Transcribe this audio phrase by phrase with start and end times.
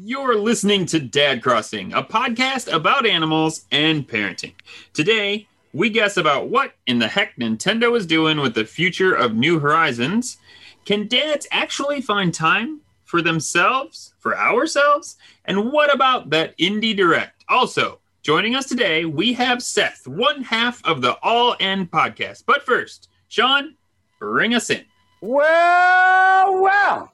[0.00, 4.52] You're listening to Dad Crossing, a podcast about animals and parenting.
[4.92, 9.34] Today, we guess about what in the heck Nintendo is doing with the future of
[9.34, 10.36] New Horizons.
[10.84, 15.16] Can dads actually find time for themselves, for ourselves?
[15.46, 17.44] And what about that Indie Direct?
[17.48, 22.44] Also, joining us today, we have Seth, one half of the All In podcast.
[22.46, 23.74] But first, Sean,
[24.20, 24.84] bring us in.
[25.20, 27.12] Well, well.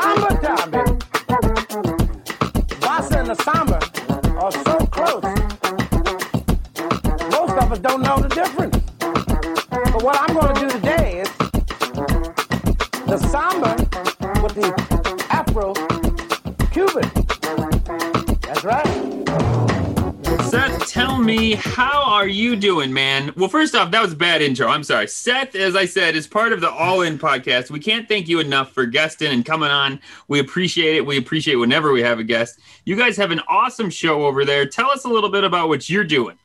[0.00, 0.28] Samba
[0.70, 0.92] baby.
[2.80, 3.78] Bossa and the samba
[4.40, 5.22] are so close.
[7.30, 8.76] Most of us don't know the difference.
[8.98, 11.28] But what I'm going to do today is
[13.06, 13.76] the samba
[14.42, 14.89] with the
[21.20, 23.32] me, how are you doing, man?
[23.36, 24.68] Well, first off, that was a bad intro.
[24.68, 25.06] I'm sorry.
[25.06, 27.70] Seth, as I said, is part of the All In podcast.
[27.70, 30.00] We can't thank you enough for guesting and coming on.
[30.28, 31.04] We appreciate it.
[31.04, 32.60] We appreciate whenever we have a guest.
[32.84, 34.66] You guys have an awesome show over there.
[34.66, 36.38] Tell us a little bit about what you're doing.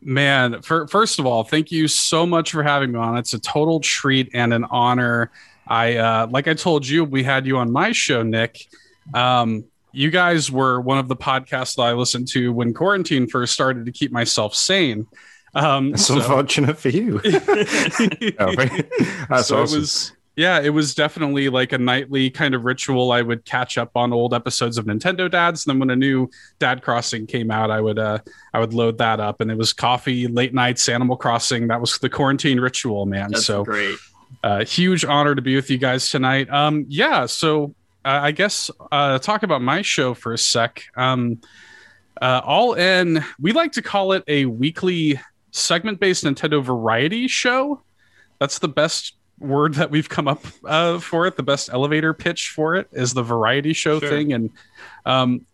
[0.00, 3.16] Man, for, first of all, thank you so much for having me on.
[3.16, 5.30] It's a total treat and an honor.
[5.66, 8.66] I, uh, like I told you, we had you on my show, Nick.
[9.14, 13.52] Um, you guys were one of the podcasts that I listened to when quarantine first
[13.52, 15.06] started to keep myself sane.
[15.54, 17.18] Um, That's so, unfortunate for you.
[17.20, 17.98] That's
[19.48, 19.58] so awesome.
[19.58, 23.12] it was yeah, it was definitely like a nightly kind of ritual.
[23.12, 25.66] I would catch up on old episodes of Nintendo Dads.
[25.66, 28.18] And then when a new Dad Crossing came out, I would uh
[28.54, 31.68] I would load that up and it was coffee, late nights, Animal Crossing.
[31.68, 33.32] That was the quarantine ritual, man.
[33.32, 33.98] That's so great.
[34.42, 36.48] Uh, huge honor to be with you guys tonight.
[36.50, 37.74] Um, yeah, so
[38.04, 40.84] I guess uh, talk about my show for a sec.
[40.96, 41.40] Um,
[42.20, 47.82] uh, all in, we like to call it a weekly segment based Nintendo variety show.
[48.38, 51.36] That's the best word that we've come up uh, for it.
[51.36, 54.08] The best elevator pitch for it is the variety show sure.
[54.08, 54.32] thing.
[54.32, 54.50] And
[55.06, 55.46] um,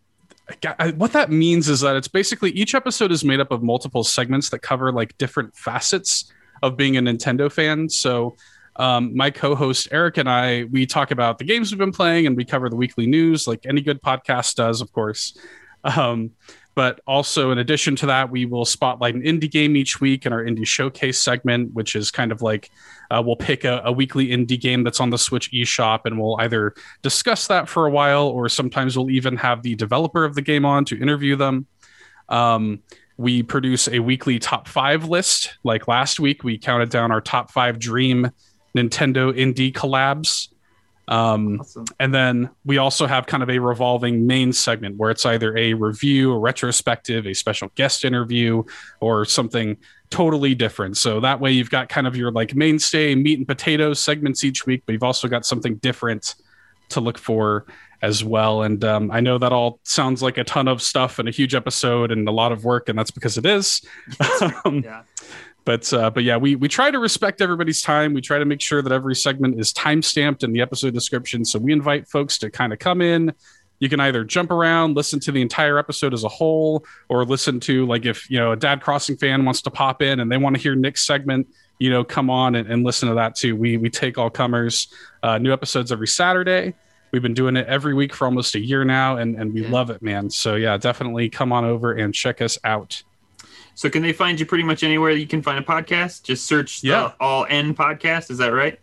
[0.97, 4.51] what that means is that it's basically each episode is made up of multiple segments
[4.51, 6.33] that cover like different facets
[6.63, 7.89] of being a Nintendo fan.
[7.89, 8.37] So
[8.79, 12.37] um, my co-host Eric and I we talk about the games we've been playing and
[12.37, 15.37] we cover the weekly news like any good podcast does, of course.
[15.85, 16.33] Um,
[16.75, 20.33] but also in addition to that, we will spotlight an indie game each week in
[20.33, 22.71] our indie showcase segment, which is kind of like
[23.11, 26.37] uh, we'll pick a, a, weekly indie game that's on the Switch eShop and we'll
[26.41, 30.43] either discuss that for a while or sometimes we'll even have the developer of the
[30.43, 31.67] game on to interview them.
[32.29, 32.81] Um,
[33.17, 35.59] we produce a weekly top five list.
[35.65, 38.31] Like last week, we counted down our top five dream
[38.77, 40.49] Nintendo indie collabs.
[41.09, 41.87] Um, awesome.
[41.99, 45.73] And then we also have kind of a revolving main segment where it's either a
[45.73, 48.63] review, a retrospective, a special guest interview,
[49.01, 49.79] or something
[50.11, 50.97] totally different.
[50.99, 54.67] So that way you've got kind of your like mainstay meat and potatoes segments each
[54.67, 56.35] week, but you've also got something different
[56.91, 57.67] to look for
[58.01, 58.63] as well.
[58.63, 61.55] And um, I know that all sounds like a ton of stuff and a huge
[61.55, 63.83] episode and a lot of work, and that's because it is.
[64.65, 65.03] um, yeah
[65.69, 68.15] but uh, but yeah, we we try to respect everybody's time.
[68.15, 71.45] We try to make sure that every segment is time stamped in the episode description.
[71.45, 73.35] So we invite folks to kind of come in.
[73.79, 77.61] You can either jump around, listen to the entire episode as a whole, or listen
[77.61, 80.39] to like if you know a Dad Crossing fan wants to pop in and they
[80.39, 81.47] want to hear Nick's segment.
[81.79, 83.55] You know, come on and, and listen to that too.
[83.55, 84.91] We we take all comers.
[85.23, 86.73] Uh, new episodes every Saturday.
[87.13, 89.71] We've been doing it every week for almost a year now, and and we yeah.
[89.71, 90.31] love it, man.
[90.31, 93.03] So yeah, definitely come on over and check us out.
[93.79, 96.25] So can they find you pretty much anywhere you can find a podcast?
[96.25, 97.13] Just search yeah.
[97.21, 98.29] All N podcast.
[98.29, 98.77] Is that right?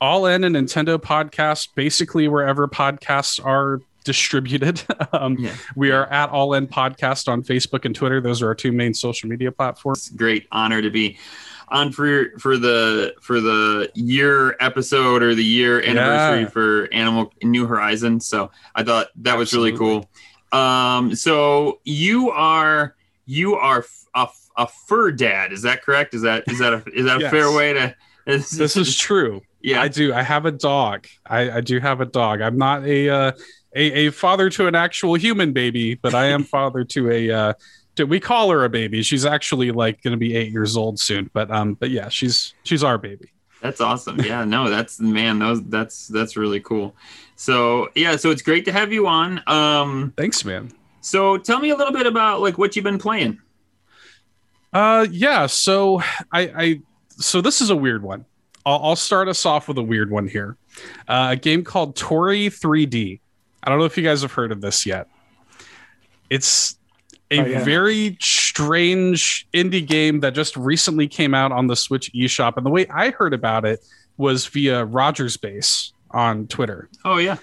[0.00, 4.84] All N and Nintendo podcast, basically wherever podcasts are distributed.
[5.12, 5.52] um, yeah.
[5.74, 8.20] We are at All In Podcast on Facebook and Twitter.
[8.20, 10.10] Those are our two main social media platforms.
[10.10, 11.18] Great honor to be
[11.66, 16.48] on for for the for the year episode or the year anniversary yeah.
[16.50, 18.26] for Animal New Horizons.
[18.26, 19.72] So I thought that was Absolutely.
[19.72, 20.04] really
[20.52, 20.56] cool.
[20.56, 22.94] Um, so you are
[23.26, 25.52] you are a, a fur dad.
[25.52, 26.14] Is that correct?
[26.14, 27.28] Is that is that a, is that yes.
[27.28, 27.94] a fair way to?
[28.26, 29.40] Is, this is true.
[29.60, 30.12] Yeah, I do.
[30.12, 31.06] I have a dog.
[31.24, 32.40] I, I do have a dog.
[32.40, 33.32] I'm not a, uh,
[33.72, 37.30] a a father to an actual human baby, but I am father to a.
[37.30, 37.52] Uh,
[37.94, 39.04] to, we call her a baby.
[39.04, 41.30] She's actually like going to be eight years old soon.
[41.32, 43.30] But um, but yeah, she's she's our baby.
[43.62, 44.20] That's awesome.
[44.20, 46.94] Yeah, no, that's man, those that's that's really cool.
[47.36, 49.42] So yeah, so it's great to have you on.
[49.46, 50.72] Um, thanks, man.
[51.06, 53.40] So tell me a little bit about like what you've been playing.
[54.72, 55.46] Uh, yeah.
[55.46, 56.00] So
[56.32, 56.80] I, I,
[57.10, 58.24] so this is a weird one.
[58.66, 60.56] I'll, I'll start us off with a weird one here.
[61.06, 63.20] Uh, a game called Toree 3D.
[63.62, 65.06] I don't know if you guys have heard of this yet.
[66.28, 66.76] It's
[67.30, 67.64] a oh, yeah.
[67.64, 72.56] very strange indie game that just recently came out on the Switch eShop.
[72.56, 73.78] And the way I heard about it
[74.16, 76.88] was via Rogers Base on Twitter.
[77.04, 77.36] Oh yeah.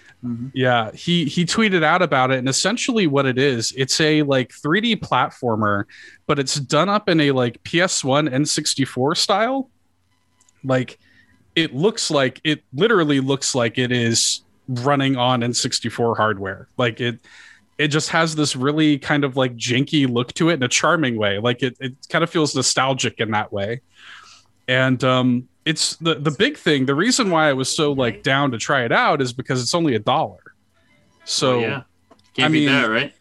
[0.54, 4.50] Yeah, he he tweeted out about it, and essentially what it is, it's a like
[4.50, 5.84] 3D platformer,
[6.28, 9.70] but it's done up in a like PS1 N64 style.
[10.64, 10.98] Like,
[11.56, 16.68] it looks like it literally looks like it is running on N64 hardware.
[16.78, 17.20] Like it,
[17.78, 21.18] it just has this really kind of like janky look to it in a charming
[21.18, 21.38] way.
[21.38, 23.82] Like it, it kind of feels nostalgic in that way.
[24.68, 26.86] And um, it's the the big thing.
[26.86, 29.74] The reason why I was so like down to try it out is because it's
[29.76, 30.40] only a dollar.
[31.26, 31.82] So Oh, yeah.
[32.36, 33.14] Can't I mean- that, right?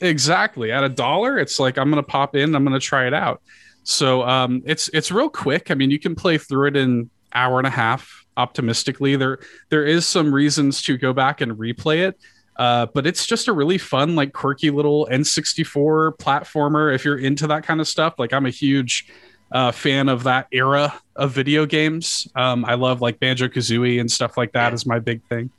[0.00, 2.54] exactly at a dollar, it's like I'm gonna pop in.
[2.54, 3.42] I'm gonna try it out.
[3.82, 5.70] So um, it's it's real quick.
[5.70, 8.24] I mean, you can play through it in hour and a half.
[8.36, 9.38] Optimistically, there
[9.68, 12.18] there is some reasons to go back and replay it.
[12.56, 16.94] Uh, but it's just a really fun, like quirky little N64 platformer.
[16.94, 19.08] If you're into that kind of stuff, like I'm a huge
[19.52, 22.28] uh, fan of that era of video games.
[22.34, 25.50] Um, I love like Banjo Kazooie and stuff like that is my big thing.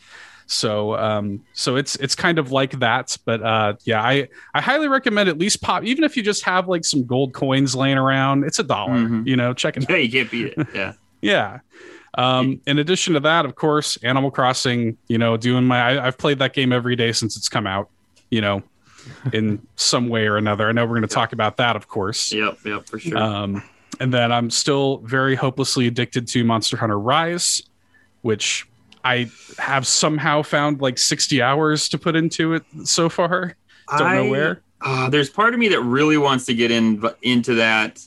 [0.48, 3.18] So um, so it's it's kind of like that.
[3.26, 6.68] But uh, yeah, I I highly recommend at least pop, even if you just have
[6.68, 8.44] like some gold coins laying around.
[8.44, 9.26] It's a dollar, Mhm.
[9.28, 9.54] you know.
[9.54, 9.86] Check it.
[9.90, 10.68] Yeah, you can't beat it.
[10.74, 10.94] Yeah.
[11.22, 11.60] Yeah.
[12.18, 16.18] Um, in addition to that, of course, Animal Crossing, you know, doing my, I, I've
[16.18, 17.90] played that game every day since it's come out,
[18.32, 18.64] you know,
[19.32, 20.68] in some way or another.
[20.68, 22.34] I know we're going to talk about that, of course.
[22.34, 22.58] Yep.
[22.66, 22.88] Yep.
[22.90, 23.18] For sure.
[23.18, 23.64] Um,
[24.01, 27.62] and then I'm still very hopelessly addicted to Monster Hunter Rise,
[28.24, 28.68] which
[29.06, 33.56] I have somehow found like 60 hours to put into it so far.
[33.95, 34.62] Don't know where.
[34.81, 38.01] Uh, there's part of me that really wants to get in into that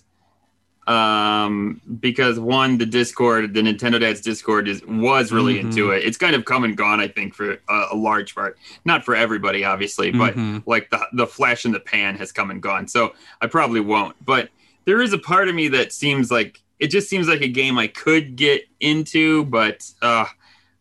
[0.86, 5.60] um because one the discord the nintendo dad's discord is was really Mhm.
[5.60, 8.58] into it it's kind of come and gone i think for a, a large part
[8.84, 10.62] not for everybody obviously but Mhm.
[10.66, 14.14] like the the flash in the pan has come and gone so i probably won't
[14.26, 14.50] but
[14.84, 17.78] there is a part of me that seems like it just seems like a game
[17.78, 20.24] i could get into but uh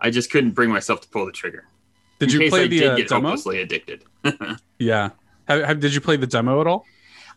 [0.02, 1.66] i just couldn't bring myself to pull the trigger
[2.20, 3.22] did in you play I the did uh, get demo?
[3.30, 4.04] hopelessly addicted
[4.80, 5.10] Yeah.
[5.48, 6.86] Have, have, did you play the demo at all?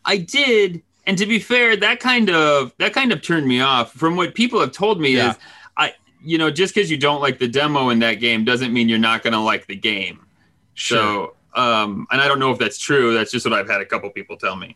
[0.05, 3.91] I did, and to be fair, that kind of that kind of turned me off.
[3.93, 5.31] From what people have told me Yeah.
[5.31, 5.37] is,
[5.75, 5.93] I
[6.23, 8.97] you know just because you don't like the demo in that game doesn't mean you're
[8.99, 10.25] not going to like the game.
[10.75, 13.13] So, um, and I don't know if that's true.
[13.13, 14.75] That's just what I've had a couple people tell me.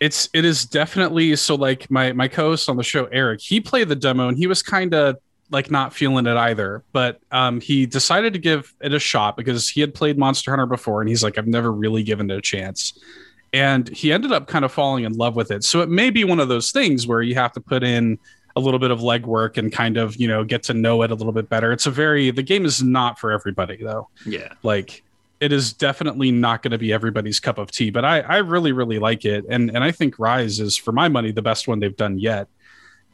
[0.00, 3.88] It's it is definitely so like my my co-host on the show eric he played
[3.88, 5.16] the demo and he was kind of
[5.50, 9.68] like not feeling it either but um he decided to give it a shot because
[9.68, 12.40] he had played monster hunter before and he's like i've never really given it a
[12.40, 12.98] chance.
[13.52, 15.64] And he ended up kind of falling in love with it.
[15.64, 18.18] So it may be one of those things where you have to put in
[18.54, 21.14] a little bit of legwork and kind of you know get to know it a
[21.14, 21.72] little bit better.
[21.72, 24.08] It's a very the game is not for everybody though.
[24.26, 25.02] Yeah, like
[25.40, 28.72] it is definitely not going to be everybody's cup of tea but i i really
[28.72, 31.78] really like it and and i think rise is for my money the best one
[31.80, 32.48] they've done yet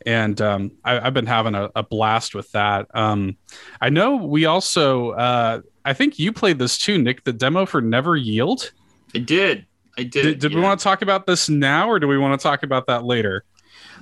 [0.07, 3.37] and um I, i've been having a, a blast with that um
[3.81, 7.81] i know we also uh i think you played this too nick the demo for
[7.81, 8.73] never yield
[9.15, 9.67] I did.
[9.99, 10.23] I did.
[10.23, 12.63] did, did we want to talk about this now or do we want to talk
[12.63, 13.45] about that later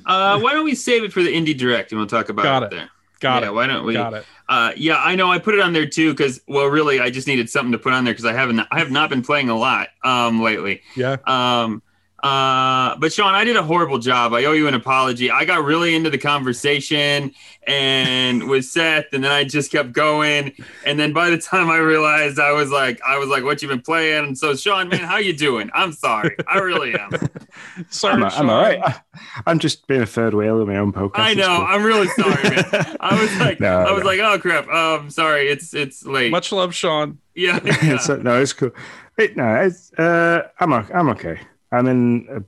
[0.07, 2.63] Uh, why don't we save it for the indie direct and we'll talk about Got
[2.63, 2.71] it, it.
[2.77, 2.91] there.
[3.21, 3.95] Got yeah, it Why don't we?
[3.95, 5.31] got it Uh, yeah, I know.
[5.31, 7.93] I put it on there too because, well, really, I just needed something to put
[7.93, 10.83] on there because I haven't, I have not been playing a lot um lately.
[10.97, 11.83] yeah Um,
[12.23, 14.35] uh, but Sean, I did a horrible job.
[14.35, 15.31] I owe you an apology.
[15.31, 17.33] I got really into the conversation
[17.67, 20.53] and with Seth, and then I just kept going.
[20.85, 23.69] And then by the time I realized, I was like, I was like, "What you
[23.69, 25.71] been playing?" And so, Sean, man, how you doing?
[25.75, 26.37] I'm sorry.
[26.47, 27.11] I really am.
[27.91, 29.01] sorry I'm, I'm all right.
[29.47, 31.13] I'm just being a third wheel in my own podcast.
[31.15, 31.47] I know.
[31.47, 31.67] cool.
[31.67, 32.97] I'm really sorry, man.
[33.01, 34.07] I was like, No, I was no.
[34.07, 34.69] like, oh crap.
[34.69, 35.49] Um, sorry.
[35.49, 36.31] It's it's late.
[36.31, 37.61] much love sean yeah.
[37.83, 37.99] yeah.
[37.99, 38.71] so, no, it's cool.
[39.17, 41.41] It, no, it's, uh, I'm I'm okay.
[41.73, 42.27] I'm in.
[42.31, 42.43] A,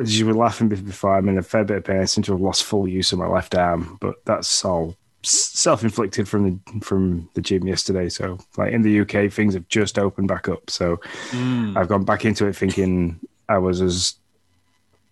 [0.00, 2.00] as you were laughing before, I'm in a fair bit of pain.
[2.00, 6.28] I seem to have lost full use of my left arm, but that's all self-inflicted
[6.28, 8.08] from the from the gym yesterday.
[8.08, 10.68] So, like in the UK, things have just opened back up.
[10.70, 10.96] So,
[11.30, 11.76] Mm.
[11.76, 14.16] I've gone back into it thinking I was as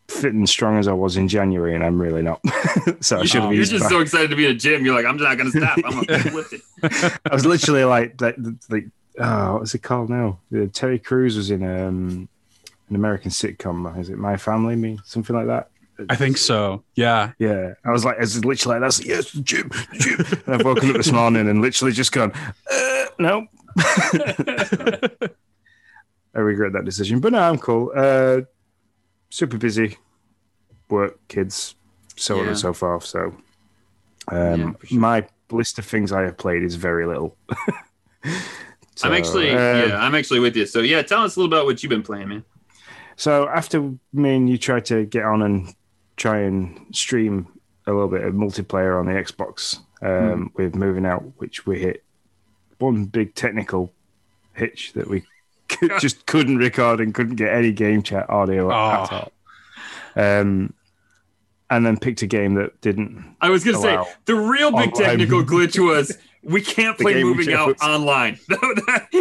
[0.08, 2.40] fit and strong as I was in January, and I'm really not.
[3.00, 3.90] so I should have You're just back.
[3.92, 4.84] so excited to be in a gym.
[4.84, 5.78] You're like, I'm not gonna stop.
[5.84, 6.60] I'm gonna keep lifting.
[6.82, 8.36] I was literally like, like,
[8.68, 8.86] like
[9.20, 10.40] oh, what's it called now?
[10.52, 12.28] Uh, Terry Crews was in um,
[12.90, 13.98] an American sitcom.
[13.98, 14.76] Is it My Family?
[14.76, 15.70] Me, something like that.
[16.08, 19.42] i think so yeah Yeah, I was like, I was literally like, that's yes, the
[19.42, 20.42] gym, the gym.
[20.46, 22.32] and I've woken up this morning and literally just gone,
[22.72, 23.46] uh, no.
[26.34, 27.92] I regret that decision, but no, I'm cool.
[27.94, 28.42] Uh,
[29.30, 29.98] super busy,
[30.88, 31.74] work, kids,
[32.16, 33.04] so on and so forth.
[33.04, 33.34] So,
[34.28, 34.98] um, for sure.
[35.00, 37.36] my list of things I have played is very little.
[38.94, 40.66] So, I'm actually, uh, yeah, I'm actually with you.
[40.66, 42.44] So yeah, tell us a little about what you've been playing, man.
[43.20, 43.82] So after
[44.14, 45.74] me and you tried to get on and
[46.16, 47.48] try and stream
[47.86, 52.02] a little bit of multiplayer on the Xbox, um, with moving out, which we hit
[52.78, 53.92] one big technical
[54.54, 55.24] hitch that we
[55.68, 58.74] could, just couldn't record and couldn't get any game chat audio at
[59.12, 59.16] Oh.
[59.16, 59.32] all.
[60.16, 60.72] Um,
[61.68, 63.36] and then picked a game that didn't.
[63.42, 65.08] I was gonna Oh, say the real big Online.
[65.10, 68.38] technical glitch was we can't play moving out was- online.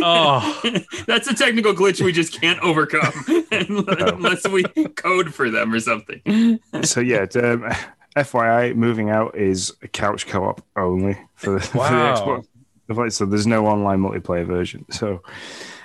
[0.02, 0.62] Oh.
[1.08, 3.12] That's a technical glitch we just can't overcome
[3.52, 4.64] unless we
[4.96, 6.60] code for them or something.
[6.84, 7.70] So yeah, um,
[8.16, 12.46] FYI, moving out is a couch co-op only for the, for the
[12.94, 13.14] Xbox.
[13.14, 14.86] So there's no online multiplayer version.
[14.92, 15.22] So,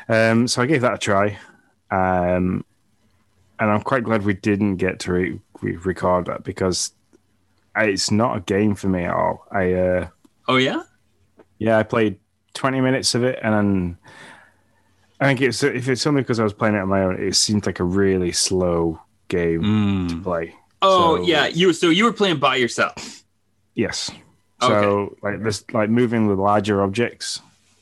[0.09, 1.39] um, so I gave that a try,
[1.91, 2.65] um,
[3.59, 6.93] and I'm quite glad we didn't get to re- re- record that because
[7.77, 9.47] it's not a game for me at all.
[9.51, 10.09] I uh,
[10.49, 10.83] Oh yeah?
[11.65, 12.19] Yeah, I played
[12.55, 13.99] 20 minutes of it, and then
[15.21, 17.35] I think it's if it's only because I was playing it on my own, it
[17.37, 19.63] seemed like a really slow game
[20.09, 20.23] to Mm.
[20.23, 20.55] play.
[20.83, 21.47] Oh So- yeah.
[21.47, 23.25] You so you were playing by yourself.
[23.75, 24.11] Yes.
[24.61, 27.41] So like this, like moving with larger objects,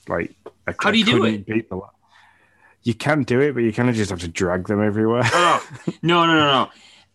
[0.08, 0.34] like
[0.66, 1.44] I, How do you do it?
[2.82, 5.22] You can do it, but you kind of just have to drag them everywhere.
[5.24, 5.66] Oh
[6.02, 6.70] no no no no!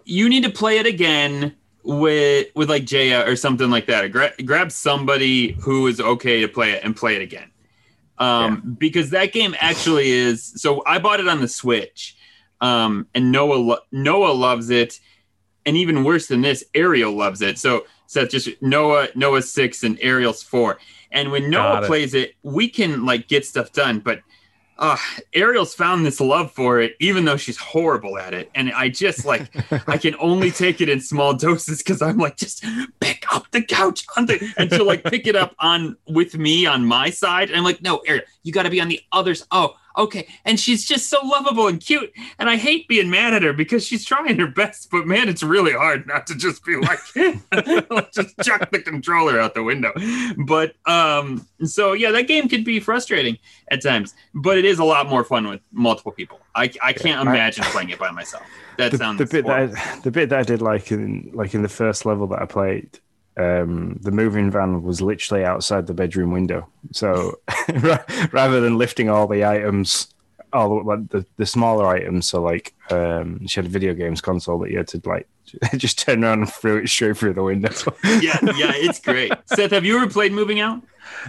[0.06, 1.54] You need to play it again
[1.88, 4.12] with with like Jaya or something like that.
[4.12, 7.50] Gra- grab somebody who is okay to play it and play it again.
[8.20, 10.44] Um, because that game actually is.
[10.62, 12.18] So I bought it on the Switch,
[12.62, 15.00] um, and Noah lo- Noah loves it,
[15.66, 17.58] and even worse than this, Ariel loves it.
[17.58, 20.80] So Seth just Noah Noah's six and Ariel's four,
[21.12, 24.22] and when Noah plays it, we can like get stuff done, but
[24.80, 24.98] uh,
[25.34, 28.50] Ariel's found this love for it, even though she's horrible at it.
[28.56, 29.52] And I just like,
[29.88, 32.64] I can only take it in small doses because I'm like, just
[33.00, 36.66] pick up the couch on the, and she'll like pick it up on with me
[36.66, 37.50] on my side.
[37.50, 39.46] And I'm like, no, Ariel, you got to be on the others.
[39.52, 40.28] Oh, okay.
[40.46, 42.12] And she's just so lovable and cute.
[42.40, 44.90] And I hate being mad at her because she's trying her best.
[44.92, 47.00] But man, it's really hard not to just be like,
[48.14, 49.94] just chuck the controller out the window.
[50.38, 53.38] But um, so yeah, that game could be frustrating
[53.70, 56.40] at times, but it is a lot more fun with multiple people.
[56.56, 58.44] I, I can't I- imagine playing it by myself.
[58.78, 59.74] That the, sounds the bit horrible.
[59.74, 62.42] that I, the bit that I did like in like in the first level that
[62.42, 63.00] I played,
[63.38, 66.68] um, the moving van was literally outside the bedroom window.
[66.92, 67.40] So
[68.32, 70.14] rather than lifting all the items,
[70.54, 74.60] all the, the, the smaller items, so like um, she had a video games console
[74.60, 75.28] that you had to like
[75.78, 77.70] just turn around and throw it straight through the window.
[78.04, 79.32] yeah, yeah, it's great.
[79.46, 80.82] Seth, have you ever played Moving Out?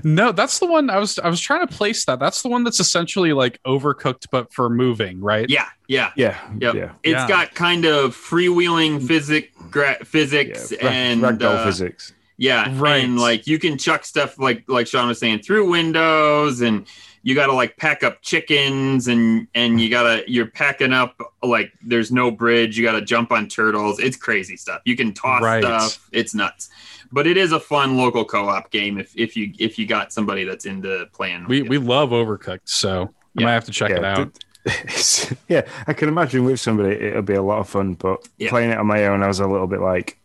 [0.02, 2.18] No, that's the one I was I was trying to place that.
[2.18, 5.48] That's the one that's essentially like overcooked but for moving, right?
[5.48, 6.10] Yeah, yeah.
[6.16, 6.74] yeah, Yep.
[6.74, 7.28] yeah, It's Yeah.
[7.28, 10.84] got kind of freewheeling physic gra- physics yeah.
[10.86, 12.12] Rag- and ragdoll uh, physics.
[12.40, 13.02] Yeah, Right.
[13.04, 16.86] And like you can chuck stuff like like Sean was saying through windows, and
[17.24, 21.72] you got to like pack up chickens, and and you gotta you're packing up like
[21.82, 22.78] there's no bridge.
[22.78, 23.98] You got to jump on turtles.
[23.98, 24.82] It's crazy stuff.
[24.84, 25.62] You can toss Right.
[25.64, 26.08] stuff.
[26.12, 26.70] It's nuts.
[27.10, 30.44] But it is a fun local co-op game if if you if you got somebody
[30.44, 31.46] that's into playing.
[31.48, 33.46] We we love overcooked, so I Yeah.
[33.46, 34.38] might have to check it Yeah, out.
[34.84, 38.50] It's- yeah, I can imagine with somebody it'll be a lot of fun, but Yeah.
[38.50, 40.18] playing it on my own, I was a little bit like,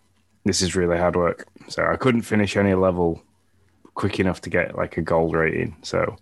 [0.45, 1.47] this is really hard work.
[1.69, 3.21] So I couldn't finish any level
[3.95, 5.75] quick enough to get like a gold rating.
[5.83, 6.17] So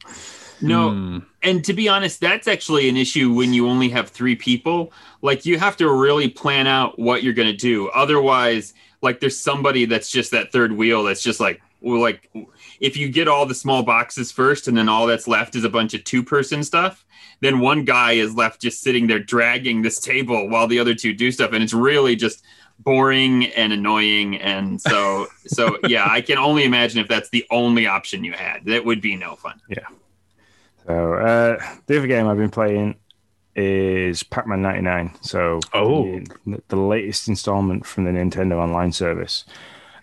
[0.62, 0.92] no.
[0.92, 1.18] Hmm.
[1.42, 4.92] and to be honest that's actually an issue when you only have three people
[5.24, 9.36] like you have to really plan out what you're going to do otherwise like there's
[9.40, 12.30] somebody that's just that third wheel that's just like well, like
[12.82, 15.70] if you get all the small boxes first and then all that's left is a
[15.70, 17.06] bunch of two person stuff
[17.40, 21.14] then one guy is left just sitting there dragging this table while the other two
[21.14, 22.44] do stuff and it's really just
[22.80, 27.86] boring and annoying and so so yeah i can only imagine if that's the only
[27.88, 29.86] option you had that would be no fun Yeah.
[30.88, 32.96] so uh, the other game I've been playing
[33.54, 35.12] is Pac-Man 99.
[35.22, 36.06] So Oh.
[36.46, 39.44] the, the latest installment from the Nintendo Online service.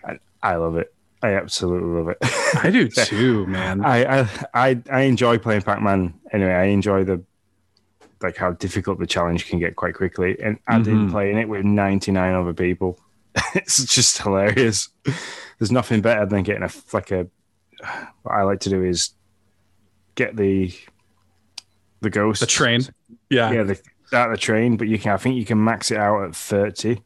[0.06, 0.92] And I love it.
[1.22, 2.18] I absolutely love it.
[2.62, 3.84] I do too, man.
[3.84, 6.14] I, I I I enjoy playing Pac-Man.
[6.32, 7.22] Anyway, I enjoy the
[8.22, 11.10] like how difficult the challenge can get quite quickly, and adding Mhm.
[11.10, 12.98] playing it with 99 other people,
[13.54, 14.88] it's just hilarious.
[15.58, 17.26] There's nothing better than getting a like a.
[18.22, 19.10] What I like to do is
[20.14, 20.72] get the
[22.00, 22.82] the ghost The train.
[23.30, 23.80] Yeah, Yeah, the,
[24.12, 25.12] out the train, but you can.
[25.12, 27.02] I think you can max it out at 30.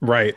[0.00, 0.34] right.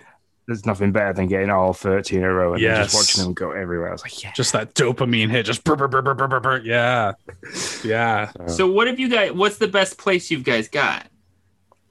[0.47, 2.91] There's nothing better than getting all 30 in a row and Yes.
[2.91, 3.89] just watching them go everywhere.
[3.89, 4.31] I was like, yeah.
[4.33, 5.45] Just that dopamine hit.
[5.47, 6.57] Just brr, brr, brr, brr, brr, brr, brr.
[6.63, 7.13] yeah,
[7.83, 8.31] yeah.
[8.47, 11.07] so what have you guys what's the best place you guys got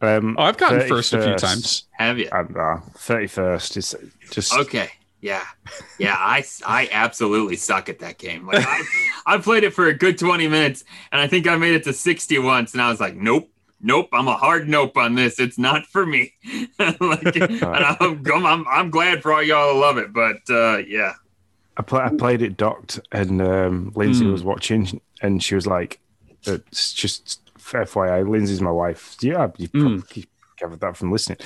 [0.00, 1.88] Um, Oh, I've gotten first a few times.
[1.92, 3.94] have you Um, uh, 31st is
[4.30, 4.88] just Okay.
[5.20, 5.42] Yeah.
[5.98, 6.16] Yeah.
[6.18, 8.46] I, I absolutely suck at that game.
[8.46, 8.82] Like I,
[9.26, 11.92] I played it for a good 20 minutes and I think I made it to
[11.94, 13.48] 60 once and I was like, nope,
[13.84, 14.08] nope.
[14.12, 15.38] I'm a hard nope on this.
[15.38, 16.32] It's not for me.
[16.78, 20.12] like, and I'm, I'm, I'm glad for all y'all to love it.
[20.12, 21.12] But uh, yeah.
[21.76, 24.32] I, pl- I played it docked, and um, Lindsay Mm.
[24.32, 25.98] was watching, and she was like,
[26.44, 29.16] "It's just FYI, Lindsay's my wife.
[29.20, 29.80] Yeah, you Mm.
[30.00, 30.24] probably
[30.56, 31.38] gathered that from listening."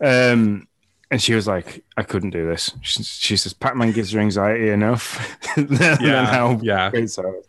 [0.00, 0.66] Um,
[1.12, 4.70] and she was like, "I couldn't do this." She, she says, "Pac-Man gives her anxiety
[4.70, 5.36] enough."
[6.00, 6.90] Yeah, how yeah.
[6.90, 7.42] great so.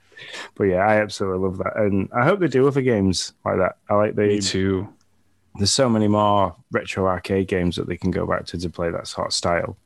[0.56, 3.78] But yeah, I absolutely love that, and I hope they do other games like that.
[3.90, 4.88] I like the Me too.
[5.56, 8.90] there's so many more retro arcade games that they can go back to to play
[8.92, 9.78] that sort of style.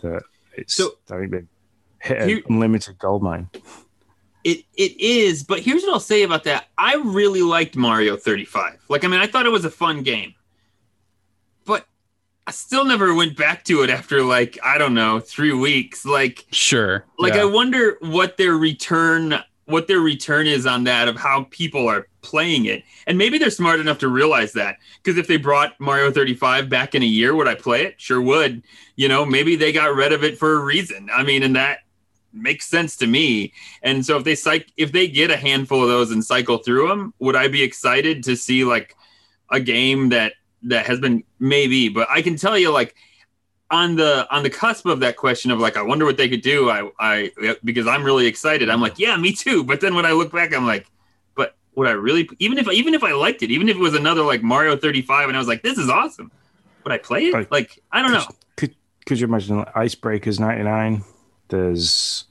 [0.00, 0.22] That
[0.56, 1.42] it's So- I think they
[2.00, 3.48] hit an Here- unlimited gold mine.
[4.44, 6.66] It it is, but here's what I'll say about that.
[6.76, 8.78] I really liked Mario 35.
[8.90, 10.34] Like, I mean, I thought it was a fun game,
[11.64, 11.86] but
[12.46, 16.04] I still never went back to it after like I don't know three weeks.
[16.04, 17.06] Like, Sure.
[17.18, 17.42] like yeah.
[17.42, 22.08] I wonder what their return what their return is on that of how people are
[22.22, 24.78] playing it, and maybe they're smart enough to realize that.
[25.02, 28.00] Because if they brought Mario 35 back in a year, would I play it?
[28.00, 28.62] Sure would.
[28.96, 31.08] You know, maybe they got rid of it for a reason.
[31.12, 31.80] I mean, and that
[32.32, 33.52] makes sense to me.
[33.82, 36.88] And so if they cyc- if they get a handful of those and cycle through
[36.88, 38.94] them, would I be excited to see like
[39.50, 41.88] a game that that has been maybe?
[41.88, 42.94] But I can tell you like
[43.74, 46.42] on the on the cusp of that question of like I wonder what they could
[46.42, 46.70] do.
[46.70, 48.70] I I because I'm really excited.
[48.70, 49.64] I'm like yeah, me too.
[49.64, 50.86] But then when I look back, I'm like,
[51.34, 53.94] but would I really even if even if I liked it, even if it was
[53.94, 56.30] another like Mario 35 and I was like this is awesome,
[56.84, 57.50] would I play it?
[57.50, 58.24] Like- I don't know.
[58.56, 58.74] Could
[59.06, 61.02] could you imagine Icebreakers '99?
[61.48, 62.24] There's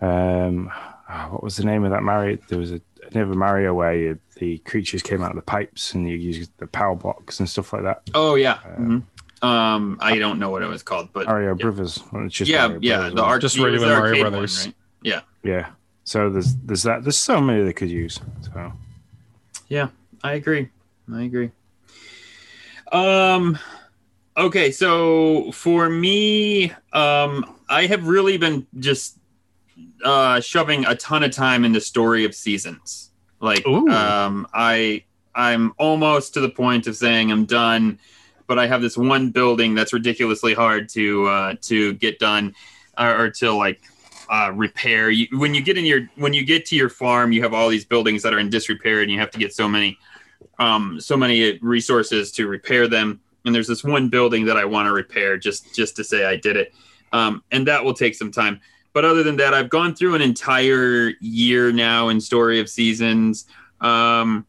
[0.00, 0.70] um,
[1.10, 2.38] oh, what was the name of that Mario?
[2.48, 2.80] There was a
[3.10, 6.66] another Mario where you, the creatures came out of the pipes and you used the
[6.66, 8.02] power blocks and stuff like that.
[8.14, 8.58] Oh yeah.
[8.78, 9.02] Mhm.
[9.40, 11.62] Um, I don't know what it was called, but Mario yeah.
[11.62, 12.02] Brothers.
[12.12, 13.30] Well, it's just yeah, Mario yeah, Brothers, the wasn't it?
[13.30, 14.66] art Just regular the Mario arcade one, Brothers.
[14.66, 14.74] right?
[15.02, 15.70] Yeah, yeah.
[16.04, 17.02] So there's there's that.
[17.04, 18.20] There's so many they could use.
[18.42, 18.72] So
[19.68, 19.88] yeah,
[20.24, 20.68] I agree.
[21.12, 21.50] I agree.
[22.90, 23.58] Um,
[24.36, 29.18] okay, so for me, um, I have really been just
[30.04, 33.10] uh shoving a ton of time into story of seasons.
[33.40, 33.88] Like, Ooh.
[33.88, 35.04] um, I
[35.34, 37.98] I'm almost to the point of saying I'm done,
[38.48, 42.54] but I have this one building that's ridiculously hard to uh, to get done
[42.98, 43.80] or, or to like
[44.28, 45.10] uh, repair.
[45.10, 47.68] You, when you get in your when you get to your farm, you have all
[47.68, 49.96] these buildings that are in disrepair, and you have to get so many
[50.58, 53.20] um, so many resources to repair them.
[53.44, 56.36] And there's this one building that I want to repair just just to say I
[56.36, 56.74] did it,
[57.12, 58.60] um, and that will take some time.
[58.94, 63.46] But other than that, I've gone through an entire year now in Story of Seasons.
[63.80, 64.46] Um,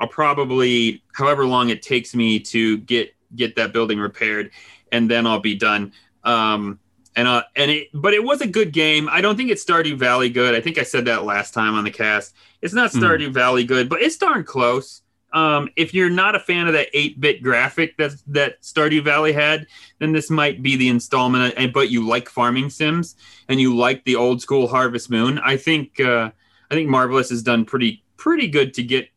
[0.00, 4.50] I'll probably, however long it takes me to get get that building repaired,
[4.90, 5.92] and then I'll be done.
[6.24, 6.78] Um,
[7.14, 9.08] and uh, and it, but it was a good game.
[9.10, 10.54] I don't think it's Stardew Valley good.
[10.54, 12.34] I think I said that last time on the cast.
[12.62, 12.98] It's not Hmm.
[13.02, 15.02] Stardew Valley good, but it's darn close.
[15.32, 19.66] Um, if you're not a fan of that 8-bit graphic that that Stardew Valley had,
[19.98, 21.54] then this might be the installment.
[21.56, 23.16] And but you like farming sims
[23.48, 26.30] and you like the old school Harvest Moon, I think uh,
[26.70, 29.08] I think Marvelous has done pretty pretty good to get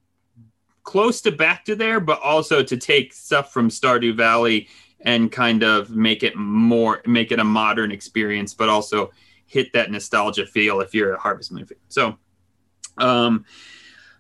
[0.86, 4.69] close to back to there, but also to take stuff from Stardew Valley
[5.02, 9.12] and kind of make it more make it a modern experience, but also
[9.45, 11.78] hit that nostalgia feel if you're a Harvest Moon fan.
[11.89, 12.17] So
[12.98, 13.45] um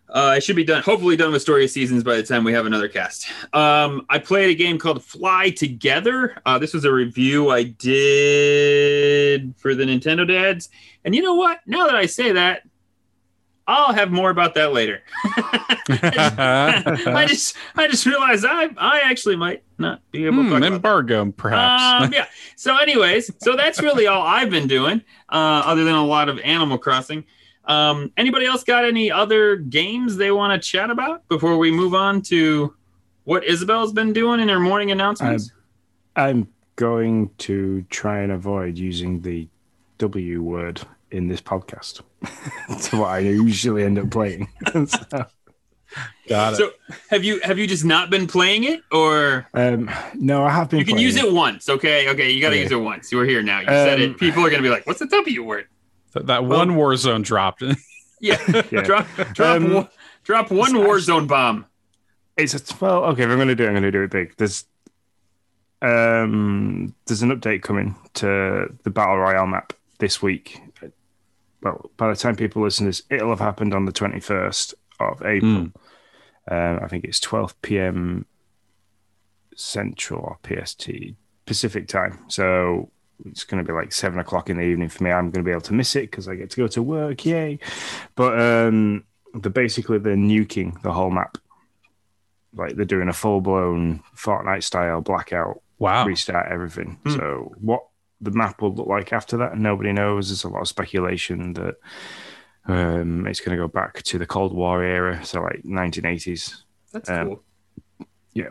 [0.07, 2.53] uh, I should be done, hopefully done with Story of Seasons by the time we
[2.53, 3.27] have another cast.
[3.53, 6.37] Um, I played a game called Fly Together.
[6.45, 10.69] Uh, this was a review I did for the Nintendo Dads.
[11.03, 11.59] And you know what?
[11.65, 12.61] Now that I say that,
[13.67, 15.01] I'll have more about that later.
[15.89, 20.57] I just I just realized I I actually might not be able to Hmm, talk
[20.57, 20.75] about that.
[20.75, 22.05] embargo, perhaps.
[22.05, 22.25] Um, yeah.
[22.55, 26.39] So, anyways, so that's really all I've been doing, uh, other than a lot of
[26.39, 27.25] Animal Crossing.
[27.65, 31.95] Um, anybody else got any other games they want to chat about before we move
[31.95, 32.75] on to
[33.23, 35.51] what Isabelle's been doing in her morning announcements?
[36.15, 39.47] I'm going to try and avoid using the
[39.97, 42.01] W word in this podcast.
[42.83, 44.47] To what I usually end up playing.
[44.87, 44.87] So,
[46.27, 46.55] Got it.
[46.57, 46.71] so,
[47.09, 50.79] have you have you just not been playing it, or um, no, I have been.
[50.79, 51.69] you can playing use it once?
[51.69, 52.63] Okay, okay, you got to Okay.
[52.63, 53.13] use it once.
[53.13, 53.59] We're here now.
[53.61, 54.17] You said Um, it.
[54.17, 55.67] People are gonna be like, "What's the W word?"
[56.13, 57.63] That, that one Warzone dropped.
[58.21, 58.37] Yeah,
[58.71, 58.81] Yeah.
[58.83, 59.87] drop drop Um, one,
[60.23, 61.65] drop one it's Warzone bomb.
[62.37, 63.23] It's a well, okay.
[63.23, 64.33] If I'm going to do it, I'm going to do it big.
[64.37, 64.65] There's
[65.81, 70.59] um, there's an update coming to the battle royale map this week.
[71.65, 75.25] Well, by the time people listen to this, it'll have happened on the 21st of
[75.25, 75.71] April.
[76.47, 78.27] Um, I think it's 12 p.m.
[79.55, 80.87] Central or PST
[81.47, 82.19] Pacific time.
[82.27, 82.91] So
[83.25, 85.09] it's going to be like seven o'clock in the evening for me.
[85.09, 87.25] I'm going to be able to miss it because I get to go to work.
[87.25, 87.57] Yay!
[88.13, 91.39] But um, they're basically they're nuking the whole map.
[92.53, 96.05] Like they're doing a full blown Fortnite style blackout wow.
[96.05, 96.99] restart everything.
[97.05, 97.15] Hmm.
[97.15, 97.85] So what
[98.25, 99.53] the map will look like after that.
[99.53, 100.27] And nobody knows.
[100.29, 101.75] There's a lot of speculation that
[102.67, 106.55] um, it's going to go back to the Cold War era, so like 1980s.
[106.91, 107.43] That's Um, cool.
[108.33, 108.49] Yeah.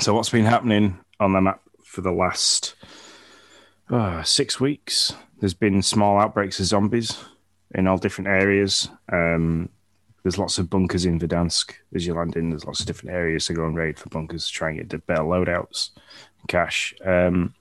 [0.00, 2.74] So what's been happening on the map for the last
[3.90, 5.14] uh, six weeks?
[5.40, 7.22] There's been small outbreaks of zombies
[7.74, 8.88] in all different areas.
[9.12, 9.68] Um,
[10.22, 12.50] there's lots of bunkers in Verdansk as you land in.
[12.50, 14.98] There's lots of different areas to go and raid for bunkers, try and get the
[14.98, 15.90] better loadouts,
[16.48, 16.94] cash.
[17.04, 17.54] Um,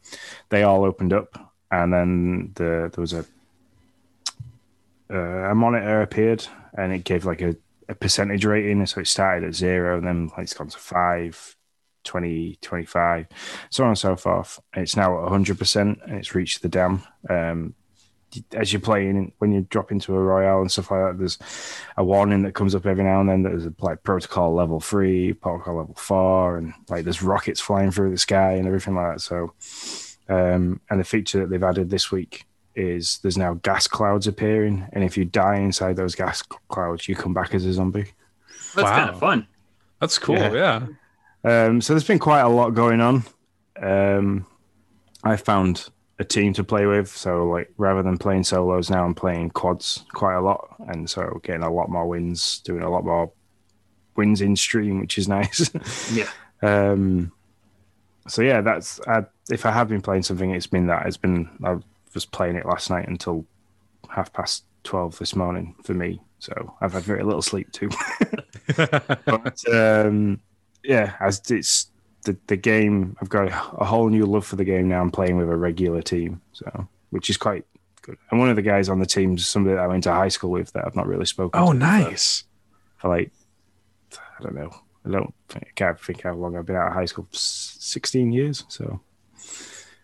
[0.50, 3.26] they all opened up, and then the, there was a
[5.12, 6.46] uh, a monitor appeared,
[6.78, 7.56] and it gave like a,
[7.89, 8.86] a percentage rating.
[8.86, 11.56] So it started at zero, and then it's gone to five,
[12.04, 13.28] 20, 25,
[13.70, 14.60] so on and so forth.
[14.76, 17.04] It's now at 100%, and it's reached the dam.
[17.30, 17.76] Um,
[18.54, 21.38] as you're playing, when you drop into a royale and stuff like that, there's
[21.98, 23.44] a warning that comes up every now and then.
[23.44, 28.17] There's like protocol level three, protocol level four, and like there's rockets flying through the
[28.17, 29.22] sky and everything like that.
[29.22, 29.54] So,
[30.30, 34.88] um, and the feature that they've added this week is there's now gas clouds appearing,
[34.94, 38.13] and if you die inside those gas clouds, you come back as a zombie.
[38.76, 38.96] That's wow.
[38.96, 39.48] kind of fun.
[40.00, 40.38] That's cool.
[40.38, 40.88] Yeah.
[41.44, 41.65] Yeah.
[41.65, 43.24] Um, so there's been quite a lot going on.
[43.82, 44.46] Um,
[45.24, 45.89] I found
[46.21, 50.05] a team to play with, so like rather than playing solos now, I'm playing quads
[50.13, 53.31] quite a lot, and so getting a lot more wins, doing a lot more
[54.15, 55.69] wins in stream, which is nice.
[56.13, 56.29] Yeah.
[56.62, 57.31] um,
[58.27, 61.07] so yeah, that's I, if I have been playing something, it's been that.
[61.07, 61.77] It's been I
[62.13, 63.45] was playing it last night until
[64.10, 66.21] half past twelve this morning for me.
[66.38, 67.89] So I've had very little sleep too.
[68.77, 70.39] but um,
[70.84, 71.90] yeah, as it's
[72.23, 75.01] the, the game, I've got a whole new love for the game now.
[75.01, 77.65] I'm playing with a regular team, so which is quite
[78.01, 78.17] good.
[78.29, 80.27] And one of the guys on the team is somebody that I went to high
[80.29, 81.60] school with that I've not really spoken.
[81.60, 82.43] oh, to nice.
[82.97, 83.31] For, like,
[84.13, 84.71] I don't know.
[85.05, 85.34] I don't.
[85.49, 87.27] think- I can't think how long I've been out of high school.
[87.31, 88.63] Sixteen years.
[88.69, 89.01] So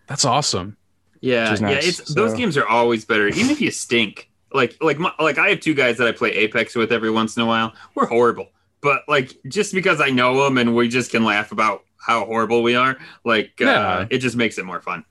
[0.06, 0.76] That's awesome.
[1.20, 1.66] Yeah, Which is yeah.
[1.68, 4.30] nice, It's those games are always better, even if you stink.
[4.52, 7.36] Like, like, my, like I have two guys that I play Apex with every once
[7.36, 7.74] in a while.
[7.94, 8.48] We're horrible,
[8.80, 12.62] but like just because I know them and we just can laugh about how horrible
[12.62, 13.70] we are, like, Yeah.
[13.88, 15.04] uh, it just makes it more fun.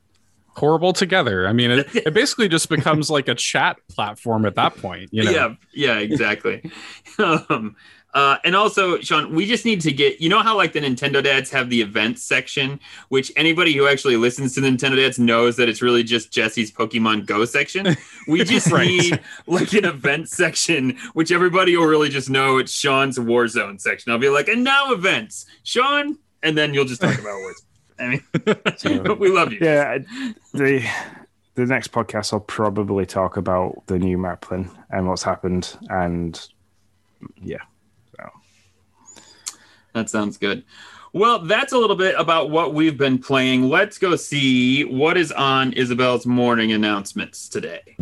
[0.56, 1.48] Horrible together.
[1.48, 5.10] I mean, it, it basically just becomes like a chat platform at that point.
[5.14, 5.32] You know.
[5.32, 6.64] Yeah, yeah, exactly.
[7.20, 7.76] um,
[8.14, 11.22] uh, and also, Sean, we just need to get you know how like the Nintendo
[11.24, 15.58] dads have the events section, which anybody who actually listens to the Nintendo dads knows
[15.58, 17.96] that it's really just Jesse's Pokemon Go section.
[18.28, 18.88] We just Right.
[18.88, 24.12] need like an event section, which everybody will really just know it's Sean's Warzone section.
[24.12, 27.64] I'll be like, and now events, Sean, and then you'll just talk about Warzone.
[28.00, 28.24] I mean,
[29.04, 29.60] but we love you.
[29.62, 29.98] yeah,
[30.54, 30.88] the
[31.56, 36.40] the next podcast I'll probably talk about the new map then and what's happened and
[37.42, 37.62] yeah.
[39.98, 40.64] That sounds good.
[41.14, 43.68] Well, that's a little bit about what we've been playing.
[43.68, 47.96] Let's go see what is on Isabelle's morning announcements today.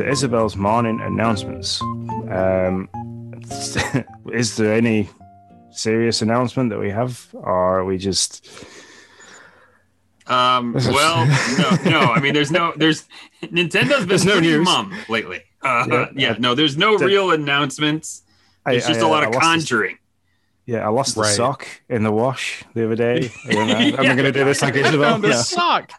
[0.00, 1.78] To Isabelle's morning announcements.
[1.82, 2.88] Um,
[4.32, 5.10] is there any
[5.72, 8.48] serious announcement that we have, or are we just?
[10.26, 11.26] Um, well,
[11.58, 12.00] no, no.
[12.00, 13.06] I mean, there's no, there's
[13.42, 14.64] Nintendo's been There's no pretty news.
[14.64, 15.42] mum lately.
[15.62, 16.06] Uh, Yeah.
[16.16, 18.22] yeah, no, there's no The- real announcements.
[18.64, 19.98] I- just I, a lot uh, of I lost the- conjuring.
[20.64, 23.30] yeah, I lost the sock in the wash the other day.
[23.46, 23.74] I don't know.
[23.74, 24.14] Am I Yeah.
[24.14, 25.10] going to do this like I Isabelle?
[25.10, 25.42] found a Yeah.
[25.42, 25.92] sock.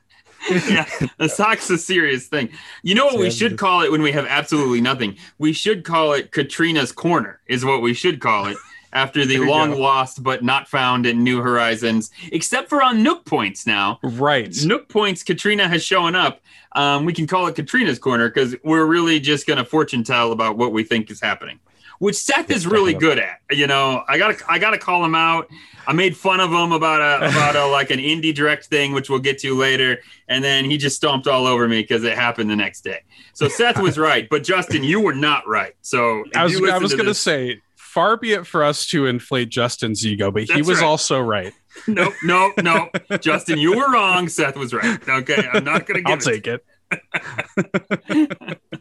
[0.49, 2.49] yeah, the sock's a serious thing.
[2.83, 5.17] You know what we should call it when we have absolutely nothing?
[5.37, 8.57] We should call it Katrina's Corner, is what we should call it
[8.93, 9.77] after the long go.
[9.77, 13.99] lost but not found in New Horizons, except for on Nook Points now.
[14.03, 14.53] Right.
[14.63, 16.41] Nook Points, Katrina has shown up.
[16.73, 20.31] Um, we can call it Katrina's Corner because we're really just going to fortune tell
[20.31, 21.59] about what we think is happening.
[22.01, 24.03] Which Seth is really good at, you know.
[24.07, 25.47] I gotta, I gotta call him out.
[25.85, 29.07] I made fun of him about a, about a like an indie direct thing, which
[29.07, 32.49] we'll get to later, and then he just stomped all over me because it happened
[32.49, 33.01] the next day.
[33.33, 35.75] So Seth was right, but Justin, you were not right.
[35.83, 38.87] So I was, I was to going to this- say, far be it for us
[38.87, 40.87] to inflate Justin's ego, but he was right.
[40.87, 41.53] also right.
[41.87, 44.27] no, no, no, Justin, you were wrong.
[44.27, 45.07] Seth was right.
[45.07, 46.65] Okay, I'm not gonna I'll it take it.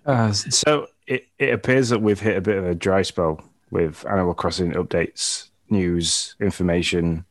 [0.07, 4.05] Uh, so it, it appears that we've hit a bit of a dry spell with
[4.07, 7.25] Animal Crossing updates, news, information.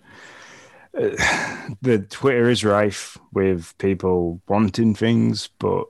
[0.97, 1.09] Uh,
[1.81, 5.85] the Twitter is rife with people wanting things, but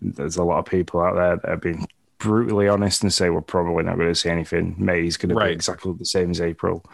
[0.00, 1.84] there's a lot of people out there that have been
[2.18, 4.74] brutally honest and say we're probably not going to see anything.
[4.78, 5.48] May is going to Right.
[5.48, 6.84] be exactly the same as April.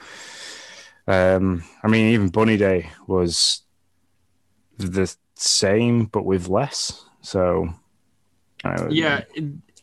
[1.06, 3.62] Um, I mean, even Bunny Day was
[4.78, 7.04] the same, but with less.
[7.26, 7.68] So,
[8.64, 9.22] I- Yeah,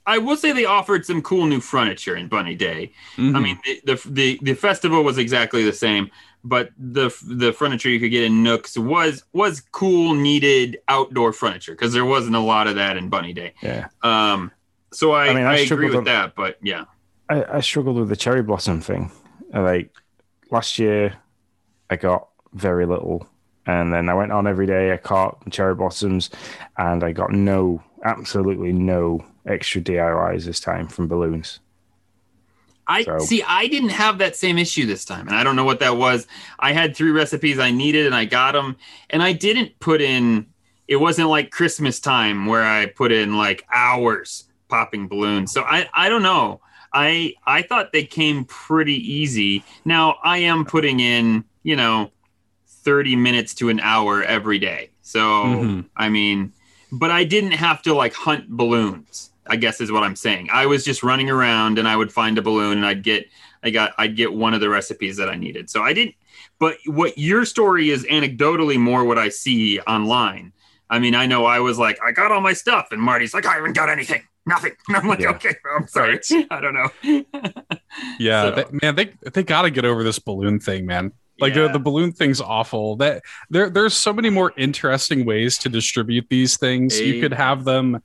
[0.06, 2.92] I will say they offered some cool new furniture in Bunny Day.
[3.18, 3.36] Mhm.
[3.36, 6.10] I mean, the, the the the festival was exactly the same,
[6.44, 11.74] but the the furniture you could get in Nooks was was cool, needed outdoor furniture
[11.74, 13.54] because there wasn't a lot of that in Bunny Day.
[13.62, 13.88] yeah.
[14.04, 14.52] Um,
[14.92, 16.86] so I, I mean, I I, agree with on- that, but yeah,
[17.30, 19.12] I, I struggled with the cherry blossom thing.
[19.54, 19.92] Like
[20.52, 21.16] last year,
[21.90, 23.28] I got very little,
[23.66, 24.92] and then I went on every day.
[24.94, 26.30] I caught cherry blossoms,
[26.78, 31.60] and I got no, absolutely no extra DIYs this time from balloons.
[32.86, 33.44] I So- see.
[33.48, 36.28] I didn't have that same issue this time, and I don't know what that was.
[36.60, 38.76] I had three recipes I needed, and I got them,
[39.10, 40.48] and I didn't put in.
[40.90, 45.52] It wasn't like Christmas time where I put in like hours popping balloons.
[45.54, 46.60] So I I don't know.
[46.92, 49.64] I I thought they came pretty easy.
[49.86, 52.12] Now I am putting in you know
[52.84, 54.90] thirty minutes to an hour every day.
[55.02, 55.86] So Mhm.
[55.98, 56.54] I mean,
[56.92, 59.32] but I didn't have to like hunt balloons.
[59.48, 60.48] I guess is what I'm saying.
[60.54, 63.28] I was just running around and I would find a balloon and I'd get
[63.64, 65.70] I got I'd get one of the recipes that I needed.
[65.70, 66.16] So I didn't
[66.60, 70.54] but what your story is anecdotally more what I see online.
[70.90, 73.46] I mean, I know I was like, I got all my stuff, and Marty's like,
[73.48, 74.74] I haven't got anything, nothing.
[74.88, 75.32] And I'm like, Yeah.
[75.32, 76.20] okay, I'm sorry.
[76.52, 77.24] I don't know.
[78.20, 81.12] Yeah, So- they, man, they they got to get over this balloon thing, man.
[81.40, 81.64] Like Yeah.
[81.64, 82.96] the, the balloon thing's awful.
[82.98, 87.00] That there there's so many more interesting ways to distribute these things.
[87.00, 88.02] You could have them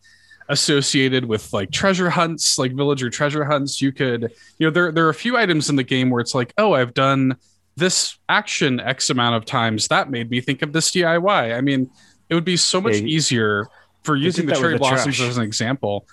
[0.49, 3.83] associated with like treasure hunts, like villager treasure hunts.
[3.83, 6.35] You could, you know, there there are a few items in the game where it's
[6.35, 7.37] like, oh, I've done
[7.77, 9.89] this action X amount of times.
[9.89, 11.55] That made me think of this DIY.
[11.57, 11.91] I mean,
[12.29, 13.67] it would be so much easier
[14.05, 15.29] for using the did that with cherry blossoms trash.
[15.29, 16.07] as an example.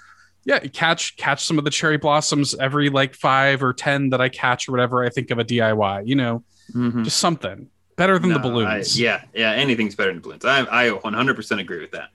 [0.43, 4.29] Yeah, catch catch some of the cherry blossoms every like five or ten that I
[4.29, 5.03] catch or whatever.
[5.03, 6.07] I think of a DIY.
[6.07, 7.03] You know, Mhm.
[7.03, 8.99] just something better than the No, I- balloons.
[8.99, 10.45] yeah, yeah, anything's better than balloons.
[10.45, 12.09] I, I 100% agree with that.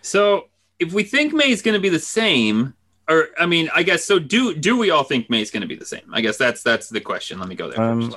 [0.00, 0.46] So,
[0.78, 2.74] if we think May is going to be the same,
[3.08, 4.18] or I mean, I guess so.
[4.18, 6.02] Do do we all think May is going to be the same?
[6.12, 7.38] I guess that's that's the question.
[7.38, 8.14] Let me go there Um.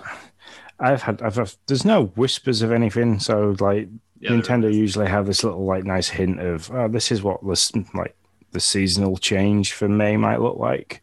[0.77, 3.19] I've had, I've, I've- there's no whispers of anything.
[3.19, 3.87] So like
[4.19, 7.71] Yeah, Nintendo usually have this little like nice hint of, oh, this is what this
[7.93, 8.13] like
[8.51, 11.01] the seasonal change for May might look like.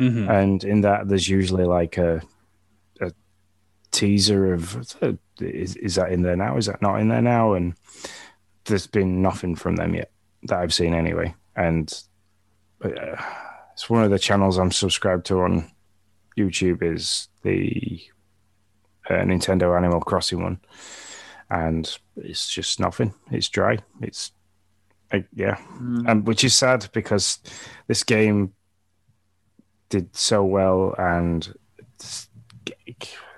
[0.00, 0.28] Mhm.
[0.28, 2.20] and in that there's usually like a
[3.94, 4.76] teaser of
[5.40, 6.56] is, is that in there now?
[6.56, 7.54] Is that not in there now?
[7.54, 7.74] And
[8.64, 10.10] there's been nothing from them yet
[10.44, 11.34] that i've seen anyway.
[11.56, 11.92] And
[12.84, 13.16] uh,
[13.72, 15.70] it's one of the channels i'm subscribed to on
[16.36, 18.02] youtube is the
[19.08, 20.60] uh, nintendo animal crossing one.
[21.50, 23.14] And it's just nothing.
[23.30, 23.78] It's dry.
[24.00, 24.32] It's
[25.12, 25.56] uh, yeah.
[25.78, 26.08] Mm.
[26.08, 27.38] um, which is sad because
[27.86, 28.54] this game
[29.90, 31.54] did so well and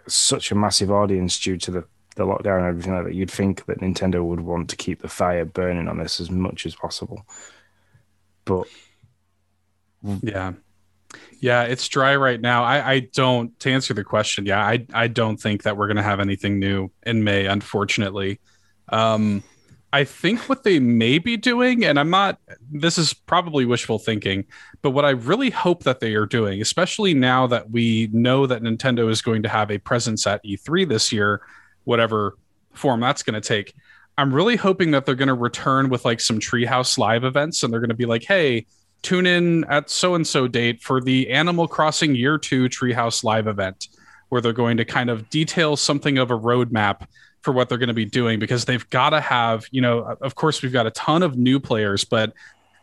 [0.08, 1.84] such a massive audience due to the,
[2.16, 3.14] the lockdown and everything like that.
[3.14, 6.66] You'd think that Nintendo would want to keep the fire burning on this as much
[6.66, 7.26] as possible.
[8.44, 8.66] But
[10.22, 10.52] Yeah.
[11.40, 12.64] Yeah, it's dry right now.
[12.64, 14.46] I, I don't to answer the question.
[14.46, 18.40] Yeah, I I don't think that we're gonna have anything new in May, unfortunately.
[18.88, 19.42] Um
[19.92, 22.38] I think what they may be doing, and I'm not
[22.70, 24.44] this is probably wishful thinking,
[24.82, 28.62] but what I really hope that they are doing, especially now that we know that
[28.62, 31.40] Nintendo is going to have a presence at E3 this year,
[31.84, 32.36] whatever
[32.74, 33.74] form that's going to take.
[34.18, 37.72] I'm really hoping that they're going to return with like some Treehouse live events and
[37.72, 38.66] they're going to be like, hey,
[39.02, 43.46] tune in at so and so date for the Animal Crossing Year 2 Treehouse live
[43.46, 43.88] event,
[44.30, 47.06] where they're going to kind of detail something of a roadmap
[47.46, 50.34] for what they're going to be doing because they've got to have, you know, of
[50.34, 52.32] course, we've got a ton of new players, but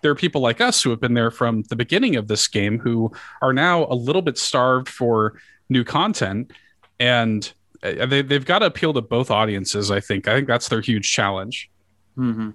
[0.01, 2.79] there are people like us who have been there from the beginning of this game
[2.79, 6.51] who are now a little bit starved for new content.
[6.97, 7.51] And
[7.83, 10.29] uh, they, they've got to appeal to both audiences, I think.
[10.29, 11.69] I think that's their huge challenge.
[12.15, 12.51] hmm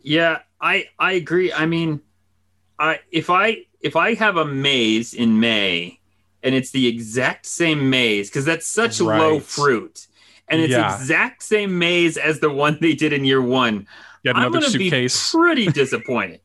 [0.00, 1.52] Yeah, I I agree.
[1.52, 2.00] I mean,
[2.78, 6.00] I if I if I have a maze in May
[6.42, 10.06] and it's the exact same maze because that's such low fruit
[10.48, 10.94] and it's Yeah.
[10.94, 13.86] exact same maze as the one they did in year one.
[14.24, 15.32] Get I'm another gonna suitcase.
[15.32, 16.40] be pretty disappointed.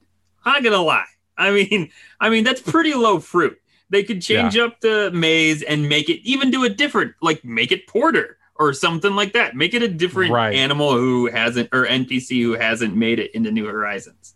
[0.45, 1.05] I'm gonna lie.
[1.37, 3.57] I mean, I mean that's pretty low fruit.
[3.89, 7.71] They could change up the maze and make it even do a different, like make
[7.71, 9.55] it porter or something like that.
[9.55, 10.53] Make it a different Right.
[10.53, 14.35] animal who hasn't or NPC who hasn't made it into New Horizons.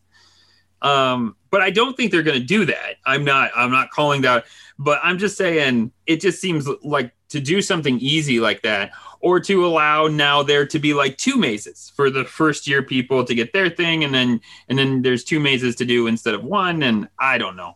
[0.81, 2.95] Um, but I don't think they're gonna do that.
[3.05, 3.51] I'm not.
[3.55, 4.45] I'm not calling that.
[4.79, 8.91] But I'm just saying it just seems like to do something easy like that
[9.23, 13.23] or to allow now there to be like two mazes for the first year people
[13.23, 16.43] to get their thing and then and then there's two mazes to do instead of
[16.43, 17.73] one and i don't know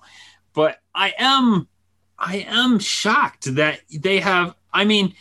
[0.54, 1.68] but i am
[2.20, 4.56] I am shocked that they have.
[4.74, 5.14] I mean,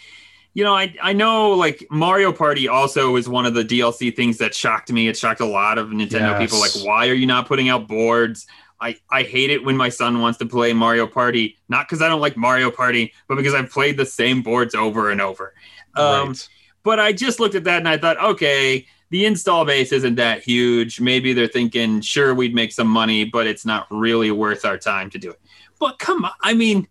[0.55, 4.39] you know, I I know like Mario Party also is one of the DLC things
[4.39, 5.09] that shocked me.
[5.09, 6.59] It shocked a lot of Nintendo people.
[6.59, 8.47] Like, why are you not putting out boards?
[8.79, 12.09] I, I hate it when my son wants to play Mario Party, not because I
[12.09, 15.55] don't like Mario Party, but because I've played the same boards over and over.
[15.97, 16.49] Um, Right.
[16.83, 20.43] But I just looked at that and I thought, okay, the install base isn't that
[20.45, 21.01] huge.
[21.01, 25.11] Maybe they're thinking, sure, we'd make some money, but it's not really worth our time
[25.11, 25.41] to do it.
[25.81, 26.87] But come on, I mean,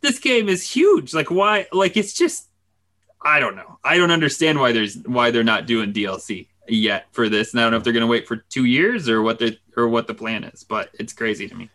[0.00, 1.12] this game is huge.
[1.12, 1.66] Like, why?
[1.72, 2.48] Like, it's just,
[3.20, 3.78] I don't know.
[3.82, 7.52] I don't understand why there's why they're not doing DLC yet for this.
[7.52, 9.58] And I don't know if they're going to wait for two years or what the
[9.76, 10.62] or what the plan is.
[10.64, 11.68] But it's crazy to me.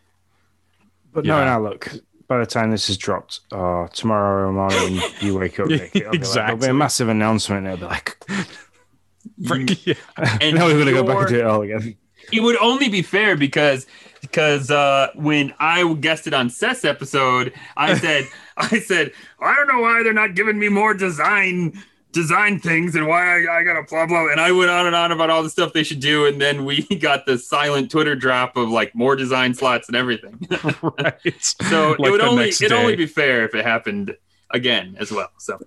[1.12, 1.36] But Yeah.
[1.38, 1.92] no, now look.
[2.28, 5.94] By the time this is dropped, uh, tomorrow morning you wake up, Nick, it'll be
[5.94, 6.68] like- there'll be Exactly.
[6.68, 7.66] a massive announcement.
[7.66, 8.16] It'll be like,
[9.86, 9.94] yeah.
[10.40, 11.96] And now we're going to go back and do it all again.
[12.32, 13.86] it would only be fair because
[14.22, 18.24] because uh, when I guessed it on Seth's episode, I said
[18.56, 21.80] I said I don't know why they're not giving me more design
[22.16, 24.96] design things and why I, I got a blah blah and I went on and
[24.96, 28.16] on about all the stuff they should do and then we got the silent Twitter
[28.16, 30.40] drop of like more design slots and everything.
[30.82, 31.42] right.
[31.42, 34.16] so Like it would only it'd only be fair if it happened
[34.50, 35.28] again as well.
[35.38, 35.58] So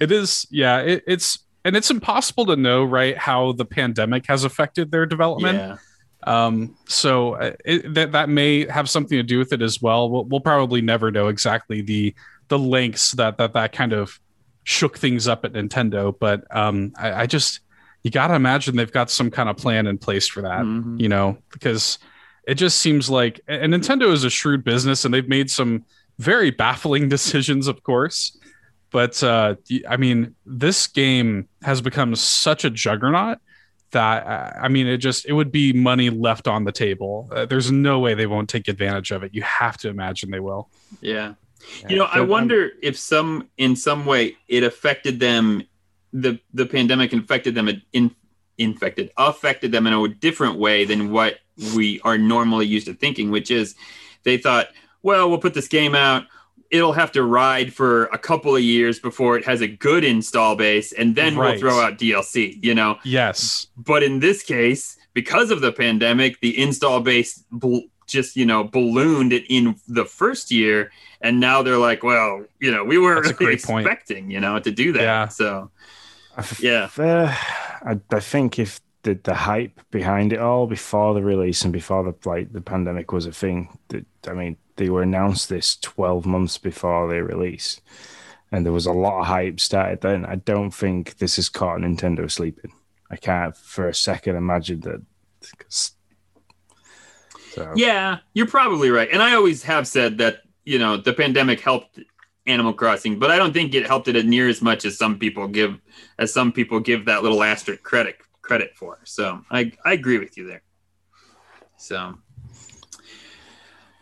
[0.00, 4.44] it is yeah it, it's and it's impossible to know right how the pandemic has
[4.44, 5.76] affected their development yeah.
[6.26, 10.10] um so uh, it, that that may have something to do with it as well
[10.10, 12.14] we'll, we'll probably never know exactly the
[12.48, 14.20] the lengths that that that kind of
[14.66, 17.60] shook things up at nintendo but um i, I just
[18.02, 21.00] you gotta imagine they've got some kind of plan in place for that Mhm.
[21.00, 21.98] you know, because
[22.46, 25.84] it just seems like and Nintendo is a shrewd business and they've made some
[26.18, 28.38] very baffling decisions, of course.
[28.92, 29.56] But uh,
[29.88, 33.38] I mean, this game has become such a juggernaut
[33.90, 37.28] that uh, I mean, it just it would be money left on the table.
[37.34, 39.34] Uh, there's no way they won't take advantage of it.
[39.34, 40.68] You have to imagine they will.
[41.00, 41.34] Yeah.
[41.88, 45.62] You know, I So, um, wonder if some in some way it affected them
[46.12, 48.10] the the pandemic infected them in
[48.58, 51.38] infected affected them in a different way than what
[51.74, 53.74] we are normally used to thinking, which is
[54.24, 54.68] they thought,
[55.02, 56.24] well, we'll put this game out.
[56.70, 60.56] It'll have to ride for a couple of years before it has a good install
[60.56, 62.58] base, and then we'll throw out DLC.
[62.62, 67.86] You know, Yes, but in this case, because of the pandemic, the install base bl-
[68.06, 70.90] just you know ballooned it in the first year,
[71.20, 73.86] and now they're like, well, you know, we weren't really great point.
[73.86, 75.02] expecting you know to do that.
[75.02, 75.28] Yeah.
[75.28, 75.70] So
[76.36, 76.88] I f- Yeah.
[76.98, 77.34] uh,
[77.82, 82.02] I, I think if the, the hype behind it all before the release and before
[82.04, 86.26] the like the pandemic was a thing, that I mean, they were announced this twelve
[86.26, 87.80] months before they release,
[88.52, 90.24] and there was a lot of hype started then.
[90.26, 92.72] I don't think this has caught Nintendo sleeping.
[93.10, 95.02] I can't for a second imagine that.
[95.58, 95.92] 'cause-
[97.56, 99.08] So, yeah, you're probably right.
[99.10, 101.98] And I always have said that you know the pandemic helped
[102.46, 105.48] Animal Crossing, but I don't think it helped it near as much as some people
[105.48, 105.80] give
[106.18, 109.00] as some people give that little asterisk credit credit for.
[109.04, 110.62] So I I agree with you there.
[111.78, 112.18] So.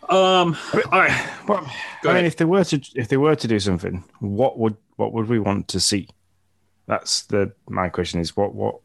[0.08, 0.54] Um.
[0.92, 1.30] All right.
[1.46, 1.62] But,
[2.02, 2.14] Go I ahead.
[2.16, 5.28] mean, if they were to if they were to do something, what would what would
[5.28, 6.08] we want to see?
[6.86, 8.80] That's the my question is what what.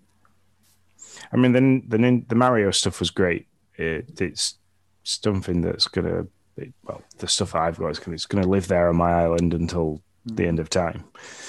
[1.34, 3.49] I mean, the the the Mario stuff was great.
[3.80, 4.56] It, it's
[5.04, 8.90] something that's gonna it, well, the stuff I've got is gonna it's gonna live there
[8.90, 11.06] on my island until the end of time.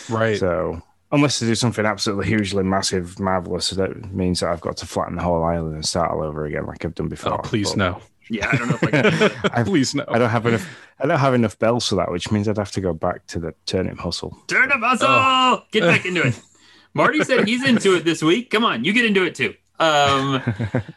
[0.08, 0.38] right.
[0.38, 0.80] So
[1.12, 5.16] unless they do something absolutely hugely massive, marvelous, that means that I've got to flatten
[5.16, 7.34] the whole island and start all over again, like I've done before.
[7.34, 8.02] oh, please But no.
[8.32, 9.50] Yeah, I don't know if I can.
[9.52, 10.04] I've- please no.
[10.06, 10.68] I don't have enough.
[11.00, 13.40] I don't have enough bells for that, which means I'd have to go back to
[13.40, 14.38] the turnip hustle.
[14.46, 15.08] Turnip hustle.
[15.10, 15.62] Oh.
[15.72, 16.40] Get back into it.
[16.94, 18.50] Marty said he's into it this week.
[18.50, 19.54] Come on, you get into it too.
[19.80, 20.42] Um,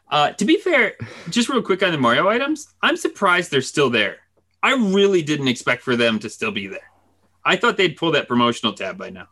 [0.10, 0.94] uh, to be fair,
[1.30, 4.18] just real quick on the Mario items, I'm surprised they're still there.
[4.62, 6.92] I really didn't expect for them to still be there.
[7.46, 9.28] I thought they'd pull that promotional tab by now.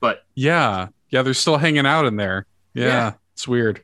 [0.00, 2.46] But Yeah, yeah, they're still hanging out in there.
[2.74, 3.12] Yeah, Yeah.
[3.32, 3.82] it's weird.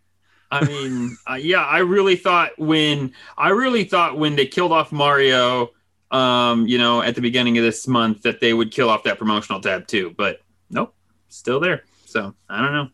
[0.52, 4.90] I mean, uh, yeah, I really thought when I really thought when they killed off
[4.90, 5.70] Mario,
[6.10, 9.16] um, you know, at the beginning of this month that they would kill off that
[9.18, 10.12] promotional tab too.
[10.18, 10.92] But nope,
[11.28, 11.84] still there.
[12.06, 12.88] So I don't know.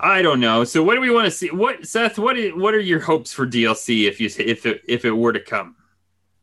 [0.00, 0.64] I don't know.
[0.64, 1.50] So what do we want to see?
[1.50, 2.18] What Seth?
[2.18, 5.32] What is, what are your hopes for DLC if you if it if it were
[5.32, 5.76] to come?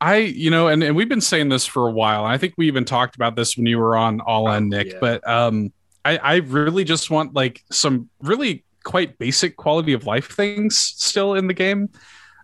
[0.02, 2.26] I, you know, and, and we've been saying this for a while.
[2.26, 4.92] I think we even talked about this when you were on All In, Nick.
[4.92, 4.98] yeah.
[5.00, 5.72] But um,
[6.04, 11.34] I, I really just want like some really quite basic quality of life things still
[11.34, 11.90] in the game.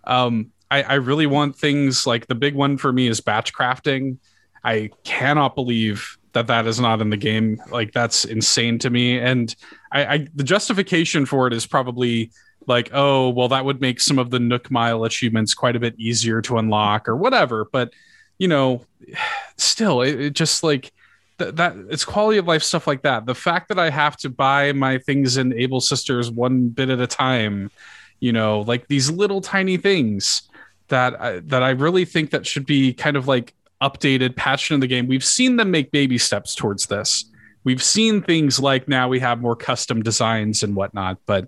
[0.06, 4.18] Um, I, I really want things like the big one for me is batch crafting.
[4.64, 7.62] I cannot believe that that is not in the game.
[7.70, 9.20] Like that's insane to me.
[9.20, 9.54] And
[9.92, 12.32] I, I the justification for it is probably
[12.68, 15.96] like, oh, well, that would make some of the Nook Mile achievements quite a bit
[15.98, 17.66] easier to unlock or whatever.
[17.72, 17.94] But,
[18.38, 18.86] you know,
[19.58, 20.92] still, it, it just like
[21.40, 23.26] th- that, it's quality of life stuff like that.
[23.26, 27.00] The fact that I have to buy my things in Able Sisters one bit at
[27.00, 27.72] a time,
[28.20, 30.44] you know, like these little tiny things
[30.90, 34.80] that I, that I really think that should be kind of like updated, patched in
[34.80, 35.08] the game.
[35.08, 37.26] We've seen them make baby steps towards this.
[37.64, 41.48] We've seen things like now we have more custom designs and whatnot, but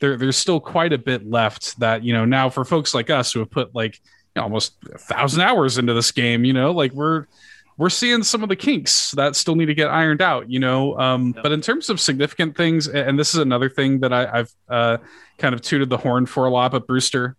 [0.00, 3.32] there, there's still quite a bit left that you know now for folks like us
[3.32, 3.94] who have put like
[4.34, 7.26] you know, almost a thousand hours into this game you know like we're
[7.78, 10.98] we're seeing some of the kinks that still need to get ironed out you know
[10.98, 11.42] um, Yep.
[11.44, 14.96] but in terms of significant things and this is another thing that I, i've uh,
[15.38, 17.36] kind of tooted the horn for a lot but brewster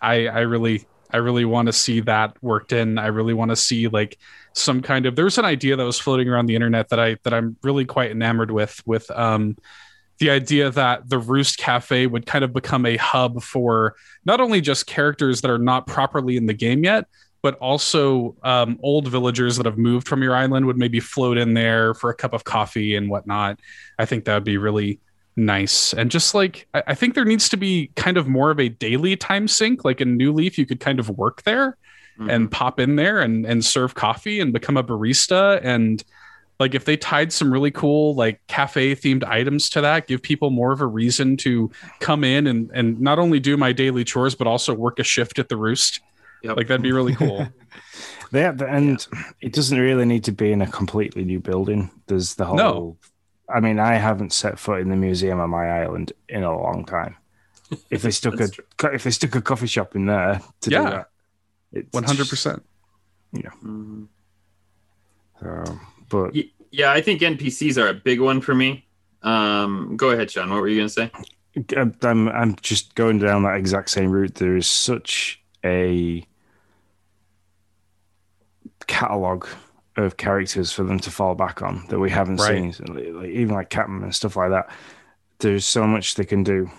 [0.00, 3.56] i i really i really want to see that worked in i really want to
[3.56, 4.18] see like
[4.54, 7.32] some kind of there's an idea that was floating around the internet that i that
[7.32, 9.56] i'm really quite enamored with with um
[10.18, 14.60] the idea that the Roost Cafe would kind of become a hub for not only
[14.60, 17.06] just characters that are not properly in the game yet,
[17.42, 21.54] but also um, old villagers that have moved from your island would maybe float in
[21.54, 23.58] there for a cup of coffee and whatnot.
[23.98, 25.00] I think that would be really
[25.36, 25.92] nice.
[25.92, 28.68] And just like, I, I think there needs to be kind of more of a
[28.68, 29.84] daily time sink.
[29.84, 31.76] Like in New Leaf, you could kind of work there
[32.18, 32.46] and mm-hmm.
[32.50, 36.04] pop in there and, and serve coffee and become a barista and
[36.60, 40.50] like if they tied some really cool like cafe themed items to that give people
[40.50, 41.70] more of a reason to
[42.00, 45.38] come in and and not only do my daily chores but also work a shift
[45.38, 46.00] at the roost
[46.42, 46.56] Yep.
[46.56, 47.48] like that'd be really cool
[48.32, 49.06] Yeah, and
[49.42, 51.90] it doesn't really need to be in a completely new building.
[52.06, 52.56] There's the whole.
[52.56, 52.96] No.
[53.54, 56.84] I mean, I haven't set foot in the museum on my island in a long
[56.84, 57.16] time.
[57.90, 60.70] If they stuck a That's co- if they stuck a coffee shop in there to
[60.70, 60.84] Yeah.
[60.84, 61.08] do that,
[61.72, 62.62] it's 100%
[63.34, 64.08] Mhm.
[65.40, 66.34] So, but
[66.70, 68.86] Yeah, I think NPCs are a big one for me.
[69.22, 70.50] Um, go ahead, Sean.
[70.50, 71.10] What were you going to say?
[71.76, 74.34] I'm, I'm I'm just going down that exact same route.
[74.36, 76.26] There is such a
[78.86, 79.46] catalog
[79.96, 82.74] of characters for them to fall back on that we haven't Right.
[82.74, 84.70] seen, like, even like Catman and stuff like that.
[85.38, 86.70] There's so much they can do,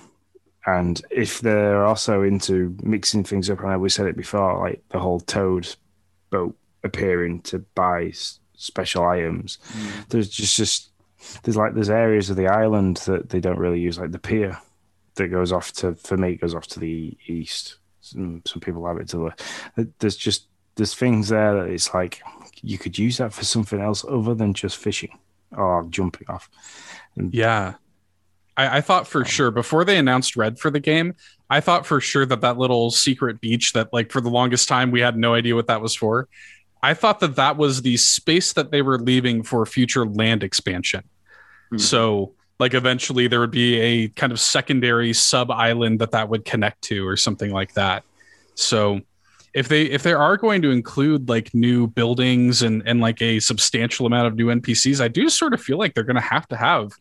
[0.66, 4.82] and if they're also into mixing things up, I know we said it before, like
[4.90, 5.76] the whole Toad
[6.30, 9.58] boat appearing to buy s- special items.
[9.74, 10.08] Mm.
[10.10, 10.90] There's just just
[11.44, 14.58] there's like there's areas of the island that they don't really use, like the pier
[15.16, 17.78] that goes off to for me goes off to the east.
[18.02, 19.32] Some some people have it to
[19.76, 19.88] the.
[20.00, 22.22] There's just there's things there that it's like
[22.64, 25.20] you could use that for something else other than just fishing
[25.56, 26.50] or jumping off.
[27.18, 27.74] yeah
[28.56, 31.14] I, I thought for sure before they announced red for the game
[31.50, 34.90] i thought for sure that that little secret beach that like for the longest time
[34.92, 36.28] we had no idea what that was for
[36.82, 41.04] i thought that that was the space that they were leaving for future land expansion
[41.72, 41.80] Mhm.
[41.82, 46.46] So, like, eventually there would be a kind of secondary sub island that that would
[46.46, 48.04] connect to, or something like that.
[48.54, 49.02] So,
[49.54, 53.40] if they if they are going to include like new buildings and and like a
[53.40, 56.48] substantial amount of new NPCs, I do sort of feel like they're going to have
[56.50, 56.92] to have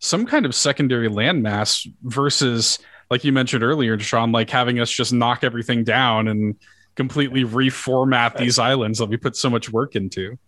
[0.00, 2.78] some kind of secondary landmass versus,
[3.10, 6.56] like you mentioned earlier, Sean, like having us just knock everything down and
[6.96, 10.38] completely reformat these islands that we put so much work into.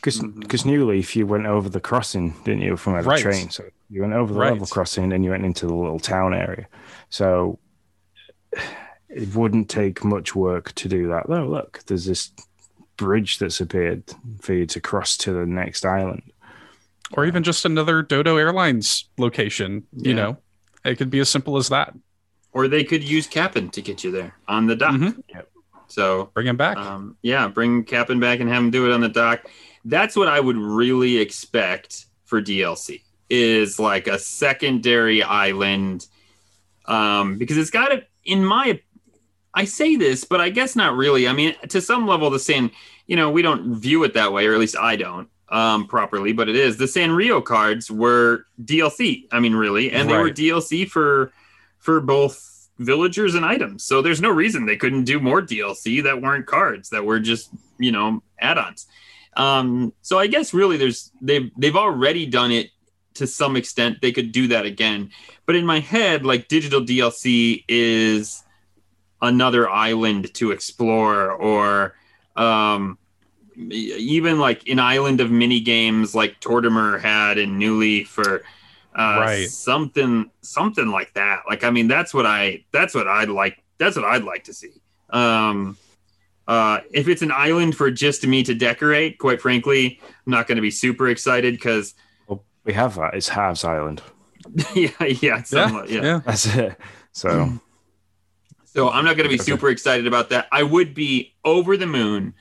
[0.00, 0.64] Because Mhm.
[0.64, 3.22] New Leaf, you went over the crossing, didn't you, from where the Right.
[3.22, 3.50] train?
[3.50, 4.50] So you went over the Right.
[4.50, 6.66] level crossing and you went into the little town area.
[7.10, 7.58] So
[9.14, 11.24] it wouldn't take much work to do that.
[11.28, 12.30] Oh, look, there's this
[12.96, 14.04] bridge that's appeared
[14.40, 16.22] for you to cross to the next island.
[17.14, 19.86] or even just another Dodo Airlines location.
[19.94, 20.38] You know,
[20.84, 21.94] it could be as simple as that.
[22.52, 24.94] Or they could use Kapp'n to get you there on the dock.
[24.94, 25.22] Mhm.
[25.88, 26.78] So Bring him back.
[26.78, 29.42] Um, yeah, bring Kapp'n back and have him do it on the dock.
[29.84, 36.06] That's what I would really expect for DLC is like a secondary island,
[36.86, 38.04] um, because it's got to.
[38.24, 38.80] In my,
[39.54, 41.28] I say this, but I guess not really.
[41.28, 42.70] I mean, to some level, the San,
[43.06, 46.32] you know, we don't view it that way, or at least I don't um, properly.
[46.32, 49.28] But it is the Sanrio cards were DLC.
[49.30, 51.32] I mean, really, and they were DLC for
[51.78, 53.84] for both villagers and items.
[53.84, 57.50] So there's no reason they couldn't do more DLC that weren't cards that were just
[57.78, 58.86] you know add-ons.
[59.36, 62.70] Um, so I guess really there's they've they've already done it
[63.14, 63.98] to some extent.
[64.00, 65.10] They could do that again,
[65.44, 68.41] but in my head, like digital DLC is
[69.22, 71.94] another island to explore, or
[72.36, 72.98] um,
[73.56, 78.42] even like an island of mini games like Tortimer had in New Leaf or
[78.94, 79.48] uh, Right.
[79.48, 81.44] something something like that.
[81.48, 83.62] Like I mean, that's what I that's what I'd like.
[83.78, 84.72] That's what I'd like to see.
[85.10, 85.76] Um,
[86.48, 90.56] uh, if it's an island for just me to decorate, quite frankly, I'm not going
[90.56, 91.94] to be super excited because
[92.26, 93.14] Well, we have that.
[93.14, 94.02] It's Harv's Island.
[94.74, 96.20] yeah, yeah, yeah, somewhat, yeah, yeah.
[96.26, 96.76] That's it.
[97.12, 97.52] So
[98.74, 100.48] So I'm not going to be super excited about that.
[100.50, 102.34] I would be over the moon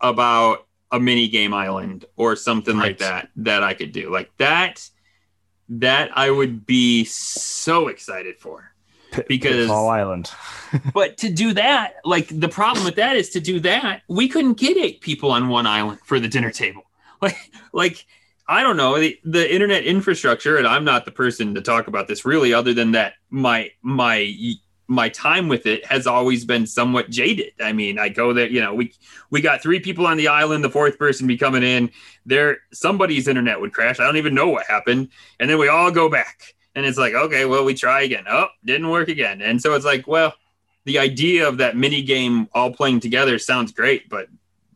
[0.00, 4.10] about a mini game island or something like that that I could do.
[4.10, 4.88] Like that
[5.68, 8.72] that I would be so excited for.
[9.28, 10.30] Because- Pitfall Island.
[10.92, 14.54] But to do that, like the problem with that is to do that, we couldn't
[14.54, 16.82] get eight people on one island for the dinner table.
[17.22, 18.06] Like, like
[18.46, 22.08] I don't know the, the internet infrastructure, and I'm not the person to talk about
[22.08, 24.34] this really, other than that my my
[24.88, 27.52] my time with it has always been somewhat jaded.
[27.60, 28.92] I mean, I go there, you know, we
[29.30, 31.90] we got three people on the island, the fourth person be coming in.
[32.24, 34.00] There, somebody's internet would crash.
[34.00, 35.08] I don't even know what happened,
[35.40, 38.24] and then we all go back, and it's like, okay, well, we try again.
[38.28, 40.34] Oh, didn't work again, and so it's like, well
[40.86, 44.28] the idea of that mini game all playing together sounds great, but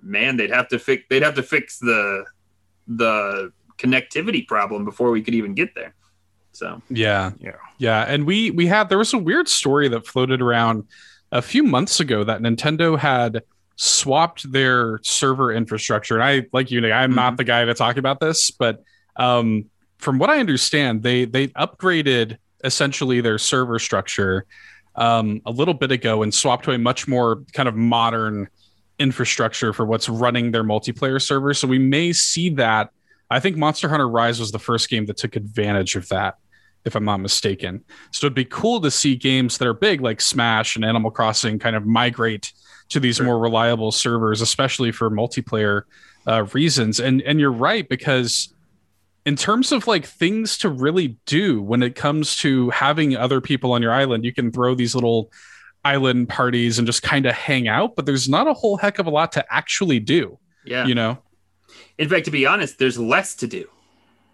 [0.03, 2.25] man, they'd have to fix they'd have to fix the
[2.89, 5.95] the connectivity problem before we could even get there.
[6.53, 7.33] So Yeah.
[7.41, 7.57] Yeah.
[7.79, 8.03] Yeah.
[8.03, 10.85] And we we had there was a weird story that floated around
[11.33, 13.43] a few months ago that Nintendo had
[13.77, 16.15] swapped their server infrastructure.
[16.15, 18.83] And I like you, Nick, I'm not the guy to talk about this, but
[19.17, 19.67] um
[19.99, 24.45] from what I understand, they they upgraded essentially their server structure
[24.97, 28.49] um a little bit ago and swapped to a much more kind of modern
[28.99, 31.55] infrastructure for what's running their multiplayer server.
[31.55, 32.91] So we may see that.
[33.31, 36.37] I think Monster Hunter Rise was the first game that took advantage of that,
[36.85, 37.85] if I'm not mistaken.
[38.11, 41.59] So it'd be cool to see games that are big like Smash and Animal Crossing
[41.59, 42.53] kind of migrate
[42.89, 43.27] to these Sure.
[43.27, 45.83] more reliable servers, especially for multiplayer
[46.27, 47.01] uh, reasons.
[47.01, 48.53] And and you're right because
[49.27, 53.73] in terms of like things to really do when it comes to having other people
[53.73, 55.31] on your island, you can throw these little
[55.85, 59.07] island parties and just kind of hang out, but there's not a whole heck of
[59.07, 60.87] a lot to actually do, yeah.
[60.87, 61.19] you know?
[62.01, 63.69] In fact, to be honest, there's less to do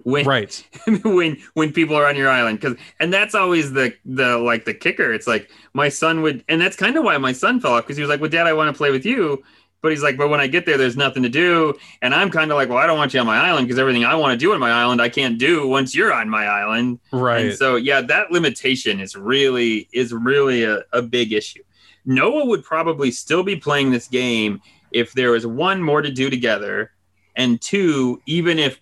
[0.05, 0.65] when Right.
[1.05, 4.73] when when people are on your island because and that's always the the like the
[4.73, 5.13] kicker.
[5.13, 7.97] It's like my son would, and that's kind of why my son fell off because
[7.97, 9.43] he was like, "Well, Dad, I want to play with you."
[9.83, 11.75] But he's like, but when I get there, there's nothing to do.
[12.03, 14.05] And I'm kind of like, well, I don't want you on my island because everything
[14.05, 16.99] I want to do on my island, I can't do once you're on my island.
[17.13, 17.47] Right.
[17.47, 21.63] And so yeah, that limitation is really is really a, a big issue.
[22.05, 24.61] Noah would probably still be playing this game
[24.93, 26.93] if there was one more to do together,
[27.37, 28.81] and two, even if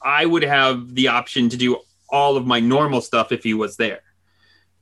[0.00, 1.78] I would have the option to do
[2.08, 4.00] all of my normal stuff if he was there.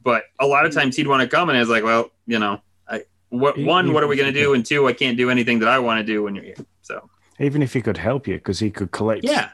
[0.02, 2.38] But a lot of times he'd want to come and I was like, well, you
[2.38, 4.52] know, I what one, what are we gonna do?
[4.52, 6.56] And two, I can't do anything that I want to do when you're here.
[6.82, 7.08] So
[7.40, 9.50] Even if he could help you, because he could collect yeah.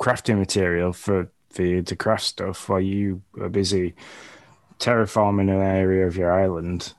[0.00, 3.94] crafting material for, for you to craft stuff while you are busy
[4.80, 6.92] terraforming an area of your island.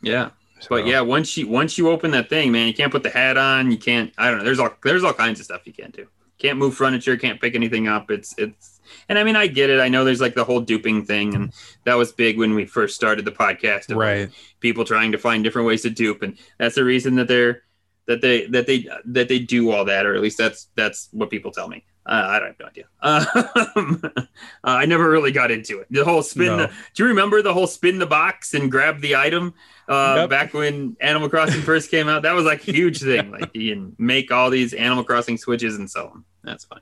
[0.00, 0.30] Yeah.
[0.60, 3.10] So, But yeah, once you once you open that thing, man, you can't put the
[3.10, 3.70] hat on.
[3.70, 4.12] You can't.
[4.16, 4.44] I don't know.
[4.44, 6.06] There's all there's all kinds of stuff you can't do.
[6.38, 7.16] Can't move furniture.
[7.16, 8.10] Can't pick anything up.
[8.10, 8.80] It's it's.
[9.08, 9.80] And I mean, I get it.
[9.80, 11.52] I know there's like the whole duping thing, and
[11.84, 13.94] that was big when we first started the podcast.
[13.94, 14.30] Right.
[14.60, 17.62] People trying to find different ways to dupe, and that's the reason that they're
[18.06, 21.30] that they that they that they do all that, or at least that's that's what
[21.30, 21.84] people tell me.
[22.06, 22.84] Uh, I don't have no idea.
[23.02, 24.22] Um, uh,
[24.64, 25.88] I never really got into it.
[25.90, 26.46] The whole spin.
[26.46, 26.56] No.
[26.58, 29.54] The, do you remember the whole spin the box and grab the item?
[29.88, 30.30] Uh, Yep.
[30.30, 33.30] Back when Animal Crossing first came out, that was like a huge thing.
[33.30, 36.24] Like you can make all these Animal Crossing switches and sell them.
[36.42, 36.80] That's fine.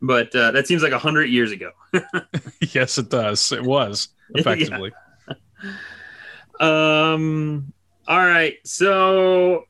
[0.00, 1.70] But uh, that seems like a hundred years ago.
[2.72, 3.52] yes, it does.
[3.52, 4.40] It was Yeah.
[4.40, 4.90] effectively.
[6.58, 7.72] Um.
[8.08, 8.56] All right.
[8.64, 9.64] So,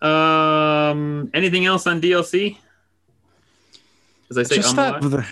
[0.00, 2.56] um, anything else on DLC?
[4.30, 5.24] As I say, Just um, that- a lot?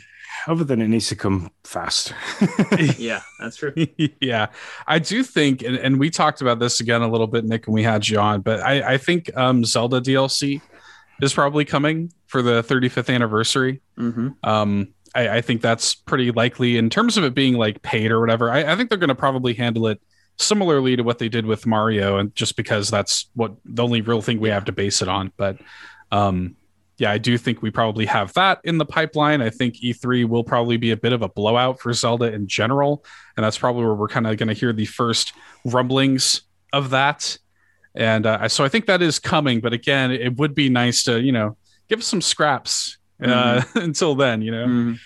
[0.47, 2.13] Other than, it needs to come fast.
[2.99, 3.73] yeah, that's true.
[4.21, 4.49] yeah,
[4.87, 7.75] I do think, and, and we talked about this again a little bit, Nick, when
[7.75, 10.61] we had you on, but I, I think um, Zelda DLC
[11.23, 13.81] is probably coming for the 35th anniversary.
[13.97, 18.11] hmm Um, I, I think that's pretty likely in terms of it being like paid
[18.11, 18.51] or whatever.
[18.51, 20.01] I, I think they're going to probably handle it
[20.37, 24.21] similarly to what they did with Mario, and just because that's what the only real
[24.21, 25.33] thing we have to base it on.
[25.37, 25.59] But
[26.11, 26.57] um,
[26.97, 29.43] yeah, I do think we probably have that in the pipeline.
[29.43, 33.05] I think E3 will probably be a bit of a blowout for Zelda in general,
[33.37, 35.33] and that's probably where we're kind of going to hear the first
[35.65, 36.43] rumblings
[36.73, 37.37] of that.
[37.95, 39.61] And uh, so I think that is coming.
[39.61, 41.57] But again, it would be nice to you know
[41.89, 44.43] give us some scraps uh, until then.
[44.43, 44.67] You know.
[44.67, 44.99] Mhm.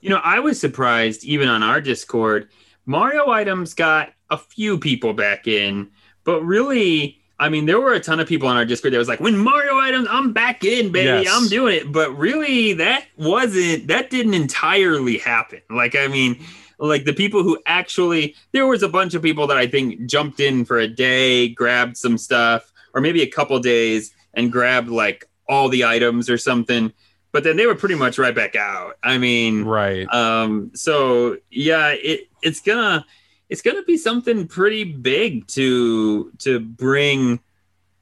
[0.00, 2.50] You know, I was surprised even on our Discord.
[2.86, 5.90] Mario items got a few people back in,
[6.22, 9.08] but really, I mean, there were a ton of people on our Discord that was
[9.08, 11.28] like, "When Mario items, I'm back in, baby, Yes.
[11.30, 15.60] I'm doing it." But really, that wasn't that didn't entirely happen.
[15.70, 16.38] Like, I mean,
[16.78, 20.40] like the people who actually there was a bunch of people that I think jumped
[20.40, 25.28] in for a day, grabbed some stuff, or maybe a couple days and grabbed like
[25.48, 26.92] all the items or something.
[27.30, 28.96] but then they were pretty much right back out.
[29.02, 30.06] I mean, right.
[30.12, 33.04] Um, so yeah, it it's gonna
[33.48, 37.40] it's gonna be something pretty big to to bring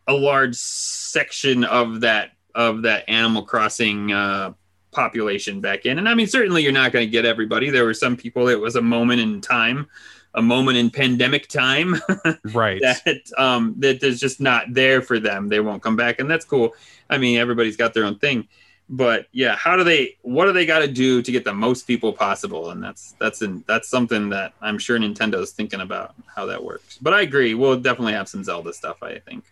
[0.06, 4.54] a large section of that of that Animal Crossing uh,
[4.90, 5.98] population back in.
[5.98, 7.70] And I mean, certainly you're not going to get everybody.
[7.70, 8.48] There were some people.
[8.48, 9.86] It was a moment in time,
[10.34, 11.96] a moment in pandemic time,
[12.54, 12.80] right?
[12.80, 15.48] that um, that is just not there for them.
[15.48, 16.74] They won't come back, and that's cool.
[17.10, 18.48] I mean, everybody's got their own thing
[18.88, 21.86] but yeah how do they what do they got to do to get the most
[21.86, 22.70] people possible?
[22.70, 26.98] And that's that's in, that's something that i'm sure nintendo's thinking about how that works.
[27.00, 29.44] But i agree we'll definitely have some zelda stuff i think.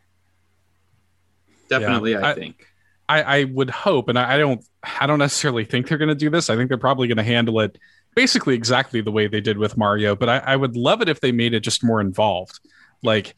[1.69, 2.67] Definitely yeah, I, I, think.
[3.09, 4.65] I, I would hope and I, I don't
[5.01, 6.51] i don't necessarily think they're going to do this.
[6.51, 7.79] I think they're probably going to handle it
[8.15, 11.21] basically exactly the way they did with mario but I, I would love it if
[11.21, 12.61] they made it just more involved.
[13.03, 13.35] Like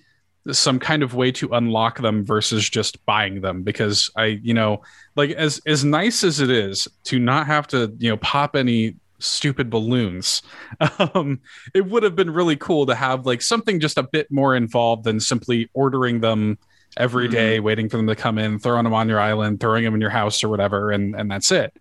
[0.52, 4.82] some kind of way to unlock them versus just buying them because i you know
[5.16, 8.94] like as as nice as it is to not have to you know pop any
[9.18, 10.42] stupid balloons
[11.14, 11.40] um
[11.74, 15.04] it would have been really cool to have like something just a bit more involved
[15.04, 16.58] than simply ordering them
[16.98, 17.34] every mm-hmm.
[17.34, 20.00] day, waiting for them to come in throwing them on your island throwing them in
[20.00, 21.72] your house or whatever and and that's it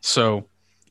[0.00, 0.46] so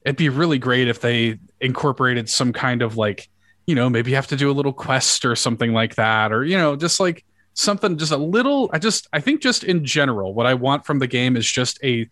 [0.05, 3.29] it'd be really great if they incorporated some kind of like
[3.65, 6.43] you know, maybe you have to do a little quest or something like that, or,
[6.43, 8.69] you know, just like something, just a little.
[8.73, 11.79] I just, I think just in general, what I want from the game is just
[11.83, 12.09] a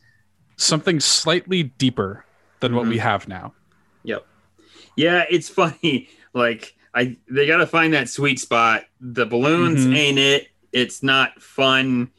[0.58, 2.26] something slightly deeper
[2.60, 2.78] than mm-hmm.
[2.78, 3.08] what we mm-hmm.
[3.08, 3.54] have now.
[4.04, 4.26] Yep.
[4.96, 6.10] Yeah, it's funny.
[6.34, 8.84] Like, I, they got to find that sweet spot.
[9.00, 9.96] The balloons mm-hmm.
[9.96, 10.48] ain't it.
[10.72, 12.12] It's not fun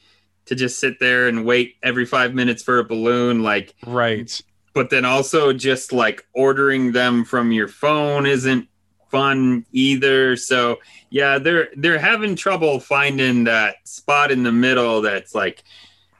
[0.47, 3.43] to just sit there and wait every five minutes for a balloon.
[3.43, 4.43] Like, right.
[4.73, 8.69] But then also just like ordering them from your phone isn't
[9.11, 10.37] fun either.
[10.37, 10.79] So
[11.11, 15.65] yeah, they're they're having trouble finding that spot in the middle that's like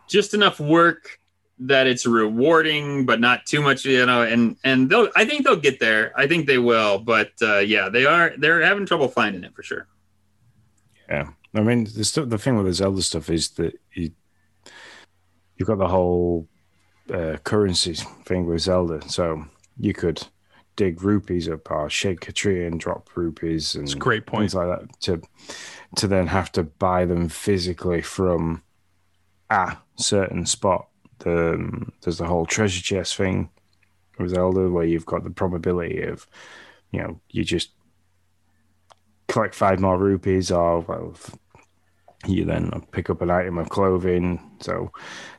[0.09, 1.21] just enough work
[1.61, 5.57] that it's rewarding but not too much you know and and they'll i think they'll
[5.57, 6.13] get there.
[6.17, 9.63] I think they will but uh yeah they are they're having trouble finding it for
[9.63, 9.87] sure.
[11.09, 11.29] Yeah.
[11.55, 14.13] I mean the stuff the thing with the zelda stuff is that you
[15.57, 16.49] you've got the whole
[17.13, 19.45] uh currencies thing with zelda so
[19.79, 20.27] you could
[20.77, 24.43] dig rupees up or shake a tree and drop rupees and great point.
[24.43, 25.21] things like that to
[25.97, 28.63] to then have to buy them physically from
[29.51, 30.89] a certain spot.
[31.19, 33.51] The, um, there's the whole treasure chest thing
[34.19, 36.27] with Zelda where you've got the probability of,
[36.93, 37.71] you know, you just
[39.29, 41.15] collect five more rupees or well,
[42.27, 44.41] you then pick up an item of clothing.
[44.61, 44.93] So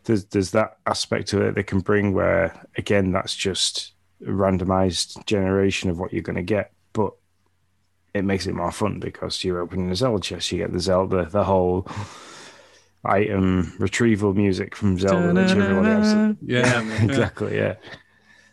[0.03, 3.93] there's there's that aspect to it they can bring where again that's just
[4.25, 7.13] randomized generation of what you're going to get, but
[8.13, 11.25] it makes it more fun because you're opening a Zelda chest, you get the Zelda,
[11.25, 11.87] the whole
[13.05, 16.37] item retrieval music from Zelda, which everyone else.
[16.41, 17.55] Yeah, exactly.
[17.55, 17.75] Yeah.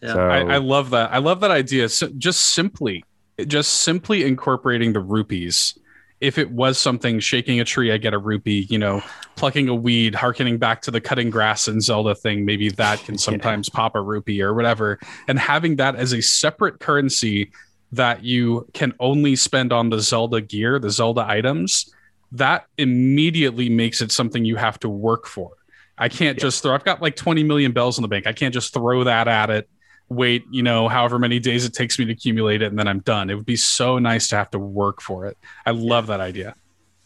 [0.01, 0.13] yeah.
[0.13, 1.13] So, I, I, love that.
[1.13, 1.89] I love that idea.
[1.89, 3.05] So just simply,
[3.47, 5.79] just simply incorporating the rupees
[6.21, 9.03] if it was something shaking a tree, I get a rupee, you know,
[9.37, 13.17] plucking a weed, harkening back to the cutting grass and Zelda thing, maybe that can
[13.19, 13.77] sometimes yeah.
[13.77, 14.99] pop a rupee or whatever.
[15.29, 17.53] And having that as a separate currency
[17.93, 21.93] that you can only spend on the Zelda gear, the Zelda items,
[22.33, 25.53] that immediately makes it something you have to work for.
[25.97, 26.43] I can't yeah.
[26.43, 28.27] just throw, I've got like 20 million bells in the bank.
[28.27, 29.69] I can't just throw that at it
[30.09, 33.01] wait, you know, however many days it takes me to accumulate it, and then I'm
[33.01, 33.31] done.
[33.31, 35.37] It would be so nice to have to work for it.
[35.67, 36.55] I love that idea.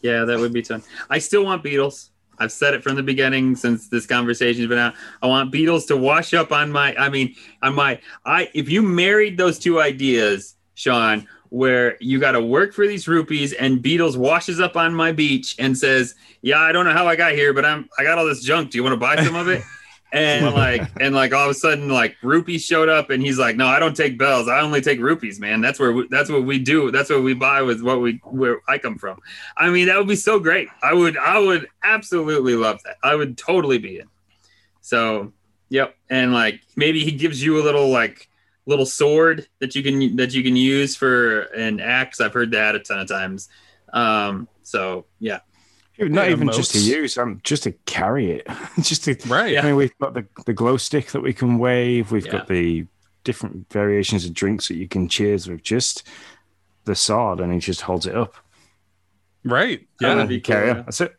[0.01, 0.83] Yeah, that would be fun.
[1.09, 2.09] I still want Beedle.
[2.39, 4.95] I've said it from the beginning since this conversation's been out.
[5.21, 6.95] I want Beedle to wash up on my.
[6.95, 7.99] I mean, on my.
[8.25, 13.07] I if you married those two ideas, Sean, where you got to work for these
[13.07, 17.07] rupees and Beedle washes up on my beach and says, "Yeah, I don't know how
[17.07, 18.71] I got here, but I'm I got all this junk.
[18.71, 19.63] Do you want to buy some of it?"
[20.13, 23.57] and like and like all of a sudden like rupees showed up and he's like
[23.57, 24.47] no i don't take bells.
[24.47, 25.59] I only take rupees man.
[25.59, 26.91] That's where we, that's what we do.
[26.91, 29.19] That's what we buy with what we where i come from.
[29.57, 30.69] I mean that would be so great.
[30.81, 32.97] I would i would absolutely love that.
[33.03, 34.07] I would totally be in.
[34.81, 35.33] So
[35.69, 35.95] yep.
[36.09, 38.29] And like maybe he gives you a little like
[38.65, 42.21] little sword that you can that you can use for an axe.
[42.21, 43.49] I've heard that a ton of times.
[43.91, 45.39] Um so yeah
[46.09, 48.47] not even just to use, um, just to carry it.
[48.81, 49.57] just to right.
[49.57, 52.11] I mean, we've got the, the glow stick that we can wave.
[52.11, 52.31] We've yeah.
[52.31, 52.85] got the
[53.23, 55.63] different variations of drinks that you can cheers with.
[55.63, 56.07] Just
[56.85, 58.35] the sword, and he just holds it up.
[59.43, 59.87] Right.
[59.99, 60.13] Yeah.
[60.13, 60.73] Uh, carry cool, yeah.
[60.73, 61.15] That's it.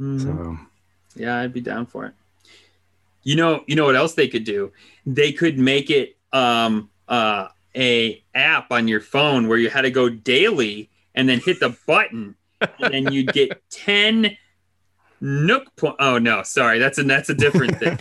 [0.00, 0.18] Mm-hmm.
[0.18, 0.58] So.
[1.16, 2.14] Yeah, I'd be down for it.
[3.22, 4.72] You know, you know what else they could do?
[5.04, 9.90] They could make it um uh a app on your phone where you had to
[9.90, 14.36] go daily and then hit the button and then you'd get 10
[15.20, 15.96] nook point.
[15.98, 17.98] Oh no, sorry, that's a that's a different thing.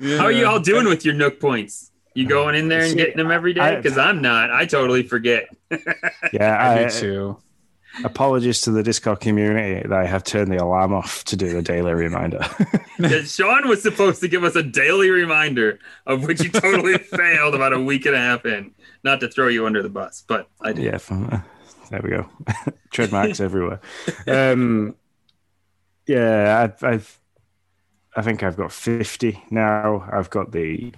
[0.00, 1.90] How are you all doing with your Nook points?
[2.14, 3.76] You going in there and See, getting them every day?
[3.76, 4.50] Because I'm not.
[4.50, 5.48] I totally forget.
[6.32, 7.38] Yeah, I I, do too.
[8.04, 11.62] apologies to the Discord community that I have turned the alarm off to do the
[11.62, 12.42] daily reminder.
[13.24, 17.72] Sean was supposed to give us a daily reminder, of which he totally failed about
[17.74, 18.74] a week and a half in.
[19.04, 20.84] Not to throw you under the bus, but I did.
[20.84, 21.42] yeah, fine.
[21.90, 22.28] There we go.
[22.90, 23.80] Trademarks everywhere.
[24.26, 24.96] Um,
[26.06, 27.20] yeah, I've, I've,
[28.14, 30.08] I think I've got fifty now.
[30.12, 30.92] I've got the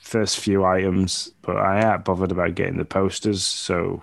[0.00, 4.02] first few items, but I ain't bothered about getting the posters, so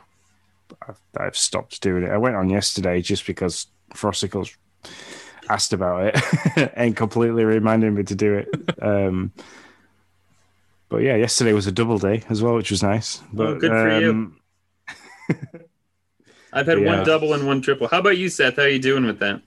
[0.87, 2.11] I've, I've stopped doing it.
[2.11, 4.55] I went on yesterday just because Frosticles
[5.49, 8.49] asked about it and completely reminded me to do it.
[8.81, 9.31] Um,
[10.89, 13.21] but yeah, yesterday was a double day as well, which was nice.
[13.33, 14.33] But Oh, good for you.
[16.53, 16.85] I've had Yeah.
[16.97, 17.87] one double and one triple.
[17.87, 18.57] How about you, Seth?
[18.57, 19.41] How are you doing with that?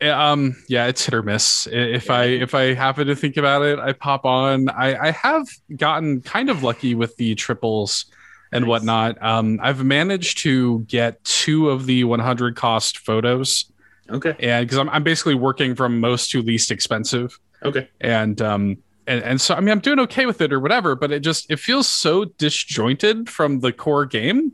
[0.00, 1.68] Yeah, Um, yeah, it's hit or miss.
[1.70, 4.68] If I if I happen to think about it, I pop on.
[4.68, 5.46] I, I have
[5.76, 8.06] gotten kind of lucky with the triples
[8.50, 8.68] and Nice.
[8.68, 9.22] whatnot.
[9.22, 13.70] Um, I've managed to get two of the 100 cost photos,
[14.10, 14.34] Okay.
[14.40, 17.88] and because I'm I'm basically working from most to least expensive, Okay.
[18.00, 21.12] and um and and so I mean I'm doing okay with it or whatever, but
[21.12, 24.52] it just it feels so disjointed from the core game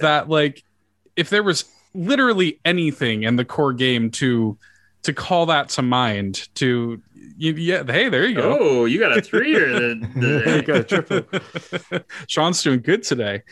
[0.00, 0.62] that like
[1.16, 1.64] if there was
[1.94, 4.56] literally anything in the core game to
[5.02, 7.02] to call that to mind to
[7.36, 10.76] you, yeah hey there you go Oh, you got a three or the, you got
[10.78, 12.00] a triple.
[12.28, 13.42] Sean's doing good today.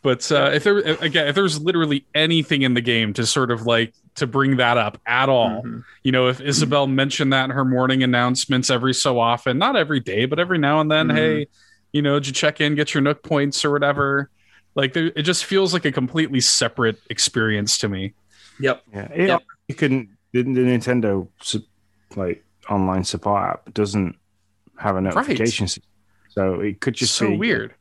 [0.00, 3.66] But uh, if there again, if there's literally anything in the game to sort of
[3.66, 5.82] like to bring that up at all, Mhm.
[6.04, 9.98] you know, if Isabelle mentioned that in her morning announcements every so often, not every
[10.00, 11.14] day, but every now and then, Mhm.
[11.16, 11.46] hey,
[11.92, 14.30] you know, did you check in, get your Nook points or whatever?
[14.78, 18.14] Like, there, it just feels like a completely separate experience to me.
[18.60, 18.82] Yep.
[18.94, 19.42] Yeah, it, Yep.
[19.66, 20.16] you can.
[20.32, 21.64] The, the Nintendo su-
[22.14, 24.14] like online support app doesn't
[24.78, 25.82] have a notification, system,
[26.28, 27.74] so it could just so be weird.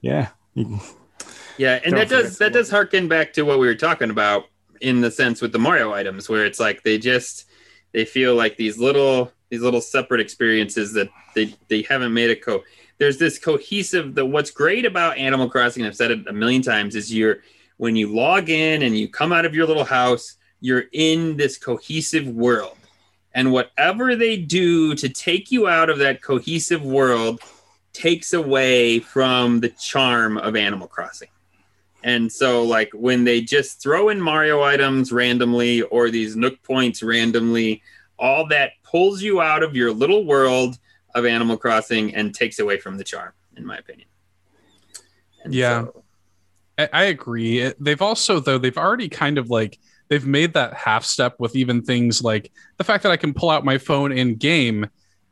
[0.00, 4.10] Yeah, Yeah, and Don't that does that does harken back to what we were talking
[4.10, 4.44] about
[4.80, 7.46] in the sense with the Mario items, where it's like they just
[7.92, 12.36] they feel like these little these little separate experiences that they they haven't made a
[12.36, 12.62] co.
[12.98, 14.14] There's this cohesive.
[14.14, 17.38] The what's great about Animal Crossing, I've said it a million times, is you're
[17.76, 21.56] when you log in and you come out of your little house, you're in this
[21.56, 22.76] cohesive world,
[23.34, 27.40] and whatever they do to take you out of that cohesive world
[27.92, 31.28] takes away from the charm of Animal Crossing.
[32.04, 37.02] And so, like, when they just throw in Mario items randomly or these Nook points
[37.02, 37.82] randomly,
[38.18, 40.78] all that pulls you out of your little world
[41.18, 44.08] of Animal Crossing and takes away from the charm, in my opinion.
[45.44, 45.84] And Yeah.
[45.84, 46.04] so-
[46.78, 47.72] I, I agree.
[47.80, 51.82] They've also, though, they've already kind of like they've made that half step with even
[51.82, 54.86] things like the fact that I can pull out my phone in game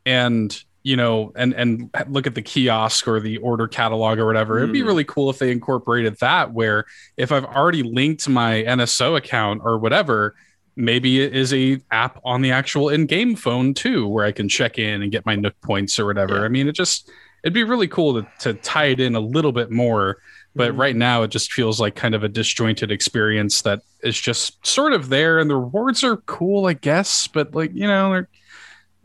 [0.05, 4.57] and you know and and look at the kiosk or the order catalog or whatever.
[4.59, 4.85] It'd be Mm.
[4.87, 6.85] really cool if they incorporated that where
[7.17, 10.35] if I've already linked my NSO account or whatever,
[10.77, 14.77] maybe it is a app on the actual in-game phone too where I can check
[14.77, 16.37] in and get my Nook points or whatever.
[16.37, 16.43] Yeah.
[16.43, 17.09] I mean, it just
[17.43, 20.17] it'd be really cool to, to tie it in a little bit more
[20.55, 20.77] but Mhm.
[20.79, 24.91] right now it just feels like kind of a disjointed experience that is just sort
[24.93, 28.29] of there and the rewards are cool i guess but like you know they're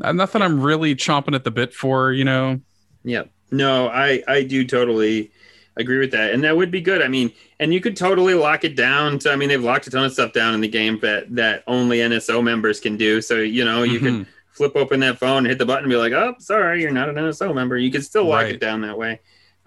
[0.02, 2.58] uh, nothing i'm really chomping at the bit for you know
[3.04, 3.24] Yeah.
[3.50, 5.30] No, I I do totally
[5.76, 7.02] agree with that, and that would be good.
[7.02, 9.18] I mean, and you could totally lock it down.
[9.20, 11.64] To I mean, they've locked a ton of stuff down in the game that that
[11.66, 13.20] only NSO members can do.
[13.20, 14.26] So you know, you could Mhm.
[14.52, 17.08] flip open that phone, and hit the button, and be like, "Oh, sorry, you're not
[17.08, 18.54] an NSO member." You could still lock Right.
[18.54, 19.20] it down that way.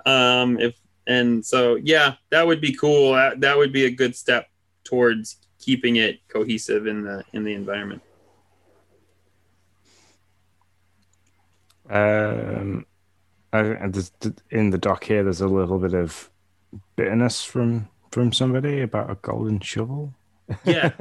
[0.06, 0.76] Um, if
[1.08, 3.14] and so yeah, that would be cool.
[3.14, 4.48] That, that would be a good step
[4.84, 8.02] towards keeping it cohesive in the in the environment.
[11.90, 12.86] um,
[13.56, 14.12] I, and
[14.52, 16.30] in the doc here, there's a little bit of
[16.96, 20.14] bitterness from from somebody about a golden shovel.
[20.64, 20.92] Yeah,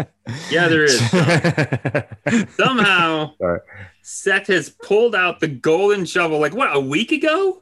[0.51, 0.99] yeah, there is.
[2.57, 3.61] Somehow, Sorry.
[4.03, 6.39] Seth has pulled out the golden shovel.
[6.41, 6.75] Like what?
[6.75, 7.61] A week ago?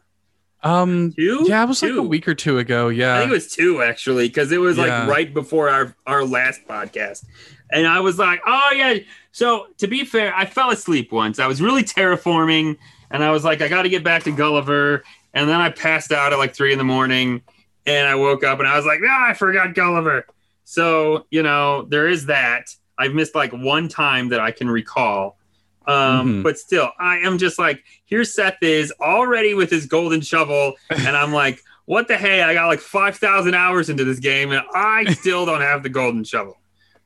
[0.64, 1.45] um Two?
[1.49, 3.53] yeah it was like a week or two ago Yeah, I yeah think it was
[3.53, 5.01] two actually, because it was Yeah.
[5.07, 7.24] like right before our our last podcast,
[7.72, 8.99] and I was like, "Oh yeah."
[9.32, 11.40] So to be fair, I fell asleep once.
[11.40, 12.76] I was really terraforming,
[13.13, 15.05] and I was like, "I got to get back to Gulliver,"
[15.35, 17.43] and then I passed out at like three in the morning,
[17.87, 20.27] and I woke up and I was like, "Ah, I forgot Gulliver."
[20.65, 22.75] So you know, there is that.
[22.99, 25.39] I've missed like one time that I can recall.
[25.87, 26.43] Um, Mhm.
[26.45, 31.17] but still, I am just like, here Seth is already with his golden shovel, and
[31.17, 32.43] I'm like, what the hey?
[32.43, 35.89] I got like five thousand hours into this game, and I still don't have the
[35.89, 36.57] golden shovel.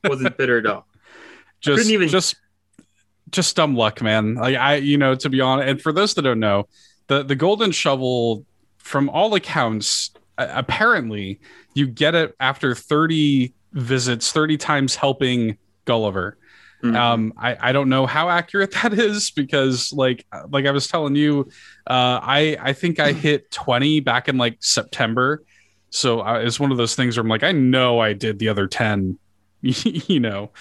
[0.03, 0.85] Wasn't bitter at all.
[1.61, 2.35] just couldn't even- just
[3.31, 4.35] just dumb luck, man.
[4.35, 6.67] Like I, you know, to be honest, and for those that don't know,
[7.07, 8.45] the the golden shovel,
[8.77, 11.39] from all accounts, apparently
[11.73, 16.37] you get it after 30 visits, 30 times helping Gulliver.
[16.83, 16.95] Mhm.
[16.95, 21.15] Um, I, I don't know how accurate that is because like like I was telling
[21.15, 21.49] you,
[21.87, 25.43] uh, I I think I hit 20 back in like September.
[25.89, 28.49] So uh, it's one of those things where I'm like, I know I did the
[28.49, 29.17] other 10,
[29.61, 30.51] you know,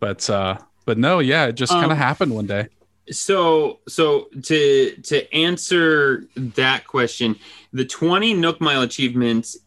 [0.00, 0.58] but uh,
[0.88, 2.68] but no, yeah, it just kind Um, of happened one day.
[3.10, 7.36] So, so to to answer that question,
[7.74, 9.58] the 20 Nook Mile achievements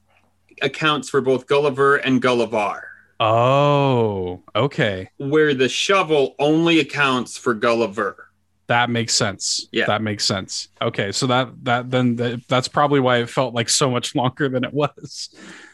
[0.63, 2.81] accounts for both Gulliver and Gullivarrr,
[3.19, 5.09] Oh, okay.
[5.17, 8.29] where the shovel only accounts for Gulliver.
[8.65, 9.67] That makes sense.
[9.71, 9.85] Yeah.
[9.85, 10.69] that makes sense.
[10.81, 14.49] Okay, so that that then that, that's probably why it felt like so much longer
[14.49, 15.29] than it was.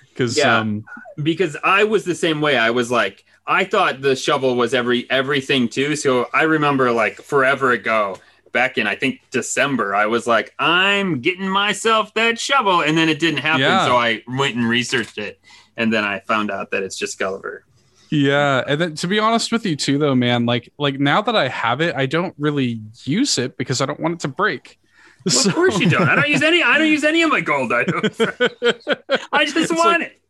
[0.09, 0.59] Because Yeah.
[0.59, 0.83] um,
[1.21, 2.57] Because I was the same way.
[2.57, 5.95] I was like, I thought the shovel was every everything too.
[5.95, 8.17] So I remember like forever ago,
[8.51, 13.07] back in I think December, I was like, I'm getting myself that shovel, and then
[13.09, 13.61] it didn't happen.
[13.61, 13.85] Yeah.
[13.85, 15.39] So I went and researched it,
[15.77, 17.63] and then I found out that it's just Gulliver.
[18.09, 21.35] Yeah, and then to be honest with you too, though, man, like like now that
[21.35, 24.79] I have it, I don't really use it because I don't want it to break.
[25.25, 26.07] Well, of course you don't.
[26.07, 26.63] I don't use any.
[26.63, 28.19] I don't use any of my gold items.
[29.31, 30.21] I just It's want like- it.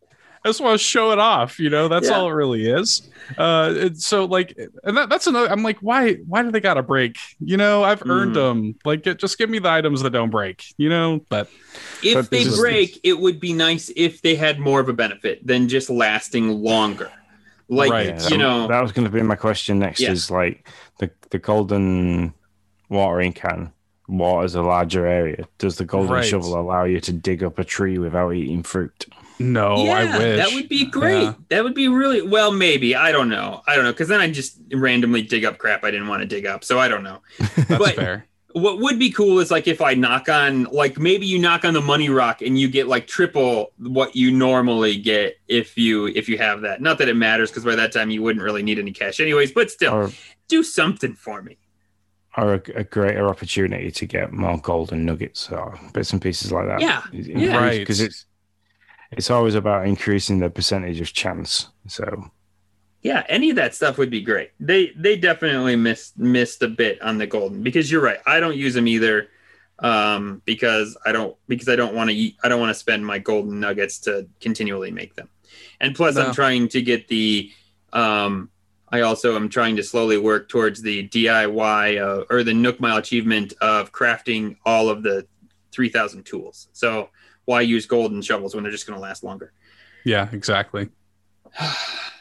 [0.47, 1.89] I just want to show it off, you know.
[1.89, 2.15] That's Yeah.
[2.15, 3.01] all it really is.
[3.37, 5.51] Uh, so like, and that, that's another.
[5.51, 6.13] I'm like, why?
[6.25, 7.17] Why do they got to break?
[7.41, 8.33] You know, I've earned Mhm.
[8.35, 8.75] them.
[8.85, 10.63] Like, get, just give me the items that don't break.
[10.77, 11.49] You know, but
[12.01, 14.87] If But they this is- break, it would be nice if they had more of
[14.87, 17.11] a benefit than just lasting longer.
[17.69, 18.05] Like Right.
[18.05, 19.99] You that- know, that was going to be my question next.
[19.99, 20.11] Yeah.
[20.11, 20.65] Is like
[20.99, 22.33] the the golden
[22.89, 23.73] watering can
[24.07, 25.45] waters a larger area.
[25.57, 26.23] Does the golden Right.
[26.25, 29.05] shovel allow you to dig up a tree without eating fruit?
[29.39, 31.21] No, yeah, I wish that would be great.
[31.23, 31.33] Yeah.
[31.49, 32.51] That would be really well.
[32.51, 33.61] Maybe I don't know.
[33.67, 36.27] I don't know because then I just randomly dig up crap I didn't want to
[36.27, 36.63] dig up.
[36.63, 37.21] So I don't know.
[37.55, 38.25] That's but- fair.
[38.53, 41.75] What would be cool is like if I knock on like maybe you knock on
[41.75, 46.27] the money rock and you get like triple what you normally get if you if
[46.27, 46.81] you have that.
[46.81, 49.51] Not that it matters because by that time you wouldn't really need any cash anyways.
[49.51, 50.11] But still, Or
[50.47, 51.57] do something for me.
[52.35, 56.65] or a, a greater opportunity to get more golden nuggets or bits and pieces like
[56.67, 56.81] that.
[56.81, 57.57] Yeah, yeah.
[57.57, 57.79] Right.
[57.79, 58.25] Because it's
[59.11, 61.69] it's always about increasing the percentage of chance.
[61.87, 62.31] So
[63.01, 64.51] Yeah, any of that stuff would be great.
[64.59, 68.19] They they definitely missed missed a bit on the golden because you're right.
[68.25, 69.29] I don't use them either
[69.79, 72.37] um, because I don't because I don't want to eat.
[72.43, 75.29] I don't want to spend my golden nuggets to continually make them.
[75.79, 76.23] And plus, No.
[76.23, 77.51] I'm trying to get the.
[77.93, 78.49] Um,
[78.89, 82.97] I also am trying to slowly work towards the DIY uh, or the Nook Mile
[82.97, 85.27] achievement of crafting all of the
[85.73, 86.69] 3,000 tools.
[86.71, 87.09] So
[87.47, 89.53] why use golden shovels when they're just going to last longer?
[90.05, 90.89] Yeah, exactly.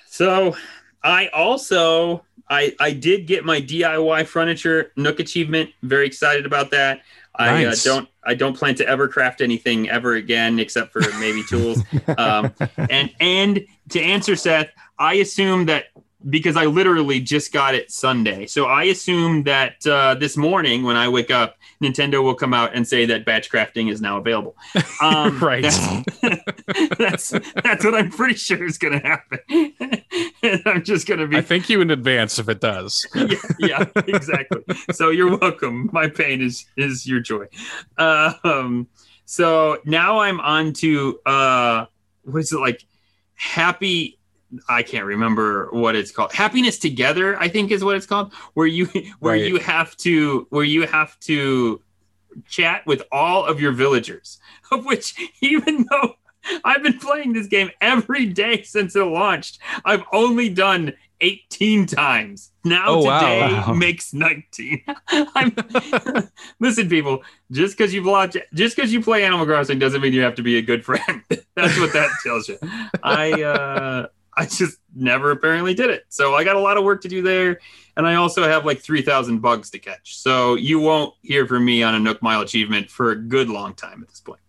[0.09, 0.57] So
[1.03, 5.69] I also I I did get my DIY furniture Nook achievement.
[5.83, 7.03] Very excited about that.
[7.35, 11.43] I uh, don't I don't plan to ever craft anything ever again except for maybe
[11.51, 11.83] tools.
[12.17, 15.89] Um, and and to answer Seth, I assume that
[16.29, 20.97] because I literally just got it Sunday, so I assume that uh, this morning when
[20.97, 24.57] I wake up, Nintendo will come out and say that batch crafting is now available.
[25.03, 25.63] Um, Right.
[25.63, 25.79] That's,
[26.99, 27.29] that's
[27.63, 29.39] that's what I'm pretty sure is going to happen.
[30.43, 33.07] and I'm just going to be I thank you in advance if it does.
[33.15, 34.63] yeah, yeah, exactly.
[34.93, 35.91] So you're welcome.
[35.93, 37.47] My pain is is your joy.
[37.99, 38.89] Um,
[39.27, 41.87] so now I'm on to uh,
[42.25, 42.85] what is it like?
[43.35, 44.19] Happy.
[44.69, 46.33] I can't remember what it's called.
[46.33, 48.33] Happiness together, I think, is what it's called.
[48.55, 48.87] Where you
[49.21, 49.47] where Right.
[49.47, 51.81] you have to where you have to
[52.49, 54.39] chat with all of your villagers.
[54.73, 56.15] Of which, even though
[56.65, 62.51] I've been playing this game every day since it launched, I've only done 18 times.
[62.65, 63.73] Now Oh, today Wow.
[63.77, 64.83] makes 19.
[65.09, 65.55] I'm
[66.59, 67.23] listen, people.
[67.53, 70.43] Just because you've launched, just because you play Animal Crossing doesn't mean you have to
[70.43, 71.23] be a good friend.
[71.55, 72.59] That's what that tells you.
[73.05, 76.05] I uh, I just never apparently did it.
[76.09, 77.59] So I got a lot of work to do there,
[77.97, 80.19] and I also have like 3,000 bugs to catch.
[80.19, 83.75] So you won't hear from me on a Nook Mile achievement for a good long
[83.75, 84.41] time at this point.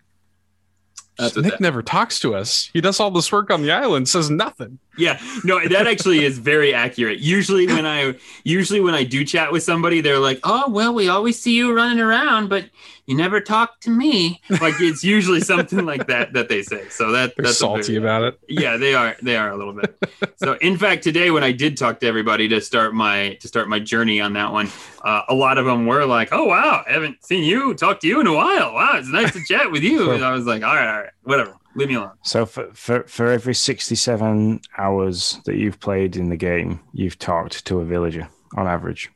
[1.20, 2.70] Nick that- never talks to us.
[2.74, 4.80] He does all this work on the island, says nothing.
[4.98, 7.20] Yeah, no, that actually is very accurate.
[7.20, 11.08] Usually when I usually when I do chat with somebody, they're like, "Oh, well, we
[11.10, 12.66] always see you running around, but
[13.06, 16.90] you never talk to me." Like it's usually something like that that they say.
[16.90, 18.40] So that They're that's salty very- about it.
[18.50, 19.16] Yeah, they are.
[19.22, 19.96] They are a little bit.
[20.38, 23.70] So, in fact, today when I did talk to everybody to start my to start
[23.70, 24.70] my journey on that one,
[25.04, 28.08] uh, a lot of them were like, "Oh wow, I haven't seen you talk to
[28.08, 28.74] you in a while.
[28.74, 31.12] Wow, it's nice to chat with you." And I was like, "All right, all right,
[31.24, 36.30] whatever, leave me alone." So for, for for every sixty-seven hours that you've played in
[36.30, 38.28] the game, you've talked to a villager.
[38.56, 39.10] on average.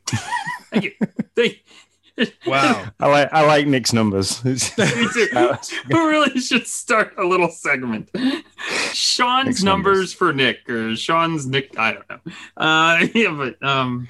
[0.70, 0.92] Thank you.
[1.36, 1.62] Thank
[2.46, 2.86] Wow.
[3.00, 4.44] I like I like Nick's numbers.
[4.44, 5.28] Me too.
[5.88, 8.10] we really should start a little segment.
[8.92, 9.96] Sean's Nick's numbers.
[9.96, 10.12] numbers.
[10.12, 11.78] for Nick or Sean's Nick.
[11.78, 12.18] I don't know.
[12.56, 14.08] Uh, yeah, but um,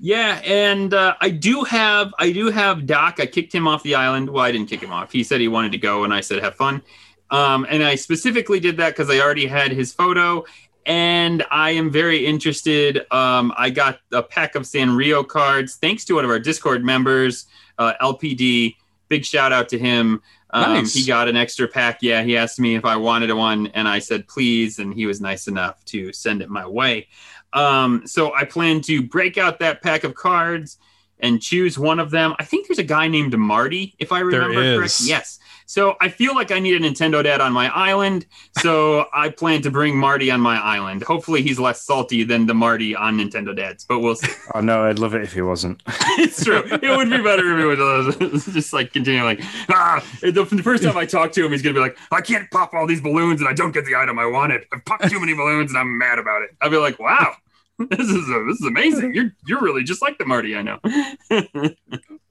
[0.00, 3.20] yeah, and uh, I do have I do have Doc.
[3.20, 4.30] I kicked him off the island.
[4.30, 5.12] Well, I didn't kick him off.
[5.12, 6.82] He said he wanted to go, and I said have fun.
[7.30, 10.44] Um, and I specifically did that because I already had his photo.
[10.86, 13.06] And I am very interested.
[13.12, 17.46] Um, I got a pack of Sanrio cards thanks to one of our Discord members,
[17.76, 18.76] uh, LPD.
[19.08, 20.22] Big shout out to him.
[20.50, 20.94] Um, Nice.
[20.94, 21.98] He got an extra pack.
[22.00, 25.20] Yeah, he asked me if I wanted one, and I said please, and he was
[25.20, 27.08] nice enough to send it my way.
[27.52, 30.78] Um, so I plan to break out that pack of cards
[31.20, 32.34] and choose one of them.
[32.38, 35.08] I think there's a guy named Marty, if I remember correctly.
[35.08, 35.38] Yes.
[35.68, 38.24] So I feel like I need a Nintendo Dad on my island.
[38.58, 41.02] So I plan to bring Marty on my island.
[41.02, 44.32] Hopefully he's less salty than the Marty on Nintendo Dads, but we'll see.
[44.54, 45.82] oh no, I'd love it if he wasn't.
[46.18, 46.62] it's true.
[46.64, 50.02] It would be better if he was uh, just like continuing, like ah.
[50.22, 52.72] The, the first time I talk to him, he's gonna be like, I can't pop
[52.72, 54.64] all these balloons and I don't get the item I wanted.
[54.72, 56.56] I've popped too many balloons and I'm mad about it.
[56.62, 57.36] I'll be like, wow.
[57.90, 59.14] This is uh this is amazing.
[59.14, 60.78] You're you're really just like the Marty I know.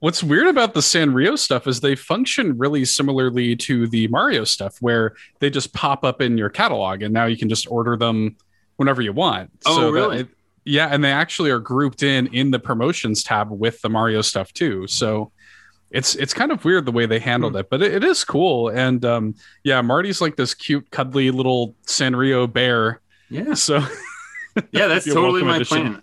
[0.00, 4.76] What's weird about the Sanrio stuff is they function really similarly to the Mario stuff,
[4.80, 8.36] where they just pop up in your catalog, and now you can just order them
[8.76, 9.50] whenever you want.
[9.66, 10.18] Oh, that really?
[10.20, 10.28] it-
[10.64, 14.52] yeah, and they actually are grouped in in the promotions tab with the Mario stuff
[14.52, 14.86] too.
[14.86, 15.32] So
[15.90, 17.60] it's it's kind of weird the way they handled Hmm.
[17.60, 18.68] it, but it, it is cool.
[18.68, 19.34] And um,
[19.64, 23.00] yeah, Marty's like this cute, cuddly little Sanrio bear.
[23.30, 23.54] yeah.
[23.54, 23.80] So
[24.72, 26.02] Yeah, that's totally my plan.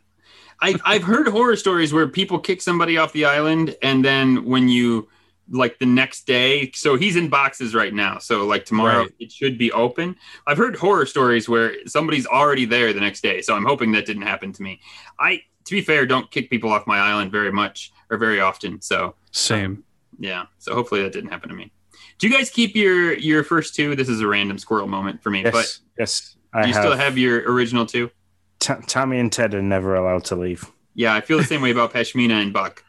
[0.61, 4.69] I, I've heard horror stories where people kick somebody off the island, and then when
[4.69, 5.09] you
[5.51, 8.17] like the next day, so he's in boxes right now.
[8.17, 9.11] So like tomorrow, Right.
[9.19, 10.15] it should be open.
[10.47, 13.41] I've heard horror stories where somebody's already there the next day.
[13.41, 14.79] So I'm hoping that didn't happen to me.
[15.19, 18.81] I, to be fair, don't kick people off my island very much or very often.
[18.81, 19.83] So same.
[20.17, 21.71] yeah, so hopefully that didn't happen to me.
[22.17, 23.95] Do you guys keep your your first two?
[23.95, 26.35] This is a random squirrel moment for me, Yes, but yes.
[26.53, 28.09] do I you have, still have your original two?
[28.65, 30.65] Ta- Tammy and Ted are never allowed to leave.
[30.95, 32.83] Yeah, I feel the same way about Pashmina and Buck.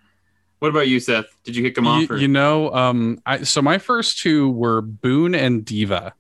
[0.59, 1.27] What about you, Seth?
[1.45, 2.03] Did you kick them off?
[2.03, 2.17] You, Or?
[2.19, 6.15] you know, um, I so my first two were Boone and Diva.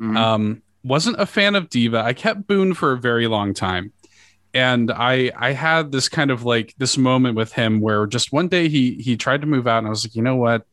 [0.00, 0.16] Mhm.
[0.16, 1.98] Um, wasn't a fan of Diva.
[2.04, 3.92] I kept Boone for a very long time.
[4.54, 8.48] And I I had this kind of like this moment with him where just one
[8.48, 10.66] day he he tried to move out and I was like, you know what?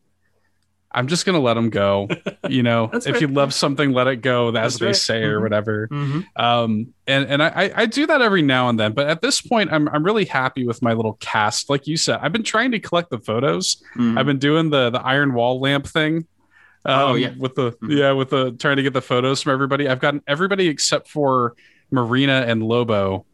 [0.94, 2.08] I'm just gonna let him go.
[2.48, 3.16] You know, if fair.
[3.18, 5.42] you love something, let it go, as That's they say, or Mhm.
[5.42, 5.88] whatever.
[5.90, 6.24] Mhm.
[6.36, 9.72] Um, and and I I- do that every now and then, but at this point,
[9.72, 11.70] I'm I'm really happy with my little cast.
[11.70, 13.82] Like you said, I've been trying to collect the photos.
[13.96, 14.18] Mhm.
[14.18, 16.26] I've been doing the the iron wall lamp thing.
[16.84, 17.30] Oh, um, yeah.
[17.38, 17.96] with the Mhm.
[17.96, 19.88] yeah with the trying to get the photos from everybody.
[19.88, 21.54] I've gotten everybody except for
[21.90, 23.24] Marina and Lobo,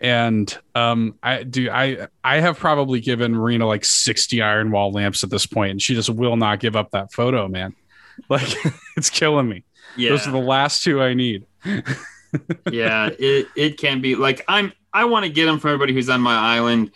[0.00, 5.22] and um I do I I have probably given Marina like sixty iron wall lamps
[5.24, 7.74] at this point, and she just will not give up that photo, man.
[8.28, 8.52] Like
[8.98, 9.64] it's killing me.
[9.96, 11.46] yeah, Those are the last two I need.
[12.70, 13.08] yeah.
[13.18, 14.72] It it can be like I'm.
[14.92, 16.90] I want to get them for everybody who's on my island.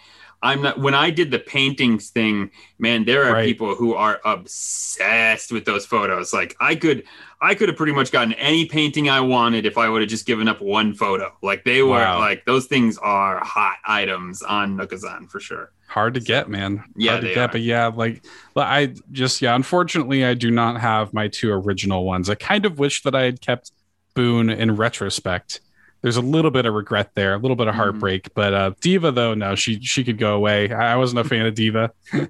[0.44, 0.78] I'm not.
[0.78, 3.46] When I did the paintings thing, man, there are Right.
[3.46, 6.32] people who are obsessed with those photos.
[6.32, 7.04] Like I could,
[7.40, 10.26] I could have pretty much gotten any painting I wanted if I would have just
[10.26, 11.32] given up one photo.
[11.42, 12.18] Like they were Wow.
[12.18, 15.70] like those things are hot items on Nookazon for sure.
[15.88, 17.52] hard to get man Yeah, hard to get are.
[17.52, 18.24] but yeah like
[18.56, 22.78] i just yeah unfortunately i do not have my two original ones i kind of
[22.80, 23.70] wish that i had kept
[24.14, 25.60] boone in retrospect
[26.04, 27.78] there's a little bit of regret there a little bit of Mhm.
[27.78, 31.24] heartbreak but uh diva though no she she could go away i, I wasn't a
[31.24, 31.92] fan of diva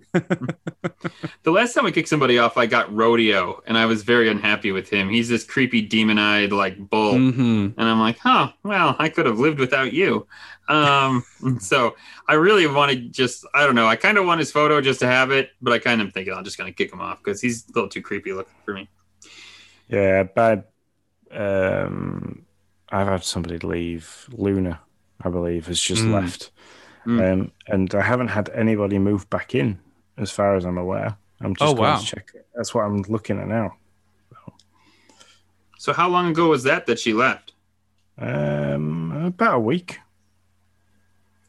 [1.42, 4.72] The last time I kicked somebody off, I got rodeo, and I was very unhappy
[4.72, 5.10] with him.
[5.10, 7.14] He's this creepy, demon-eyed like bull.
[7.14, 10.26] hmm and I'm like, huh, well, I could have lived without you.
[10.68, 11.24] Um,
[11.60, 11.96] so
[12.28, 15.06] I really wanted just, I don't know, I kind of want his photo just to
[15.06, 17.40] have it, but I kind of thinking I'm just going to kick him off because
[17.40, 18.88] he's a little too creepy looking for me.
[19.88, 20.64] Yeah, bad.
[21.30, 22.43] Um,
[22.94, 24.26] I've had somebody leave.
[24.32, 24.80] Luna,
[25.22, 26.12] I believe, has just Mm.
[26.12, 26.50] left,
[27.06, 27.32] Mm.
[27.32, 29.78] um, and I haven't had anybody move back in,
[30.16, 31.16] as far as I'm aware.
[31.40, 31.98] I'm just Oh, going wow.
[31.98, 32.30] to check.
[32.34, 32.46] it.
[32.54, 33.76] That's what I'm looking at now.
[35.78, 37.52] So how long ago was that that she left?
[38.16, 39.98] Um, about a week.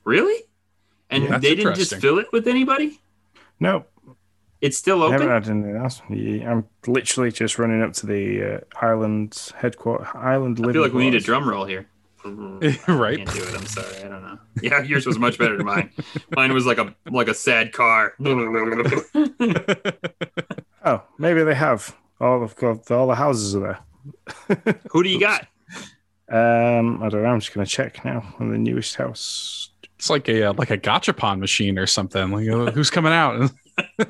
[0.04, 0.44] Really?
[1.10, 3.00] And Yeah, they didn't just fill it with anybody?
[3.62, 3.86] No,
[4.66, 6.02] It's still I haven't had anything else.
[6.10, 10.08] Yeah, I'm literally just running up to the uh, island headquarters.
[10.14, 10.72] Island living.
[10.72, 11.88] I feel like we need a drum roll here.
[12.26, 13.56] right I Can't do it.
[13.56, 13.98] I'm sorry.
[14.04, 14.40] I don't know.
[14.62, 15.92] Yeah, yours was much better than mine.
[16.36, 18.14] Mine was like a like a sad car.
[20.88, 21.96] Oh, maybe they have.
[22.22, 23.80] All of course all the houses are
[24.48, 24.76] there.
[24.92, 25.48] Who do you got?
[26.30, 27.30] Um, I don't know.
[27.30, 29.72] I'm just going to check now on the newest house.
[29.98, 32.30] It's like a uh, like a gachapon machine or something.
[32.30, 33.52] Like uh, who's coming out?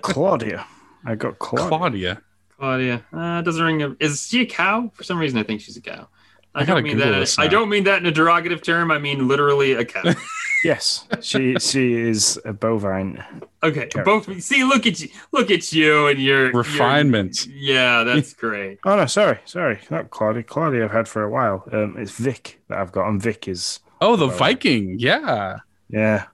[0.01, 0.65] Claudia.
[1.05, 1.67] I got Claudia.
[1.69, 2.21] Claudia.
[2.59, 3.05] Claudia.
[3.13, 3.95] Uh, doesn't ring a.
[3.99, 4.91] Is she a cow?
[4.93, 6.07] For some reason, I think she's a cow.
[6.53, 7.35] I, I don't mean Google that.
[7.37, 8.89] I don't mean that in a derogative term.
[8.91, 10.13] I mean literally a cow.
[10.63, 13.23] Yes, she she is a bovine.
[13.61, 14.05] Okay, Carrot.
[14.05, 14.41] both.
[14.41, 15.09] See, look at you.
[15.31, 17.45] Look at you and your your- Refinement.
[17.45, 18.79] yeah, that's great.
[18.83, 20.41] Oh no, sorry, sorry, not Claudia.
[20.41, 21.67] Claudia I've had for a while.
[21.71, 24.97] Um, it's Vic that I've got, and Vic is Oh, the Well, Viking.
[24.97, 25.57] Yeah.
[25.87, 26.25] yeah,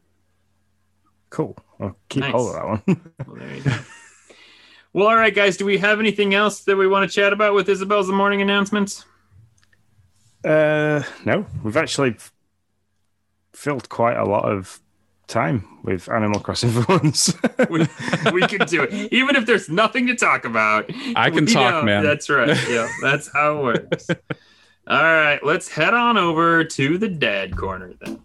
[1.29, 1.57] cool.
[1.81, 2.31] I'll keep Nice.
[2.31, 3.01] hold of that one.
[3.27, 3.77] Well, there you go.
[4.93, 5.57] Well, all right, guys.
[5.57, 9.05] Do we have anything else that we want to chat about with Isabelle's morning announcements?
[10.43, 12.33] uh, no, we've actually f-
[13.53, 14.79] filled quite a lot of
[15.27, 17.33] time with Animal Crossing for once.
[17.69, 17.87] We,
[18.33, 20.89] we can do it, even if there's nothing to talk about.
[21.15, 22.03] I can we talk, know- man.
[22.03, 22.57] That's right.
[22.69, 24.07] Yeah, that's how it works.
[24.87, 28.19] All right, let's head on over to the dad corner then.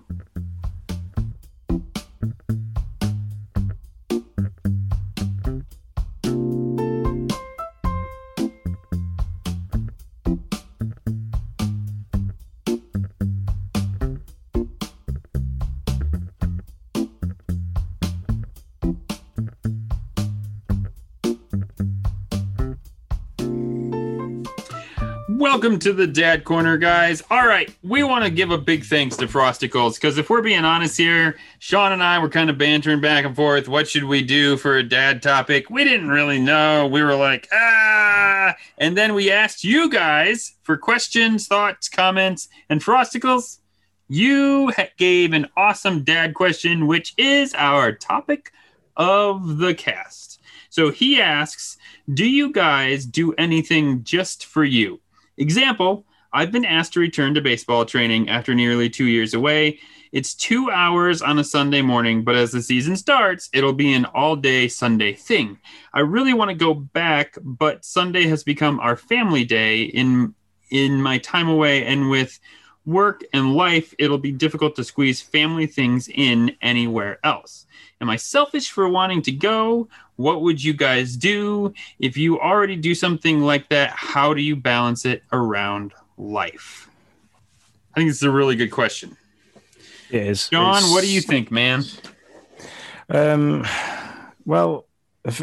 [25.39, 27.23] Welcome to the Dad Corner, guys.
[27.31, 30.65] All right, we want to give a big thanks to Frosticles because if we're being
[30.65, 33.69] honest here, Sean and I were kind of bantering back and forth.
[33.69, 35.69] What should we do for a dad topic?
[35.69, 36.87] We didn't really know.
[36.87, 38.55] We were like, ah.
[38.79, 43.59] And then we asked you guys for questions, thoughts, comments, and Frosticles.
[44.09, 48.55] You gave an awesome dad question, which is our topic
[48.97, 50.41] of the cast.
[50.71, 51.77] So he asks,
[52.15, 54.99] Do you guys do anything just for you?
[55.39, 59.79] Example, I've been asked to return to baseball training after nearly two years away.
[60.13, 64.05] It's two hours on a Sunday morning, but as the season starts, it'll be an
[64.07, 65.59] all day Sunday thing.
[65.93, 70.35] I really want to go back, but Sunday has become our family day in
[70.71, 72.41] in my time away and with
[72.87, 77.67] work and life, it'll be difficult to squeeze family things in anywhere else.
[78.01, 79.89] Am I selfish for wanting to go?
[80.17, 81.73] What would you guys do?
[81.99, 86.89] If you already do something like that, how do you balance it around life?
[87.95, 89.17] I think this is a really good question.
[90.11, 90.49] it is.
[90.49, 91.85] John, It's- what do you think, man?
[93.09, 93.67] Um,
[94.45, 94.87] well,
[95.25, 95.43] if,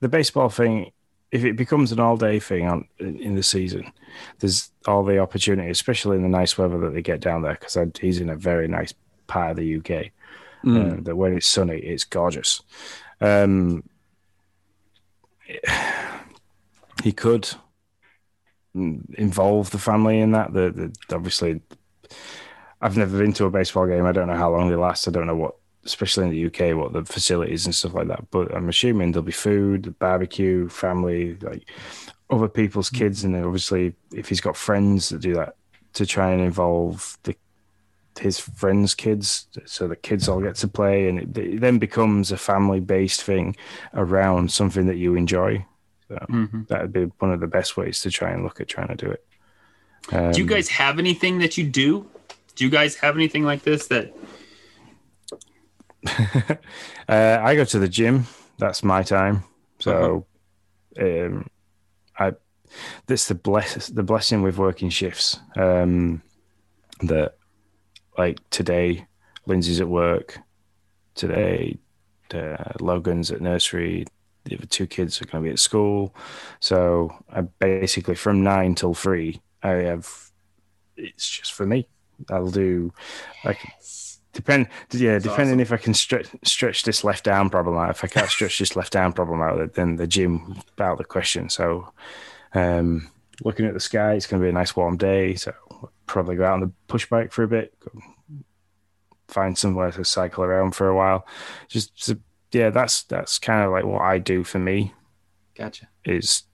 [0.00, 0.92] the baseball thing,
[1.30, 3.92] if it becomes an all-day thing on in the season,
[4.38, 7.76] there's all the opportunity, especially in the nice weather that they get down there, because
[8.00, 8.94] he's in a very nice
[9.26, 10.10] part of the UK.
[10.64, 10.98] Mm.
[10.98, 12.60] Uh, that when it's sunny, it's gorgeous.
[13.20, 13.82] Um,
[17.02, 17.48] he could
[18.74, 20.52] involve the family in that.
[20.52, 21.60] The, the obviously,
[22.80, 24.06] I've never been to a baseball game.
[24.06, 25.08] I don't know how long they last.
[25.08, 28.30] I don't know what, especially in the UK, what the facilities and stuff like that.
[28.30, 31.68] But I'm assuming there'll be food, barbecue, family, like
[32.30, 35.56] other people's kids, and obviously if he's got friends that do that
[35.94, 37.34] to try and involve the
[38.20, 42.30] his friends' kids, so the kids all get to play, and it, it then becomes
[42.32, 43.56] a family-based thing
[43.94, 45.64] around something that you enjoy.
[46.08, 46.68] So Mhm.
[46.68, 48.96] that would be one of the best ways to try and look at trying to
[48.96, 49.24] do it.
[50.12, 52.06] Um, Do you guys have anything that you do?
[52.56, 54.12] Do you guys have anything like this that
[57.08, 58.26] uh, I go to the gym.
[58.58, 59.44] That's my time.
[59.78, 60.26] So,
[60.98, 61.46] um,
[62.18, 62.32] I
[63.06, 65.38] that's the bless the blessing with working shifts.
[65.56, 66.22] Um,
[67.02, 67.36] that
[68.16, 69.06] like today,
[69.46, 70.38] Lindsay's at work.
[71.14, 71.78] Today,
[72.32, 74.06] uh, Logan's at nursery.
[74.44, 76.14] The other two kids are going to be at school.
[76.60, 80.08] So I basically from nine till three, I have.
[80.96, 81.88] It's just for me.
[82.28, 82.92] I'll do
[83.44, 83.58] like
[84.32, 88.06] depend yeah depending if i can stretch stretch this left arm problem out if i
[88.06, 91.92] can't stretch this left arm problem out then the gym out the question so
[92.54, 93.10] um
[93.44, 95.52] looking at the sky it's going to be a nice warm day so
[96.10, 97.74] probably go out on the push bike for a bit
[99.30, 101.26] find somewhere to cycle around for a while.
[101.68, 102.14] Just,
[102.52, 104.92] yeah that's that's kind of like what i do for me.
[105.54, 105.86] Gotcha?
[106.04, 106.44] is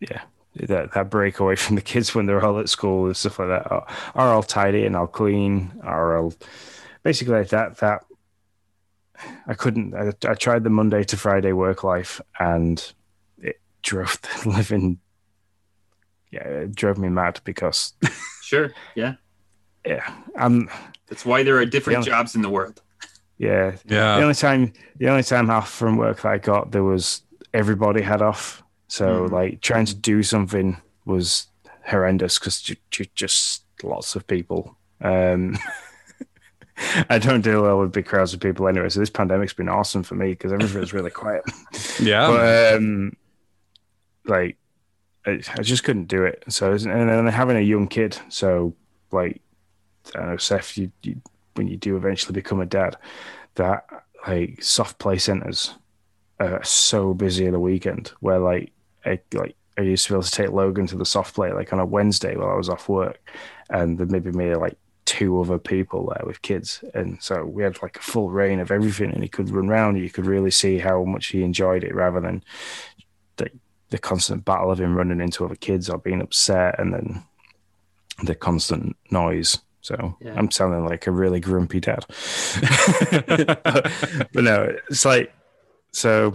[0.00, 0.22] yeah
[0.54, 3.48] that that break away from the kids when they're all at school and stuff like
[3.48, 3.70] that.
[3.70, 6.34] Or, or i'll tidy and i'll clean or i'll
[7.02, 8.04] basically like that that
[9.46, 12.92] i couldn't I, I tried the monday to friday work life and
[13.38, 15.00] it drove the living
[16.30, 17.92] yeah it drove me mad because
[18.50, 18.68] Sure.
[18.96, 19.14] Yeah.
[19.86, 20.06] yeah
[20.36, 20.68] i'm
[21.08, 22.12] That's why there are different Yeah.
[22.12, 22.76] jobs in the world.
[23.38, 24.16] yeah Yeah.
[24.16, 24.62] the only time
[25.00, 27.22] the only time off from work that I got there was
[27.54, 28.62] everybody had off.
[28.88, 29.30] So Mhm.
[29.38, 30.68] like trying to do something
[31.04, 31.46] was
[31.90, 32.56] horrendous because
[33.14, 34.76] just lots of people.
[35.00, 35.56] Um,
[37.14, 38.88] I don't deal well with big crowds of people anyway.
[38.88, 41.42] So this pandemic's been awesome for me because everything's really quiet.
[42.00, 42.26] Yeah.
[42.28, 43.12] but um,
[44.26, 44.56] like
[45.26, 46.44] I, just couldn't do it.
[46.48, 48.74] So and then having a young kid, so
[49.12, 49.40] like
[50.14, 51.20] I don't know, Seth, you, you
[51.54, 52.96] when you do eventually become a dad,
[53.56, 53.86] that
[54.26, 55.74] like soft play centers
[56.38, 58.72] are so busy at the weekend where like
[59.04, 61.72] I, like I used to be able to take Logan to the soft play like
[61.72, 63.20] on a Wednesday while I was off work,
[63.68, 67.82] and there maybe me like two other people there with kids, and so we had
[67.82, 69.96] like a full reign of everything, and he could run around.
[69.96, 72.42] You could really see how much he enjoyed it, rather than
[73.36, 73.50] the
[73.90, 77.22] the constant battle of him running into other kids or being upset, and then
[78.24, 79.58] the constant noise.
[79.82, 80.34] So Yeah.
[80.36, 82.04] I'm sounding like a really grumpy dad.
[83.10, 85.32] but no, it's like
[85.92, 86.34] so.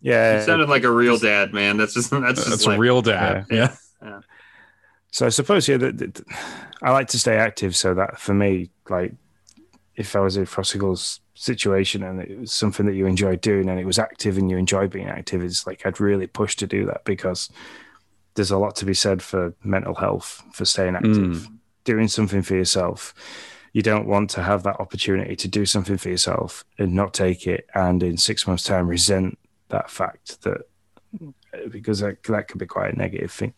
[0.00, 1.76] Yeah, You sounded like a real dad, man.
[1.76, 3.46] That's just that's just That's like, a real dad.
[3.50, 3.74] Yeah.
[4.02, 4.20] Yeah.
[5.10, 6.20] So I suppose yeah, that, that-
[6.82, 7.74] I like to stay active.
[7.74, 9.12] So that for me, like,
[9.96, 13.78] if I was in Frosticle's situation and it was something that you enjoyed doing and
[13.78, 16.84] it was active and you enjoy being active, it's like I'd really push to do
[16.86, 17.48] that because
[18.34, 20.96] there's a lot to be said for mental health for staying hmm.
[20.96, 21.48] active,
[21.84, 23.14] doing something for yourself.
[23.72, 27.46] You don't want to have that opportunity to do something for yourself and not take
[27.46, 29.38] it, and in six months' time resent
[29.68, 30.62] that fact that
[31.22, 33.54] uh, because that, that could be quite a negative thing.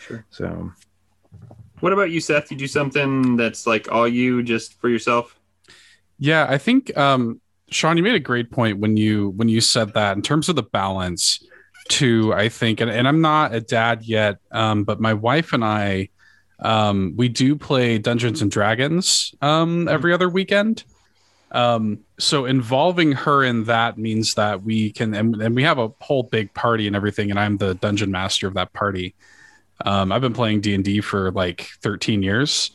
[0.00, 0.24] Sure.
[0.30, 0.46] So.
[0.46, 0.76] Um,
[1.80, 2.50] what about you, Seth?
[2.50, 5.37] You do something that's like all you just for yourself?
[6.18, 7.40] Yeah, I think um
[7.70, 10.56] Sean, you made a great point when you when you said that in terms of
[10.56, 11.44] the balance
[11.90, 15.64] to I think and, and I'm not a dad yet, um, but my wife and
[15.64, 16.08] I
[16.60, 20.84] um we do play Dungeons and Dragons um every other weekend.
[21.52, 25.88] Um so involving her in that means that we can and, and we have a
[26.00, 29.14] whole big party and everything, and I'm the dungeon master of that party.
[29.84, 32.72] Um I've been playing D&D for like 13 years.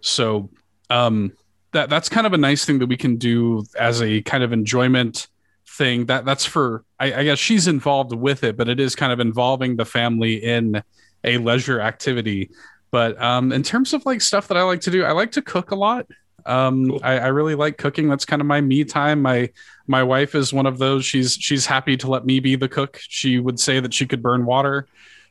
[0.00, 0.50] So
[0.90, 1.32] um
[1.74, 4.52] that that's kind of a nice thing that we can do as a kind of
[4.52, 5.28] enjoyment
[5.68, 6.06] thing.
[6.06, 9.20] That that's for I, I guess she's involved with it but it is kind of
[9.20, 10.82] involving the family in
[11.24, 12.50] a leisure activity.
[12.90, 15.42] But um in terms of like stuff that i like to do i like to
[15.42, 16.06] cook a lot.
[16.46, 17.00] Um Cool.
[17.02, 18.08] I, I really like cooking.
[18.08, 19.22] That's kind of my me time.
[19.22, 19.50] My
[19.86, 21.04] my wife is one of those.
[21.04, 22.98] She's she's happy to let me be the cook.
[23.00, 24.86] She would say that she could burn water.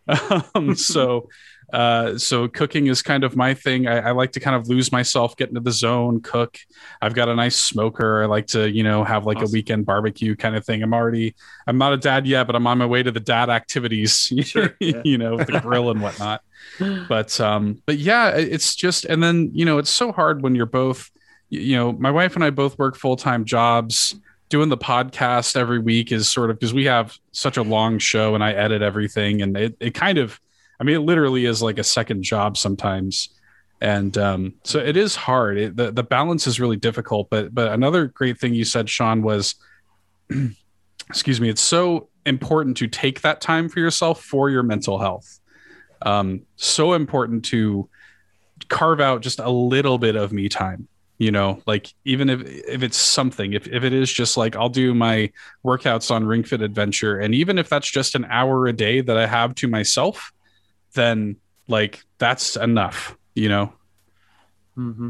[0.56, 1.30] Um so
[1.74, 3.88] uh, so cooking is kind of my thing.
[3.88, 6.58] I, I like to kind of lose myself, get into the zone, cook.
[7.02, 8.22] I've got a nice smoker.
[8.22, 9.50] I like to, you know, have like Awesome.
[9.50, 10.84] a weekend barbecue kind of thing.
[10.84, 11.34] I'm already,
[11.66, 14.76] I'm not a dad yet, but I'm on my way to the dad activities, Sure,
[14.80, 15.02] yeah.
[15.04, 16.42] you know, the grill and whatnot.
[17.10, 20.66] But, um, but yeah, it's just, and then, you know, it's so hard when you're
[20.68, 21.10] both,
[21.50, 24.16] you know, my wife and I both work full time jobs.
[24.50, 28.36] Doing the podcast every week is sort of because we have such a long show
[28.36, 30.40] and I edit everything, and it, it kind of
[30.84, 33.30] I mean, it literally is like a second job sometimes,
[33.80, 35.58] and um, so it is hard.
[35.58, 37.30] It, the the balance is really difficult.
[37.30, 39.56] But but another great thing you said, Sean, was,
[41.10, 45.40] excuse me, it's so important to take that time for yourself for your mental health.
[46.02, 47.88] Um, so important to
[48.68, 50.90] carve out just a little bit of me time.
[51.18, 54.68] You know, like even if if it's something, if if it is just like I'll
[54.68, 55.32] do my
[55.66, 59.16] workouts on Ring Fit Adventure, and even if that's just an hour a day that
[59.16, 60.34] I have to myself
[60.94, 61.36] then
[61.68, 63.74] like that's enough you know
[64.78, 65.10] Mm-hmm.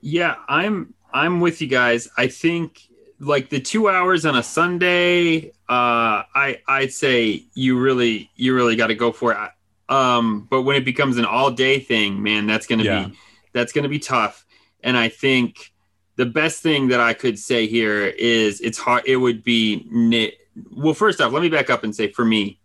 [0.00, 2.08] Yeah, I'm I'm with you guys.
[2.16, 2.80] I think
[3.18, 8.76] like the two hours on a Sunday, uh, I I'd say you really you really
[8.76, 9.38] got to go for it.
[9.92, 13.06] Um, but when it becomes an all day thing, man, that's gonna Yeah.
[13.08, 13.18] be
[13.52, 14.46] that's gonna be tough.
[14.82, 15.72] And I think
[16.16, 19.02] the best thing that I could say here is it's hard.
[19.04, 19.86] It would be
[20.70, 20.94] well.
[20.94, 22.58] First off, let me back up and say for me,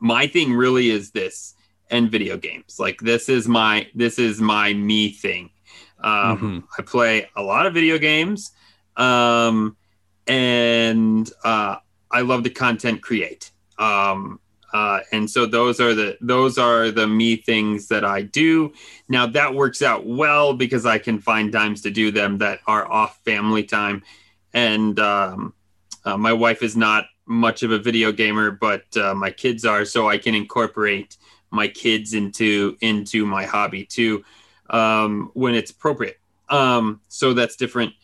[0.00, 1.54] my thing really is this
[1.90, 2.78] and video games.
[2.78, 5.50] Like this is my this is my me thing.
[6.00, 6.64] Um, Mhm.
[6.78, 8.52] I play a lot of video games,
[8.96, 9.76] um,
[10.26, 11.76] and uh,
[12.10, 13.50] I love to content create.
[13.78, 14.40] Um,
[14.72, 18.72] uh, and so those are the those are the me things that I do.
[19.08, 22.90] Now that works out well because I can find times to do them that are
[22.90, 24.02] off family time,
[24.52, 25.54] and um,
[26.04, 29.84] uh, my wife is not much of a video gamer, but uh, my kids are,
[29.84, 31.16] so I can incorporate
[31.50, 34.24] my kids into into my hobby too
[34.70, 36.18] um, when it's appropriate.
[36.48, 37.94] Um, so that's different.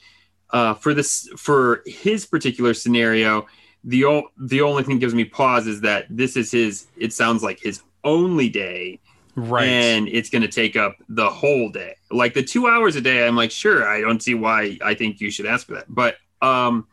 [0.51, 3.47] Uh, for this, for his particular scenario,
[3.85, 6.87] the o- the only thing that gives me pause is that this is his.
[6.97, 9.01] It sounds like his only day,
[9.37, 11.95] right and it's going to take up the whole day.
[12.11, 15.21] Like the two hours a day, I'm like, sure, I don't see why I think
[15.21, 15.87] you should ask for that.
[15.89, 16.89] But um,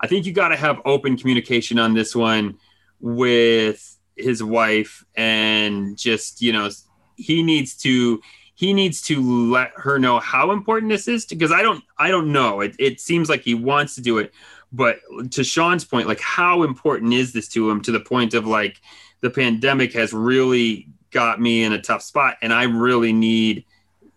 [0.00, 2.58] I think you got to have open communication on this one
[3.00, 6.70] with his wife, and just you know,
[7.16, 8.20] he needs to
[8.54, 12.32] he needs to let her know how important this is because I don't I don't
[12.32, 12.60] know.
[12.60, 14.32] It it seems like he wants to do it,
[14.72, 14.98] but
[15.30, 18.80] to Sean's point, like how important is this to him to the point of like
[19.20, 23.64] the pandemic has really got me in a tough spot and I really need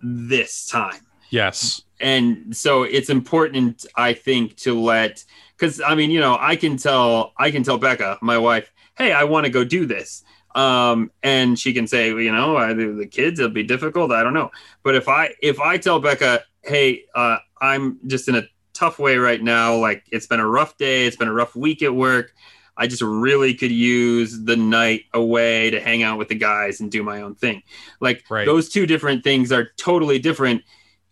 [0.01, 0.99] this time.
[1.33, 1.81] Yes.
[1.99, 5.25] And so it's important, I think, to let
[5.57, 9.13] because I mean, you know, I can tell I can tell Becca, my wife, hey,
[9.13, 10.23] I want to go do this.
[10.53, 14.11] Um, and she can say, you know, either the kids, it'll be difficult.
[14.11, 14.51] I don't know.
[14.83, 18.43] But if I if I tell Becca, hey, uh, I'm just in a
[18.75, 21.81] tough way right now, like it's been a rough day, it's been a rough week
[21.81, 22.31] at work.
[22.77, 26.91] I just really could use the night away to hang out with the guys and
[26.91, 27.63] do my own thing.
[27.99, 28.45] Like Right.
[28.45, 30.61] those two different things are totally different.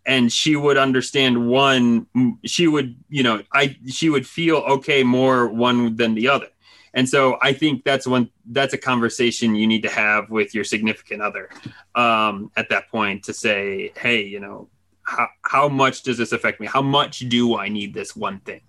[0.05, 2.07] And she would understand one,
[2.45, 6.47] she would, you know, I, she would feel okay more one than the other.
[6.93, 10.63] And so I think that's one, that's a conversation you need to have with your
[10.63, 11.49] significant other
[11.95, 14.69] um, at that point to say, hey, you know,
[15.03, 16.67] how, how much does this affect me?
[16.67, 18.61] How much do I need this one thing?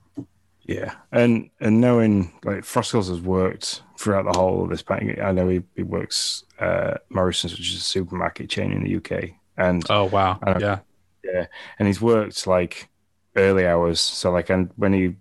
[0.64, 5.18] Yeah, and and knowing like Frosticles has worked throughout the whole of this pandemic.
[5.20, 9.30] I know he, he works uh, Morrisons, which is a supermarket chain in the UK,
[9.56, 10.38] and Oh wow.
[10.40, 10.78] I don't- Yeah.
[11.24, 11.47] Yeah,
[11.78, 12.89] and he's worked like
[13.36, 14.01] early hours.
[14.01, 15.15] So like, and when he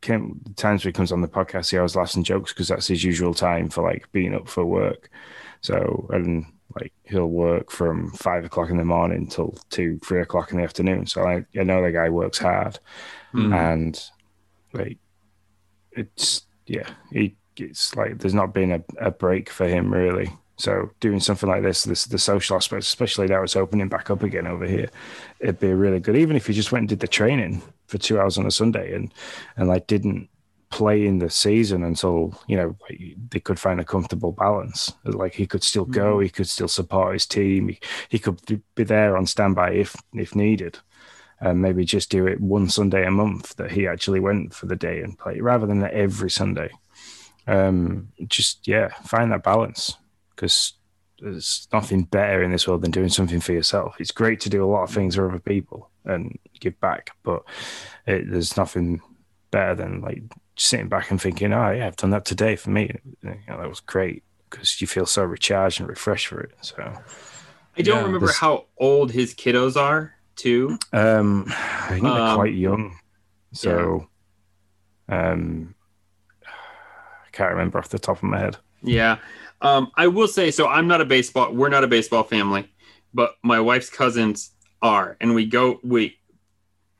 [0.00, 2.86] came times when he comes on the podcast, he always laughs and jokes because that's
[2.88, 5.10] his usual time for like being up for work.
[5.62, 6.44] So and
[6.78, 10.64] like he'll work from five o'clock in the morning till two, three o'clock in the
[10.64, 11.06] afternoon.
[11.06, 12.78] So I, I know the guy works hard,
[13.32, 13.52] Mm.
[13.54, 14.00] and
[14.72, 14.98] like
[15.92, 20.30] it's yeah, he it's like there's not been a, a break for him really.
[20.56, 24.22] So doing something like this, this the social aspects, especially now it's opening back up
[24.22, 24.88] again over here,
[25.40, 26.16] it'd be really good.
[26.16, 28.94] Even if you just went and did the training for two hours on a Sunday
[28.94, 29.12] and
[29.56, 30.28] and like didn't
[30.70, 32.76] play in the season until you know
[33.30, 34.92] they could find a comfortable balance.
[35.04, 38.40] Like he could still go, he could still support his team, he, he could
[38.76, 40.78] be there on standby if if needed
[41.40, 44.76] and maybe just do it one Sunday a month that he actually went for the
[44.76, 46.70] day and play rather than every Sunday.
[47.46, 49.96] Um, just yeah, find that balance
[50.34, 50.74] because
[51.20, 53.96] there's nothing better in this world than doing something for yourself.
[54.00, 57.42] It's great to do a lot of things for other people and give back, but
[58.06, 59.00] it, there's nothing
[59.50, 60.22] better than like
[60.56, 62.90] sitting back and thinking, "Oh yeah, I've done that today for me.
[63.22, 66.52] You know, that was great." Because you feel so recharged and refreshed for it.
[66.60, 66.76] So,
[67.76, 70.78] I don't Yeah, remember how old his kiddos are, too.
[70.92, 72.98] Um, I think they're Um, quite young,
[73.52, 74.08] so
[75.08, 75.74] um,
[76.46, 78.56] I can't remember off the top of my head.
[78.82, 79.18] Yeah.
[79.64, 82.70] Um, I will say so I'm not a baseball we're not a baseball family,
[83.14, 84.50] but my wife's cousins
[84.82, 85.16] are.
[85.20, 86.18] And we go we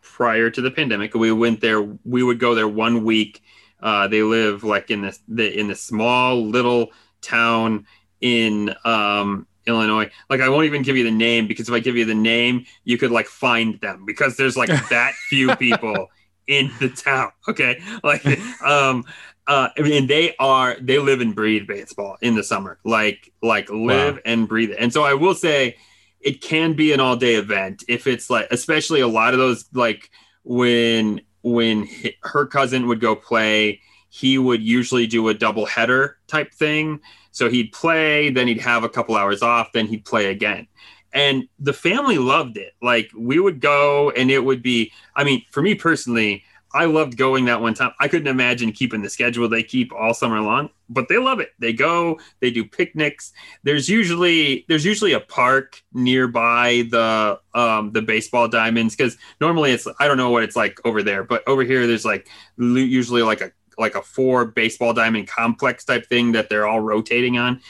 [0.01, 3.43] prior to the pandemic, we went there, we would go there one week.
[3.83, 7.87] Uh, they live like in this the in this small little town
[8.23, 10.11] in um Illinois.
[10.31, 12.65] Like I won't even give you the name because if I give you the name,
[12.85, 16.09] you could like find them because there's like that few people
[16.47, 17.31] in the town.
[17.47, 17.83] Okay.
[18.03, 18.25] Like
[18.63, 19.05] um
[19.47, 22.79] uh I mean they are they live and breathe baseball in the summer.
[22.85, 24.79] Like like live and breathe it.
[24.79, 25.77] And so I will say
[26.25, 29.67] it can be an all day event if it's like especially a lot of those
[29.75, 30.11] like
[30.43, 31.89] when when
[32.23, 36.99] her cousin would go play he would usually do a double header type thing
[37.31, 40.67] so he'd play then he'd have a couple hours off then he'd play again
[41.13, 45.43] and the family loved it like we would go and it would be i mean
[45.51, 46.43] for me personally
[46.75, 47.93] i loved going that one time.
[48.01, 51.51] I couldn't imagine keeping the schedule they keep all summer long but they love it.
[51.59, 53.33] They go they do picnics.
[53.63, 59.87] There's usually there's usually a park nearby the um the baseball diamonds because normally it's
[59.99, 62.29] i don't know what it's like over there but over here there's like
[62.59, 67.39] usually like a like a four baseball diamond complex type thing that they're all rotating
[67.39, 67.61] on.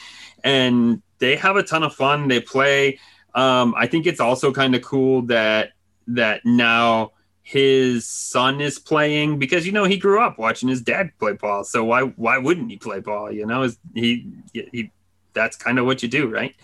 [0.43, 2.27] And they have a ton of fun.
[2.27, 2.99] They play
[3.33, 5.71] um i think it's also kind of cool that
[6.07, 7.11] that now
[7.45, 11.63] his son is playing because you know he grew up watching his dad play ball.
[11.63, 13.31] So why why wouldn't he play ball?
[13.31, 14.91] You know he he
[15.33, 16.55] that's kind of what you do right?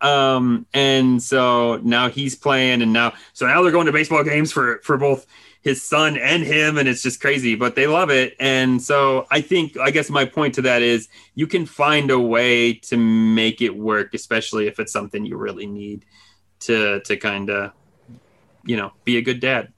[0.00, 4.50] Um and so now he's playing and now so now they're going to baseball games
[4.50, 5.26] for for both
[5.60, 8.34] his son and him and it's just crazy but they love it.
[8.40, 12.18] And so i think i guess my point to that is you can find a
[12.18, 16.06] way to make it work especially if it's something you really need
[16.60, 17.72] to to kind of
[18.64, 19.72] you know be a good dad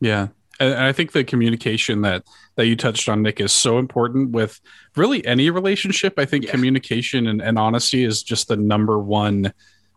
[0.00, 0.28] Yeah.
[0.60, 2.24] And I think the communication that
[2.56, 4.60] that you touched on, Nick, is so important with
[4.96, 6.18] really any relationship.
[6.18, 6.50] I think Yeah.
[6.50, 9.52] communication and, and honesty is just the number one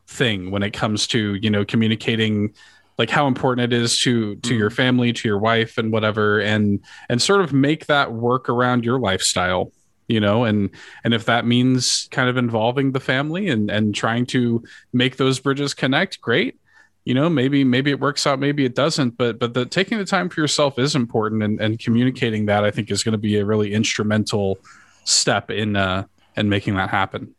[0.08, 2.54] thing when it comes to, you know, communicating
[2.98, 4.76] like how important it is to to your mm.
[4.76, 6.80] family, to your wife and whatever, and
[7.10, 9.72] and sort of make that work around your lifestyle.
[10.08, 10.70] you know and
[11.06, 14.62] and if that means kind of involving the family and and trying to
[14.92, 16.60] make those bridges connect great
[17.06, 20.06] you know maybe maybe it works out maybe it doesn't but but the taking the
[20.06, 23.38] time for yourself is important and, and communicating that i think is going to be
[23.38, 24.58] a really instrumental
[25.04, 26.04] step in uh
[26.36, 27.34] in making that happen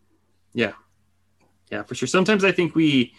[0.52, 0.72] yeah
[1.70, 3.14] yeah for sure sometimes i think we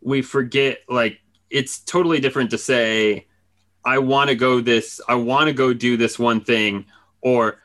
[0.00, 1.18] we forget like
[1.50, 3.26] it's totally different to say
[3.84, 6.84] i want to go this i want to go do this one thing
[7.20, 7.58] or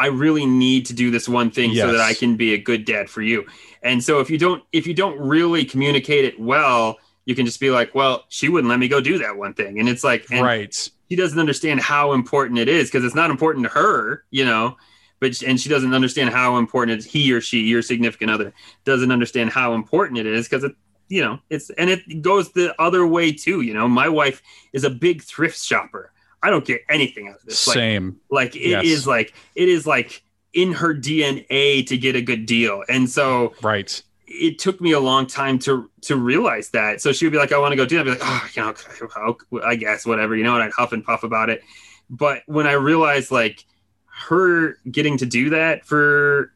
[0.00, 1.84] I really need to do this one thing yes.
[1.84, 3.44] so that I can be a good dad for you.
[3.82, 6.98] And so if you don't if you don't really communicate it well,
[7.28, 9.78] you can just be like, well, she wouldn't let me go do that one thing.
[9.78, 10.90] And it's like and right.
[11.10, 14.78] She doesn't understand how important it is because it's not important to her, you know.
[15.20, 19.12] But and she doesn't understand how important it's he or she, your significant other, doesn't
[19.12, 20.74] understand how important it is because it
[21.10, 24.42] you know it's and it goes the other way too you know my wife
[24.74, 27.66] is a big thrift shopper I don't get anything out of this.
[27.66, 28.20] Like, Same.
[28.30, 28.84] Like it yes.
[28.84, 30.22] is like it is like
[30.52, 34.02] in her DNA to get a good deal, and so right.
[34.30, 37.00] It took me a long time to to realize that.
[37.00, 39.38] So she would be like, "I want to go do that." I'd be like, "Oh,
[39.50, 41.62] you know, I guess whatever." You know, and I'd huff and puff about it.
[42.10, 43.64] But when I realized like
[44.06, 46.52] her getting to do that for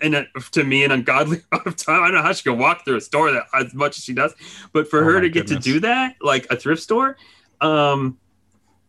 [0.00, 2.02] in a, to me an ungodly amount of time.
[2.02, 4.14] I don't know how she can walk through a store that as much as she
[4.14, 4.34] does,
[4.72, 7.16] but for oh her to get to do that, like a thrift store,
[7.60, 8.18] um,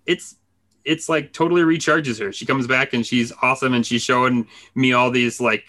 [0.06, 0.36] it's
[0.86, 2.32] it's like totally recharges her.
[2.32, 5.64] She comes back and she's awesome and she's showing me all these like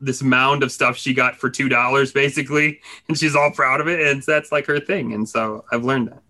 [0.00, 3.88] this mound of stuff she got for two dollars basically, and she's all proud of
[3.88, 5.12] it, and that's like her thing.
[5.12, 6.22] And so I've learned that.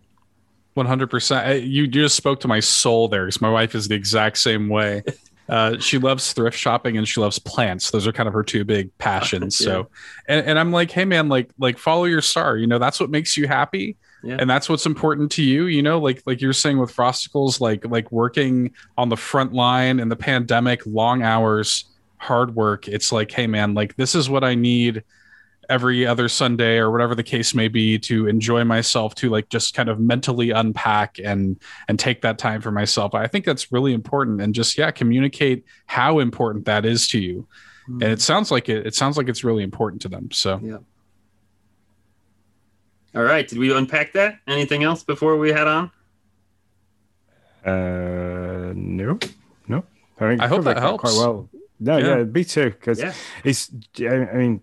[0.74, 1.64] One hundred percent.
[1.64, 5.02] You just spoke to my soul there, because my wife is the exact same way.
[5.48, 7.92] Uh, she loves thrift shopping and she loves plants.
[7.92, 9.60] Those are kind of her two big passions.
[9.60, 9.64] yeah.
[9.64, 9.88] So,
[10.26, 12.56] and, and I'm like, hey man, like like follow your star.
[12.56, 14.36] You know, that's what makes you happy yeah.
[14.40, 17.86] and that's what's important to you you know like like you're saying with frosticles like
[17.86, 21.84] like working on the front line in the pandemic long hours
[22.18, 25.02] hard work it's like hey man like this is what i need
[25.68, 29.74] every other sunday or whatever the case may be to enjoy myself to like just
[29.74, 33.92] kind of mentally unpack and and take that time for myself i think that's really
[33.92, 37.46] important and just yeah communicate how important that is to you
[37.88, 38.02] mm-hmm.
[38.02, 40.78] and it sounds like it it sounds like it's really important to them so yeah
[43.16, 43.48] all right.
[43.48, 44.40] Did we unpack that?
[44.46, 45.90] Anything else before we head on?
[47.64, 49.18] Uh, no,
[49.66, 49.84] no.
[50.20, 51.00] I, mean, I hope that helps.
[51.00, 51.48] Quite well.
[51.78, 52.70] No, yeah, yeah me too.
[52.70, 53.14] Because yeah.
[53.42, 53.70] he's.
[54.00, 54.60] I mean,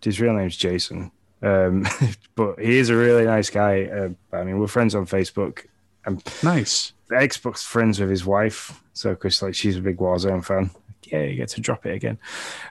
[0.00, 1.10] his real name's Jason,
[1.42, 1.86] um,
[2.34, 3.84] but he is a really nice guy.
[3.84, 5.66] Uh, I mean, we're friends on Facebook.
[6.04, 6.92] I'm nice.
[7.10, 10.70] Xbox friends with his wife, so because like she's a big Warzone fan.
[11.04, 12.18] Yeah, you get to drop it again.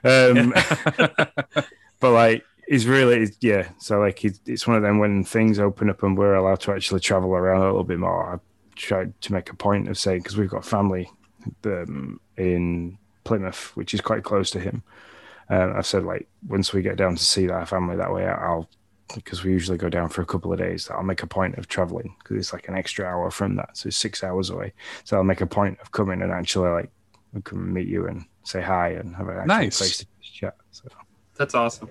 [0.04, 0.52] Um,
[2.00, 3.68] but like He's really, yeah.
[3.78, 7.00] So like, it's one of them when things open up and we're allowed to actually
[7.00, 8.34] travel around a little bit more.
[8.34, 8.38] I
[8.76, 11.10] tried to make a point of saying because we've got family
[11.66, 14.82] um, in Plymouth, which is quite close to him.
[15.48, 18.68] And I said like, once we get down to see that family that way, I'll
[19.14, 20.88] because we usually go down for a couple of days.
[20.90, 23.88] I'll make a point of traveling because it's like an extra hour from that, so
[23.88, 24.72] it's six hours away.
[25.04, 26.90] So I'll make a point of coming and actually like
[27.32, 30.56] we can meet you and say hi and have a nice place to chat.
[30.70, 30.88] So
[31.36, 31.88] that's awesome.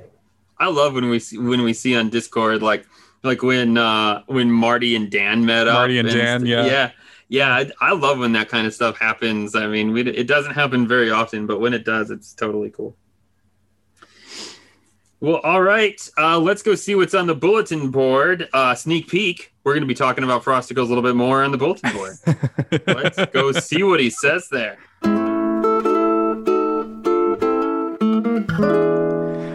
[0.58, 2.86] I love when we see when we see on Discord like
[3.24, 5.76] like when uh when Marty and Dan met up.
[5.76, 6.66] Marty and, and Dan, yeah.
[6.66, 6.92] Yeah.
[7.32, 9.56] Yeah, I, I, love when that kind of stuff happens.
[9.56, 12.98] I mean, we, it doesn't happen very often, but when it does, it's totally cool.
[15.22, 15.98] Well, all right.
[16.18, 18.50] Uh, let's go see what's on the bulletin board.
[18.52, 19.54] Uh, sneak peek.
[19.64, 22.18] We're going to be talking about Frosticles a little bit more on the bulletin board.
[22.88, 24.78] let's go see what he says there.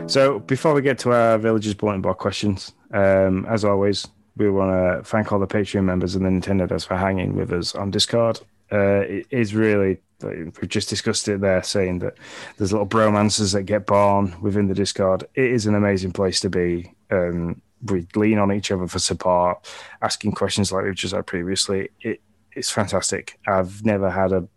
[0.09, 4.73] So before we get to our villagers bulletin board questions, um, as always, we want
[4.73, 7.91] to thank all the Patreon members and the Nintendo Dads for hanging with us on
[7.91, 8.41] Discord.
[8.71, 12.15] Uh, it is really we've just discussed it there, saying that
[12.57, 15.25] there's little bromances that get born within the Discord.
[15.35, 16.93] It is an amazing place to be.
[17.11, 19.67] Um, we lean on each other for support,
[20.03, 21.91] asking questions like we've just had previously.
[22.01, 22.23] It,
[22.53, 23.39] it's fantastic.
[23.47, 24.49] I've never had a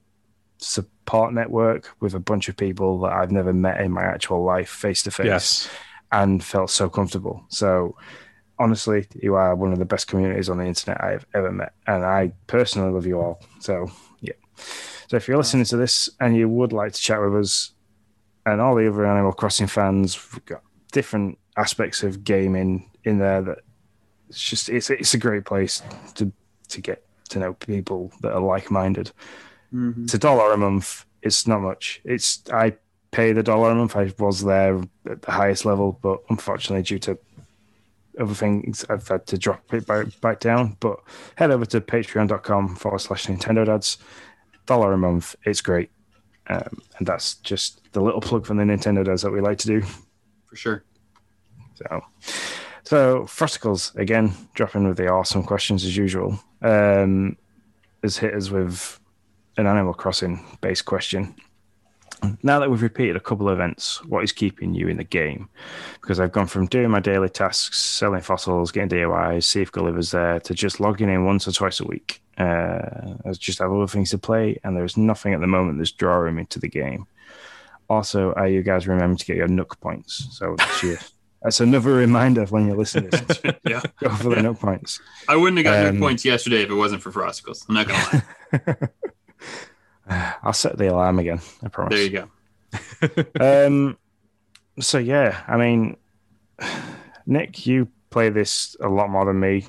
[0.57, 4.69] support network with a bunch of people that I've never met in my actual life
[4.69, 5.69] face to face
[6.11, 7.43] and felt so comfortable.
[7.49, 7.95] So
[8.59, 11.73] honestly, you are one of the best communities on the internet I've ever met.
[11.87, 13.41] And I personally love you all.
[13.59, 14.33] So yeah.
[15.07, 17.71] So if you're listening to this and you would like to chat with us
[18.45, 20.61] and all the other Animal Crossing fans, we've got
[20.91, 23.59] different aspects of gaming in there that
[24.29, 25.81] it's just it's it's a great place
[26.15, 26.31] to
[26.67, 29.11] to get to know people that are like minded.
[29.73, 30.03] Mm-hmm.
[30.03, 31.05] It's a dollar a month.
[31.21, 32.01] It's not much.
[32.03, 32.75] It's I
[33.11, 33.95] pay the dollar a month.
[33.95, 37.17] I was there at the highest level, but unfortunately, due to
[38.19, 40.77] other things, I've had to drop it back, back down.
[40.79, 40.99] But
[41.35, 43.97] head over to patreon.com forward slash Nintendo Dads.
[44.65, 45.35] Dollar a month.
[45.45, 45.89] It's great.
[46.47, 49.67] Um, and that's just the little plug from the Nintendo Dads that we like to
[49.67, 49.81] do.
[50.47, 50.83] For sure.
[51.75, 52.01] So,
[52.83, 56.39] so Frosticles again dropping with the awesome questions as usual.
[56.61, 57.37] Um,
[58.03, 58.99] has hit us with
[59.57, 61.35] an Animal Crossing based question.
[62.43, 65.49] Now that we've repeated a couple of events, what is keeping you in the game?
[66.01, 70.11] Because I've gone from doing my daily tasks, selling fossils, getting DIYs, see if Gulliver's
[70.11, 72.21] there, to just logging in once or twice a week.
[72.37, 75.91] Uh, I just have other things to play, and there's nothing at the moment that's
[75.91, 77.05] drawing me to the game.
[77.89, 80.27] Also, are you guys remember to get your Nook points?
[80.31, 83.09] So that's, that's another reminder when you're listening.
[83.11, 83.81] To yeah.
[83.99, 84.99] Go for the Nook points.
[85.27, 87.65] I wouldn't have gotten Um, Nook points yesterday if it wasn't for Frosticles.
[87.67, 88.23] I'm not gonna
[88.53, 88.87] lie.
[90.43, 91.39] I'll set the alarm again.
[91.63, 91.93] I promise.
[91.95, 92.27] there you
[93.41, 93.65] go.
[93.67, 93.97] um,
[94.79, 95.97] so yeah, I mean,
[97.25, 99.65] Nick, you play this a lot more than me,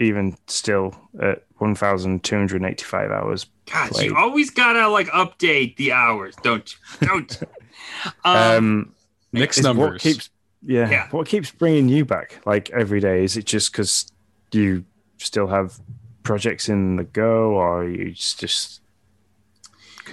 [0.00, 3.46] even still at one thousand two hundred eighty-five hours.
[3.70, 4.06] God, played.
[4.10, 7.06] you always gotta like update the hours, don't you?
[7.06, 7.40] Don't.
[8.24, 8.94] um, Um,
[9.32, 10.30] Nick's is what keeps
[10.66, 11.08] yeah, Yeah.
[11.10, 13.24] what keeps bringing you back like every day?
[13.24, 14.10] Is it just because
[14.52, 14.84] you
[15.18, 15.78] still have
[16.22, 18.80] projects in the go, or you just just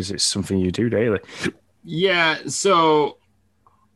[0.01, 1.19] because it's something you do daily?
[1.83, 3.17] Yeah, so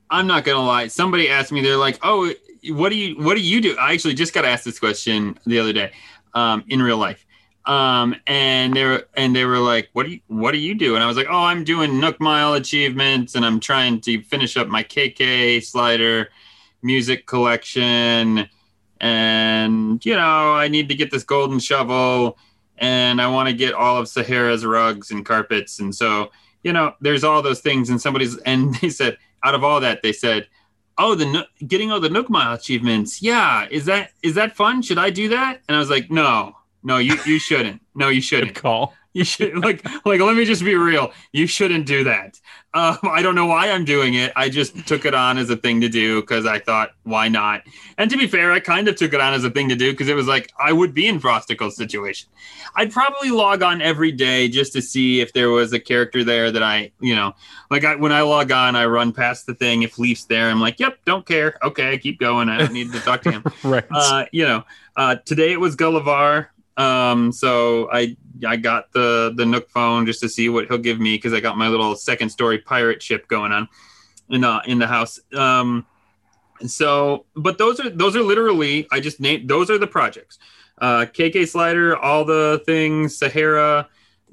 [0.10, 0.88] I'm not gonna lie.
[0.88, 2.32] Somebody asked me, they're like, "Oh,
[2.70, 5.60] what do you what do you do?" I actually just got asked this question the
[5.60, 5.92] other day,
[6.34, 7.26] um, in real life,
[7.66, 10.96] um, and they were and they were like, "What do you what do you do?"
[10.96, 14.58] And I was like, "Oh, I'm doing Nook Mile achievements, and I'm trying to finish
[14.58, 16.30] up my KK slider
[16.84, 18.48] music collection,
[19.02, 22.38] and you know, I need to get this golden shovel."
[22.78, 26.32] And I want to get all of Sahara's rugs and carpets, and so
[26.64, 30.02] you know, there's all those things, and somebody's and they said out of all that,
[30.02, 30.48] they said,
[30.98, 34.82] "Oh, the getting all the Nook Mile achievements, yeah, is that is that fun?
[34.82, 36.56] Should I do that?" And I was like, "No,
[36.86, 37.82] no, you you shouldn't.
[37.96, 38.56] No, you shouldn't.
[38.56, 38.94] call.
[39.14, 41.14] You should like like let me just be real.
[41.32, 42.38] You shouldn't do that.
[42.74, 44.34] Um, I don't know why I'm doing it.
[44.36, 47.62] I just took it on as a thing to do because I thought, why not?
[47.98, 49.92] And to be fair, I kind of took it on as a thing to do
[49.92, 52.28] because it was like I would be in Frosticle's situation.
[52.76, 56.52] I'd probably log on every day just to see if there was a character there
[56.52, 57.34] that I, you know,
[57.72, 59.84] like I, when I log on, I run past the thing.
[59.84, 61.58] If Leaf's there, I'm like, yep, don't care.
[61.64, 62.50] Okay, I keep going.
[62.50, 63.86] I don't need to talk to him Right.
[63.90, 64.66] uh, you know,
[64.98, 66.48] uh, today it was Gullivarrr.
[66.78, 71.00] Um, so I I got the the Nook phone just to see what he'll give
[71.00, 73.70] me because I got my little second story pirate ship going on
[74.30, 75.20] in the in the house.
[75.34, 75.86] Um,
[76.66, 80.38] so, but those are those are literally I just named those are the projects.
[80.78, 83.88] Uh, KK Slider, all the things, Sahara,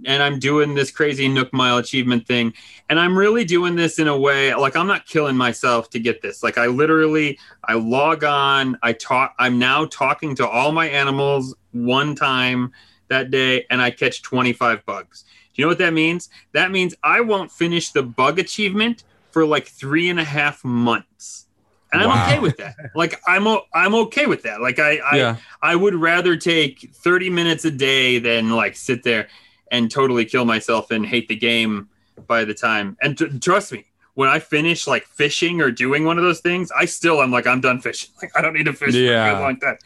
[0.05, 2.53] and I'm doing this crazy Nook Mile achievement thing.
[2.89, 6.23] And I'm really doing this in a way like I'm not killing myself to get
[6.23, 6.43] this.
[6.43, 11.55] Like I literally I log on, I talk I'm now talking to all my animals
[11.73, 12.73] one time
[13.09, 15.25] that day and I catch 25 bugs.
[15.55, 16.31] Do you know what that means?
[16.53, 21.47] That means I won't finish the bug achievement for like three and a half months.
[21.93, 22.75] And I'm okay with that.
[22.95, 24.63] Like I'm o- I'm okay with that.
[24.63, 25.37] Like I I, yeah.
[25.61, 29.29] I would rather take 30 minutes a day than like sit there
[29.73, 31.89] and totally kill myself and hate the game
[32.29, 32.97] by the time.
[33.03, 36.71] And t- trust me, when I finish like fishing or doing one of those things,
[36.71, 38.11] I still am like I'm done fishing.
[38.23, 39.33] Like I don't need to fish for a Yeah.
[39.35, 39.79] good long time.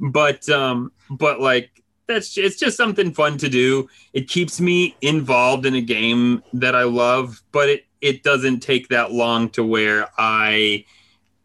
[0.00, 1.70] But um, but like
[2.08, 3.88] that's it's just something fun to do.
[4.14, 8.88] It keeps me involved in a game that I love, but it it doesn't take
[8.88, 10.86] that long to where I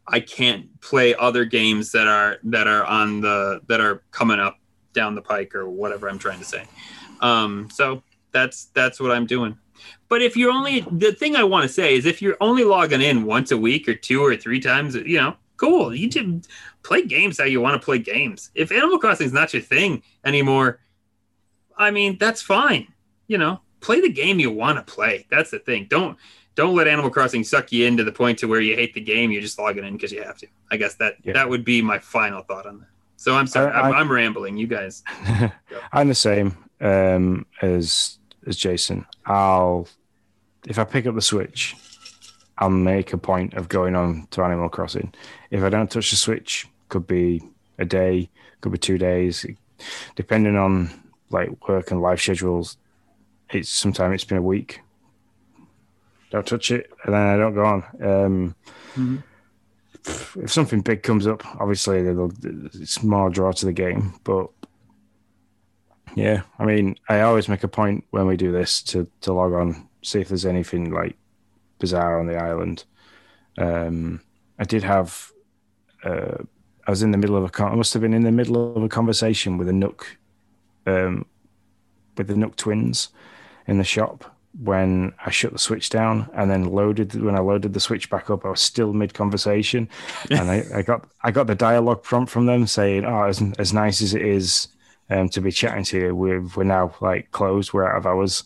[0.07, 4.57] I can't play other games that are that are on the that are coming up
[4.93, 6.63] down the pike or whatever I'm trying to say.
[7.21, 9.57] Um, so that's that's what I'm doing.
[10.09, 13.01] But if you're only the thing I want to say is if you're only logging
[13.01, 15.93] in once a week or two or three times, you know, cool.
[15.95, 16.43] You can
[16.83, 18.51] play games how you want to play games.
[18.55, 20.79] If Animal Crossing is not your thing anymore,
[21.77, 22.87] I mean that's fine.
[23.27, 25.25] You know, play the game you want to play.
[25.29, 25.87] That's the thing.
[25.89, 26.17] Don't
[26.55, 29.31] don't let Animal Crossing suck you into the point to where you hate the game.
[29.31, 30.47] You're just logging in because you have to.
[30.71, 31.33] I guess that Yeah.
[31.33, 32.87] that would be my final thought on that.
[33.15, 34.57] So I'm sorry, I- I'm rambling.
[34.57, 35.03] You guys,
[35.93, 39.05] I'm the same um, as as Jason.
[39.25, 39.87] I'll
[40.67, 41.75] if I pick up the Switch,
[42.57, 45.13] I'll make a point of going on to Animal Crossing.
[45.51, 47.41] If I don't touch the Switch, could be
[47.77, 48.29] a day,
[48.61, 49.45] could be two days,
[50.15, 50.89] depending on
[51.29, 52.77] like work and life schedules.
[53.51, 54.81] It's sometimes it's been a week.
[56.31, 57.83] Don't touch it, and then I don't go on.
[58.01, 58.55] Um,
[58.95, 59.23] Mhm.
[60.05, 64.49] If something big comes up, obviously it's more draw to the game, but
[66.15, 69.53] yeah, I mean, I always make a point when we do this to to log
[69.53, 71.15] on, see if there's anything like
[71.79, 72.83] bizarre on the island.
[73.57, 74.21] Um,
[74.57, 75.31] I did have,
[76.03, 76.37] uh,
[76.85, 78.75] I was in the middle of a, con- I must have been in the middle
[78.75, 80.17] of a conversation with a Nook,
[80.85, 81.25] um,
[82.17, 83.09] with the Nook twins
[83.67, 87.73] in the shop, when I shut the switch down and then loaded when I loaded
[87.73, 89.87] the switch back up, I was still mid conversation,
[90.31, 93.73] and I, I, got I got the dialogue prompt from them saying, "Oh, as, as
[93.73, 94.67] nice as it is
[95.09, 98.43] um, to be chatting to you, we're we're now like closed, we're out of hours,"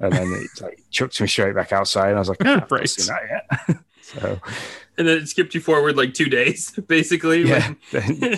[0.00, 2.70] and then it like chucked me straight back outside, and I was like, oh, "I've
[2.70, 2.80] Right.
[2.82, 4.40] not seen that yet." so
[4.96, 7.42] And then it skipped you forward like two days, basically.
[7.48, 8.30] yeah, when-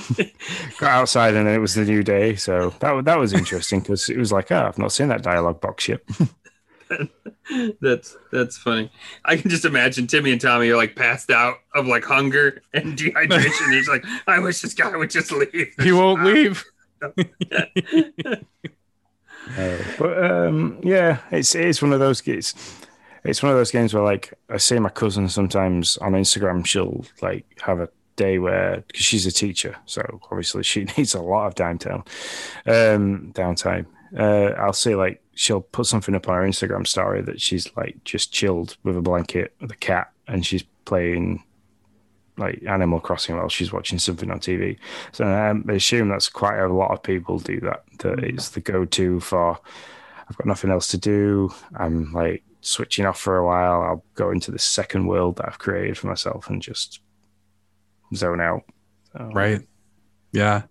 [0.78, 4.08] got outside and then it was the new day, so that that was interesting because
[4.08, 6.00] it was like, "Oh, I've not seen that dialogue box yet."
[7.80, 8.90] that's that's funny.
[9.24, 12.96] I can just imagine Timmy and Tommy are like passed out of like hunger and
[12.96, 13.72] dehydration.
[13.72, 15.74] He's like, I wish this guy would just leave.
[15.82, 16.64] He won't leave.
[19.98, 22.54] But um, yeah, it's it's one of those games.
[23.24, 26.66] It's one of those games where like I see my cousin sometimes on Instagram.
[26.66, 31.20] She'll like have a day where because she's a teacher, so obviously she needs a
[31.20, 32.06] lot of downtime.
[32.66, 33.86] Um, downtime.
[34.16, 38.02] Uh, I'll see like she'll put something up on her Instagram story that she's like
[38.04, 41.42] just chilled with a blanket with a cat and she's playing
[42.38, 44.78] like Animal Crossing while she's watching something on TV.
[45.12, 47.84] So um, I assume that's quite a lot of people do that.
[47.98, 49.58] That it's the go-to for.
[50.28, 51.52] I've got nothing else to do.
[51.76, 53.82] I'm like switching off for a while.
[53.82, 57.00] I'll go into this second world that I've created for myself and just
[58.14, 58.64] zone out.
[59.12, 59.62] So, right
[60.36, 60.62] yeah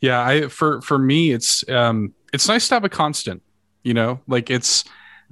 [0.00, 3.42] yeah i for for me it's um it's nice to have a constant
[3.82, 4.84] you know like it's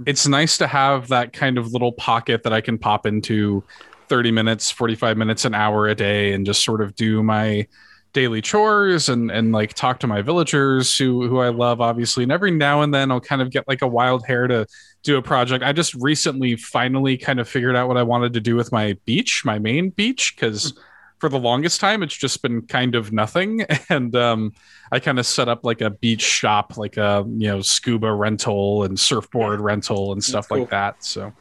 [0.07, 3.63] it's nice to have that kind of little pocket that i can pop into
[4.11, 7.67] 30 minutes 45 minutes an hour a day and just sort of do my
[8.13, 12.25] daily chores and and like talk to my villagers who who i love obviously.
[12.25, 14.67] And every now and then i'll kind of get like a wild hair to
[15.03, 15.65] do a project.
[15.65, 18.97] I just recently finally kind of figured out what i wanted to do with my
[19.05, 20.77] beach my main beach because
[21.21, 23.65] for the longest time it's just been kind of nothing.
[23.89, 24.53] And um
[24.91, 28.83] i kind of set up like a beach shop like a you know scuba rental
[28.83, 30.59] and surfboard rental and stuff cool.
[30.59, 31.33] like that so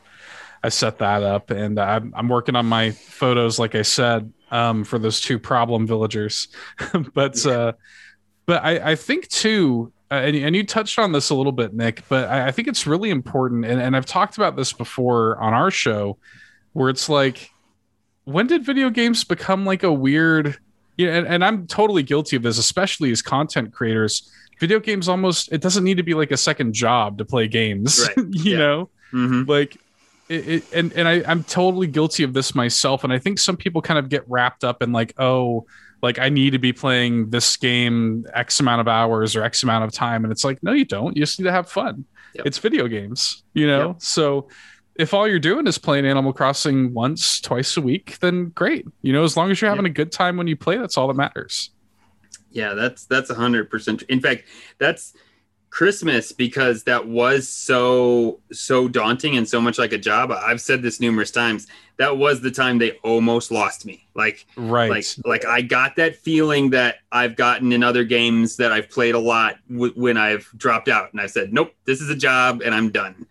[0.64, 4.84] i set that up and I'm, I'm working on my photos like i said um
[4.84, 6.48] for those two problem villagers
[7.14, 7.74] but uh
[8.46, 11.74] but i i think too uh, and, and you touched on this a little bit
[11.74, 15.38] nick but i, I think it's really important and, and i've talked about this before
[15.40, 16.18] on our show
[16.74, 17.50] where it's like
[18.26, 20.58] when did video games become like a weird
[20.98, 25.08] you know, and, and i'm totally guilty of this especially as content creators video games
[25.08, 28.28] almost it doesn't need to be like a second job to play games Right.
[28.32, 28.58] you Yeah.
[28.58, 29.48] know Mhm.
[29.48, 29.78] like
[30.30, 33.58] it, it, and and I, I'm totally guilty of this myself, and I think some
[33.58, 35.66] people kind of get wrapped up in like, oh,
[36.02, 39.84] like I need to be playing this game X amount of hours or X amount
[39.86, 41.18] of time, and it's like, no, you don't.
[41.18, 42.06] You just need to have fun.
[42.36, 42.46] Yep.
[42.46, 43.88] It's video games, you know.
[43.88, 44.02] Yep.
[44.02, 44.48] So
[44.96, 48.86] if all you're doing is playing Animal Crossing once, twice a week, then great.
[49.02, 51.08] You know, as long as you're having a good time when you play, that's all
[51.08, 51.72] that matters.
[52.52, 54.04] Yeah, that's that's a hundred percent.
[54.04, 54.44] In fact,
[54.78, 55.14] that's
[55.70, 60.32] Christmas because that was so so daunting and so much like a job.
[60.32, 61.68] I've said this numerous times.
[61.98, 64.08] That was the time they almost lost me.
[64.16, 64.90] Like Right.
[64.90, 69.16] like like I got that feeling that I've gotten in other games that I've played
[69.16, 72.62] a lot w- when I've dropped out and I said, "Nope, this is a job
[72.64, 73.26] and I'm done."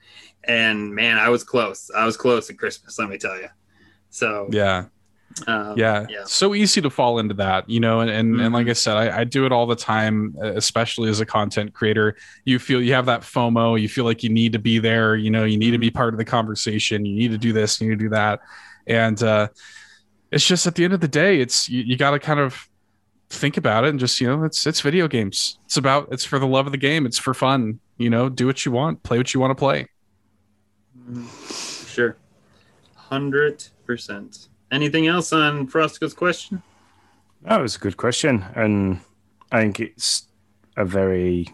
[0.44, 1.90] And man, I was close.
[1.94, 3.48] I was close at Christmas, let me tell you.
[4.10, 4.86] So yeah.
[5.46, 6.06] Um, yeah.
[6.08, 6.24] yeah.
[6.24, 8.70] so easy to fall into that you know and and, and like Mhm.
[8.70, 12.16] i said I, I do it all the time uh, especially as a content creator
[12.44, 15.30] you feel you have that fomo you feel like you need to be there you
[15.30, 17.88] know you need to be part of the conversation you need to do this you
[17.88, 18.40] need to do that
[18.86, 19.48] and uh
[20.30, 22.68] it's just at the end of the day it's you, you got to kind of
[23.30, 26.38] think about it and just you know it's it's video games it's about it's for
[26.38, 29.18] the love of the game it's for fun you know do what you want play
[29.18, 29.86] what you want to play
[31.86, 32.16] Sure.
[32.94, 34.48] Hundred percent.
[34.70, 36.62] Anything else on Frosticles' question?
[37.42, 39.00] That was a good question, and
[39.52, 40.24] I think it's
[40.76, 41.48] a very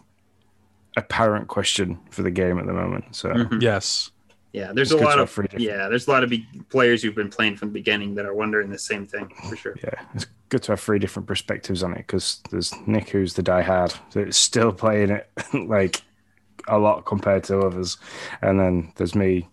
[0.97, 3.15] apparent question for the game at the moment.
[3.17, 3.61] So Mhm.
[3.63, 4.11] yes
[4.53, 7.15] Yeah, there's It's a lot of different- yeah, there's a lot of be- players who've
[7.15, 9.75] been playing from the beginning that are wondering the same thing for sure.
[9.83, 13.43] yeah, it's good to have three different perspectives on it because there's Nick who's the
[13.43, 15.29] diehard that's still playing it
[15.67, 16.03] like
[16.69, 17.99] a lot compared to others,
[18.43, 19.49] and then there's me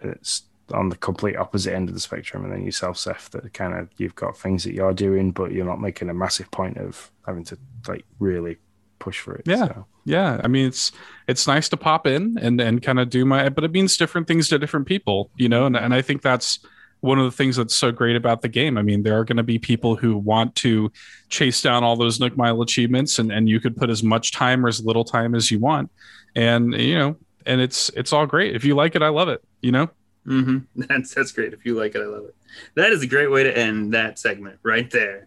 [0.00, 3.74] it's on the complete opposite end of the spectrum, and then yourself, Seth, that kind
[3.74, 7.10] of you've got things that you're doing, but you're not making a massive point of
[7.26, 7.58] having to
[7.88, 8.58] like really
[9.02, 9.42] push for it.
[9.46, 9.66] Yeah.
[9.66, 10.40] So, yeah.
[10.42, 10.92] I mean it's
[11.26, 14.28] it's nice to pop in and and kind of do my but it means different
[14.28, 16.60] things to different people you know and, and i think that's
[17.00, 18.78] one of the things that's so great about the game.
[18.78, 20.92] I mean there are going to be people who want to
[21.28, 24.64] chase down all those nook mile achievements and and you could put as much time
[24.64, 25.90] or as little time as you want.
[26.36, 28.54] And you know and it's it's all great.
[28.54, 29.90] If you like it i love it you know
[30.26, 30.58] Mm-hmm.
[30.88, 31.52] That's that's great.
[31.52, 32.36] If you like it, I love it.
[32.74, 35.26] That is a great way to end that segment right there.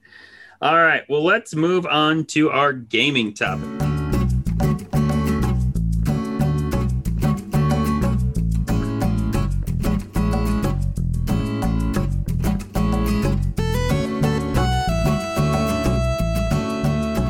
[0.62, 1.04] All right.
[1.10, 3.68] Well, let's move on to our gaming topic.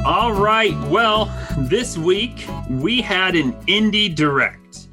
[0.06, 0.76] All right.
[0.88, 1.26] Well,
[1.58, 4.85] this week we had an indie direct.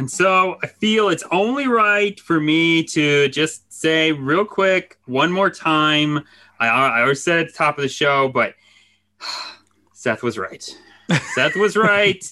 [0.00, 5.30] And so I feel it's only right for me to just say real quick one
[5.30, 6.24] more time.
[6.58, 8.54] I, I always said at the top of the show, but
[9.92, 10.64] Seth was right.
[11.34, 12.24] Seth was right.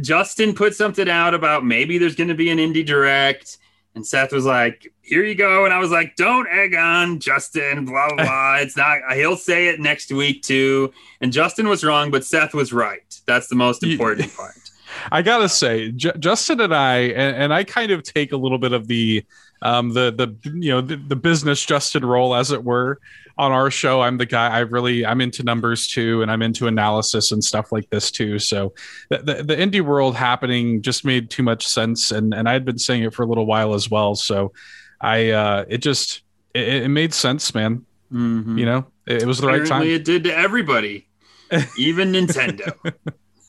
[0.00, 3.58] Justin put something out about maybe there's going to be an indie direct.
[3.94, 7.84] And Seth was like, "Here you go," and I was like, "Don't egg on Justin."
[7.84, 8.24] Blah blah.
[8.24, 8.56] blah.
[8.60, 9.00] it's not.
[9.12, 10.90] He'll say it next week too.
[11.20, 13.20] And Justin was wrong, but Seth was right.
[13.26, 14.63] That's the most important part.
[15.10, 18.58] I gotta say, J- Justin and I, and, and, I kind of take a little
[18.58, 19.24] bit of the,
[19.62, 23.00] um, the the you know the, the business Justin role, as it were
[23.36, 24.00] on our show.
[24.00, 27.72] I'm the guy i really i'm into numbers too and i'm into analysis and stuff
[27.72, 28.38] like this too.
[28.38, 28.74] So
[29.08, 32.64] the, the, the indie world happening just made too much sense and and i had
[32.64, 34.14] been saying it for a little while as well.
[34.14, 34.52] So
[35.00, 36.22] i uh it just
[36.54, 37.84] it, it made sense man.
[38.12, 38.58] Mm-hmm.
[38.58, 39.88] you know it, it was the Apparently right time.
[39.88, 41.08] it did to everybody
[41.78, 42.72] even nintendo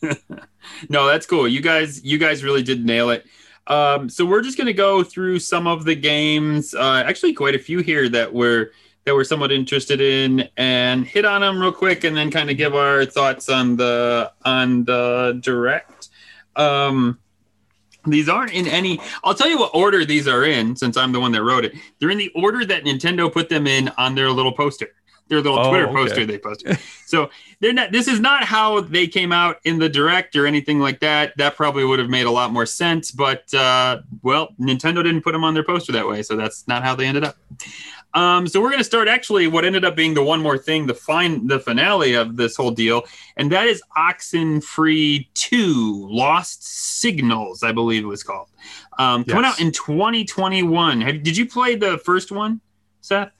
[0.90, 1.48] no that's cool.
[1.48, 3.26] You guys you guys really did nail it.
[3.68, 6.76] Um, so we're just going to go through some of the games.
[6.76, 8.72] Uh, actually quite a few here that were
[9.06, 12.58] that we're somewhat interested in and hit on them real quick and then kind of
[12.58, 16.10] give our thoughts on the on the direct.
[16.56, 17.20] Um
[18.08, 21.20] these aren't in any i'll tell you what order these are in since i'm the
[21.20, 21.74] one that wrote it.
[21.98, 24.90] They're in the order that nintendo put them in on their little poster
[25.28, 25.94] their little oh, twitter okay.
[25.94, 27.30] poster they posted so
[27.60, 31.00] they're not this is not how they came out in the direct or anything like
[31.00, 35.22] that that probably would have made a lot more sense but uh well nintendo didn't
[35.22, 37.38] put them on their poster that way so that's not how they ended up
[38.16, 40.88] um, so we're going to start actually what ended up being the one more thing,
[40.88, 43.04] the fine, the finale of this whole deal,
[43.36, 48.48] and that is Oxenfree Two: Lost Signals, I believe it was called,
[48.98, 49.54] um, coming yes.
[49.56, 51.02] out in 2021.
[51.02, 52.62] Have, did you play the first one,
[53.02, 53.35] Seth?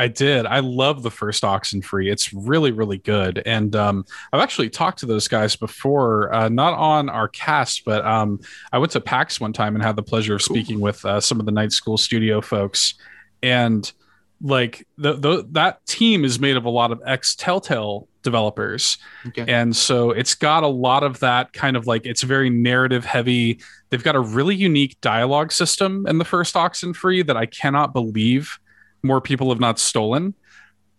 [0.00, 0.46] I did.
[0.46, 2.10] I love the first Oxenfree.
[2.10, 3.42] It's really, really good.
[3.44, 8.02] And um, I've actually talked to those guys before, uh, not on our cast, but
[8.06, 8.40] um,
[8.72, 11.38] I went to PAX one time and had the pleasure of speaking with uh, some
[11.38, 12.94] of the Night School Studio folks.
[13.42, 13.92] And
[14.40, 18.96] like the, the that team is made of a lot of ex Telltale developers,
[19.26, 19.44] okay.
[19.46, 23.60] and so it's got a lot of that kind of like it's very narrative heavy.
[23.90, 28.58] They've got a really unique dialogue system in the first Oxenfree that I cannot believe
[29.02, 30.34] more people have not stolen.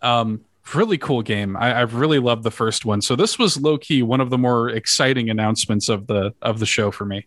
[0.02, 0.42] Um,
[0.74, 1.58] really cool game.
[1.58, 3.02] I, have really loved the first one.
[3.02, 6.66] So this was low key one of the more exciting announcements of the of the
[6.66, 7.26] show for me.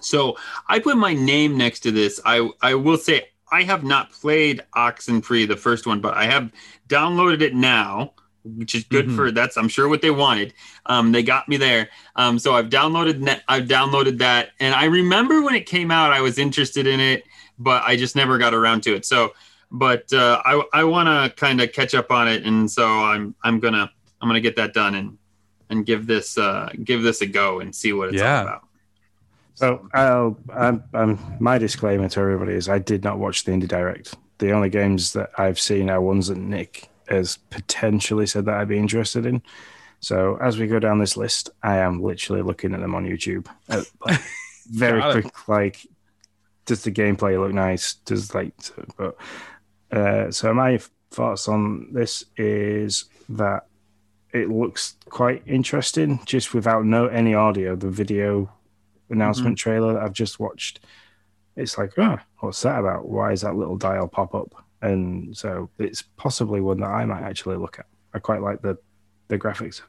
[0.00, 0.36] So
[0.68, 2.20] I put my name next to this.
[2.24, 6.50] I I will say I have not played Oxenfree, the first one, but I have
[6.88, 8.14] downloaded it now,
[8.44, 9.16] which is good mm-hmm.
[9.16, 10.54] for that's I'm sure what they wanted.
[10.86, 11.88] Um, they got me there.
[12.16, 16.12] Um, so I've downloaded net, I've downloaded that, and I remember when it came out,
[16.12, 17.24] I was interested in it,
[17.58, 19.04] but I just never got around to it.
[19.04, 19.32] So,
[19.72, 23.34] but uh, I I want to kind of catch up on it, and so I'm
[23.42, 23.90] I'm gonna
[24.20, 25.18] I'm gonna get that done and
[25.70, 28.36] and give this uh, give this a go and see what it's yeah.
[28.36, 28.68] all about.
[29.54, 33.68] So I'll, I'm, I'm, my disclaimer to everybody is I did not watch the Indie
[33.68, 34.14] Direct.
[34.38, 38.68] The only games that I've seen are ones that Nick has potentially said that I'd
[38.68, 39.42] be interested in.
[40.00, 43.46] So as we go down this list, I am literally looking at them on YouTube.
[43.68, 43.84] Uh,
[44.70, 45.86] very quick, like
[46.64, 47.94] does the gameplay look nice?
[47.94, 48.54] Does like,
[48.96, 49.16] but
[49.92, 53.66] uh, so my thoughts on this is that
[54.32, 57.76] it looks quite interesting, just without no any audio.
[57.76, 58.50] The video
[59.10, 59.70] announcement mm-hmm.
[59.70, 60.80] trailer that I've just watched,
[61.54, 63.08] it's like, oh, what's that about?
[63.08, 64.64] Why is that little dial pop up?
[64.80, 67.86] And so it's possibly one that I might actually look at.
[68.14, 68.78] I quite like the
[69.28, 69.82] the graphics.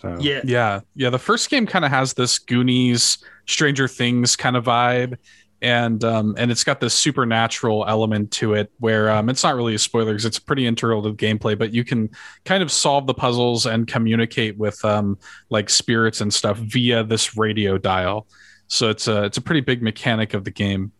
[0.00, 1.10] So yeah, yeah, yeah.
[1.10, 5.16] The first game kind of has this Goonies, Stranger Things kind of vibe,
[5.62, 9.74] and um, and it's got this supernatural element to it where um, it's not really
[9.74, 12.10] a spoiler because it's pretty integral to the gameplay, but you can
[12.44, 15.18] kind of solve the puzzles and communicate with um,
[15.48, 18.26] like spirits and stuff via this radio dial.
[18.68, 20.92] So it's a it's a pretty big mechanic of the game.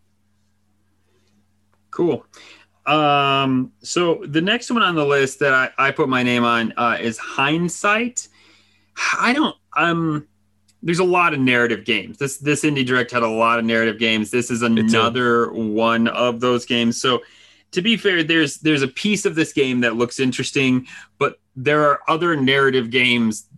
[1.90, 2.24] Cool.
[2.86, 6.72] Um, so the next one on the list that I, I put my name on
[6.76, 8.28] uh, is Hindsight.
[9.18, 10.26] I don't um
[10.82, 12.18] there's a lot of narrative games.
[12.18, 14.30] This this indie direct had a lot of narrative games.
[14.30, 17.00] This is another one of those games.
[17.00, 17.22] So
[17.72, 20.86] to be fair, there's there's a piece of this game that looks interesting,
[21.18, 23.48] but there are other narrative games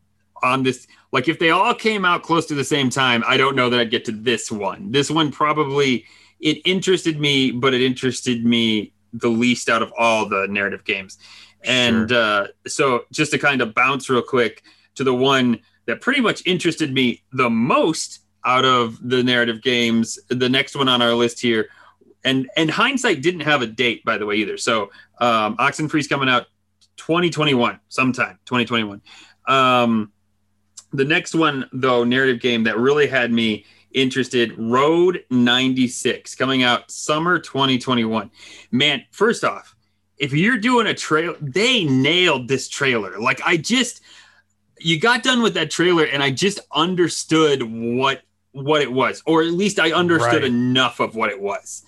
[0.43, 0.87] on this.
[1.13, 3.81] Like if they all came out close to the same time, I don't know that
[3.81, 4.91] I'd get to this one.
[4.93, 6.05] This one probably
[6.41, 11.19] it interested me, but it interested me the least out of all the narrative games.
[11.65, 12.19] And sure.
[12.19, 14.63] uh, so just to kind of bounce real quick
[14.95, 20.19] to the one that pretty much interested me the most out of the narrative games.
[20.29, 21.71] The next one on our list here,
[22.25, 24.59] and and hindsight didn't have a date by the way either.
[24.59, 26.47] So um, Oxenfree's coming out
[26.99, 29.01] 2021, sometime 2021.
[29.47, 30.13] Um,
[30.93, 36.91] the next one, though, narrative game that really had me interested Road 96 coming out
[36.91, 38.31] summer 2021.
[38.71, 39.75] Man, first off,
[40.19, 43.19] if you're doing a trail, they nailed this trailer.
[43.19, 44.03] Like, I just,
[44.81, 48.23] you got done with that trailer and I just understood what
[48.53, 50.45] what it was, or at least I understood Right.
[50.45, 51.85] enough of what it was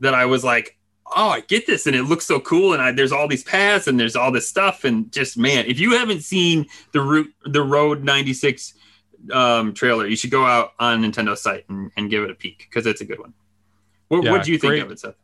[0.00, 0.76] that I was like,
[1.14, 3.86] oh, I get this, and it looks so cool, and I, there's all these paths
[3.86, 7.62] and there's all this stuff, and just man, if you haven't seen the route, the
[7.62, 8.74] Road 96
[9.32, 12.66] um, trailer, you should go out on Nintendo's site and, and give it a peek
[12.68, 13.32] because it's a good one.
[14.08, 14.82] What Yeah, what do you think great.
[14.82, 15.14] of it, Seth?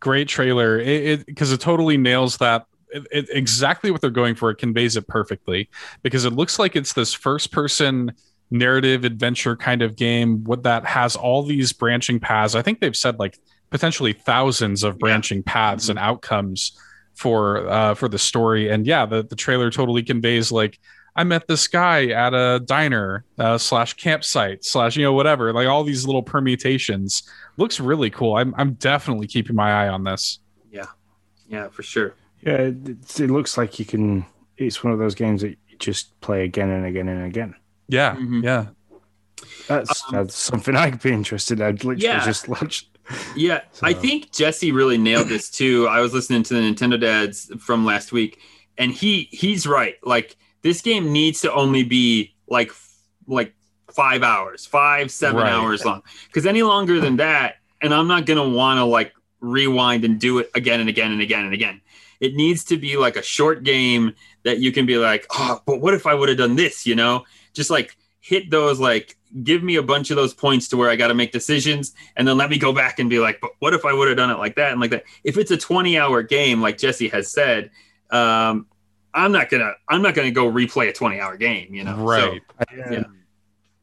[0.00, 4.50] great trailer it because it, totally nails that it, it, exactly what they're going for.
[4.50, 5.68] It conveys it perfectly
[6.02, 8.12] because it looks like it's this first person
[8.50, 12.54] narrative adventure kind of game what that has all these branching paths.
[12.54, 13.38] I think they've said like
[13.70, 16.78] potentially thousands of branching paths and outcomes
[17.14, 18.70] for uh for the story.
[18.70, 20.78] And yeah the, the trailer totally conveys like
[21.16, 25.68] i met this guy at a diner uh, slash campsite slash you know whatever like
[25.68, 27.22] all these little permutations.
[27.56, 28.36] Looks really cool.
[28.36, 30.40] I'm, I'm definitely keeping my eye on this.
[30.70, 30.86] Yeah,
[31.48, 32.14] Yeah, for sure.
[32.44, 34.26] Yeah, it, it looks like you can.
[34.56, 37.54] It's one of those games that you just play again and again and again.
[37.88, 38.42] yeah Mhm.
[38.44, 38.66] yeah
[39.68, 41.60] That's, Um, that's something I'd be interested.
[41.60, 41.66] in.
[41.66, 42.24] I'd literally Yeah.
[42.24, 42.86] just watch.
[43.36, 45.86] Yeah, I think Jesse really nailed this too.
[45.88, 48.38] I was listening to the Nintendo dads from last week,
[48.78, 49.96] and he he's right.
[50.02, 52.70] Like this game needs to only be like
[53.26, 53.54] like
[53.92, 55.52] five hours, five seven Right.
[55.52, 56.02] hours long.
[56.28, 60.38] Because any longer than that, and I'm not gonna want to like rewind and do
[60.38, 61.80] it again and again and again and again.
[62.20, 64.14] It needs to be like a short game
[64.44, 66.86] that you can be like, oh, but what if I would have done this?
[66.86, 70.76] You know, just like hit those like give me a bunch of those points to
[70.76, 73.40] where I got to make decisions and then let me go back and be like,
[73.40, 75.04] but what if I would have done it like that and like that?
[75.24, 77.70] If it's a 20 hour game, like Jesse has said,
[78.10, 78.66] um,
[79.12, 81.96] I'm not gonna I'm not gonna go replay a 20 hour game, you know.
[81.96, 83.04] So, right I, um, Yeah.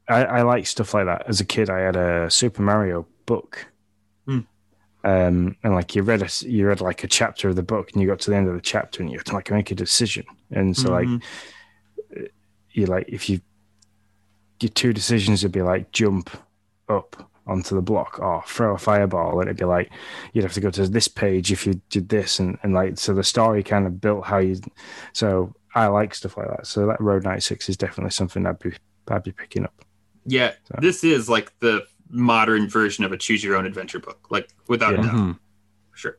[0.10, 1.24] I, I like stuff like that.
[1.28, 3.66] As a kid, I had a Super Mario book.
[5.04, 8.02] Um, and like you read a, you read like a chapter of the book, and
[8.02, 9.76] you got to the end of the chapter, and you had to like make a
[9.76, 10.26] decision.
[10.52, 11.22] And so like Mhm.
[12.72, 13.42] you like if you
[14.60, 16.30] your two decisions would be like jump
[16.88, 19.90] up onto the block or throw a fireball and it'd be like
[20.34, 23.14] you'd have to go to this page if you did this and, and like so
[23.14, 24.56] the story kind of built how you
[25.14, 26.68] so I like stuff like that.
[26.68, 28.74] So that Road 96 is definitely something I'd be
[29.08, 29.74] I'd be picking up.
[30.26, 34.28] yeah, So- this is like the modern version of a choose your own adventure book,
[34.30, 35.04] like without a Yeah.
[35.04, 35.14] doubt.
[35.16, 35.40] Mhm.
[35.94, 36.18] sure.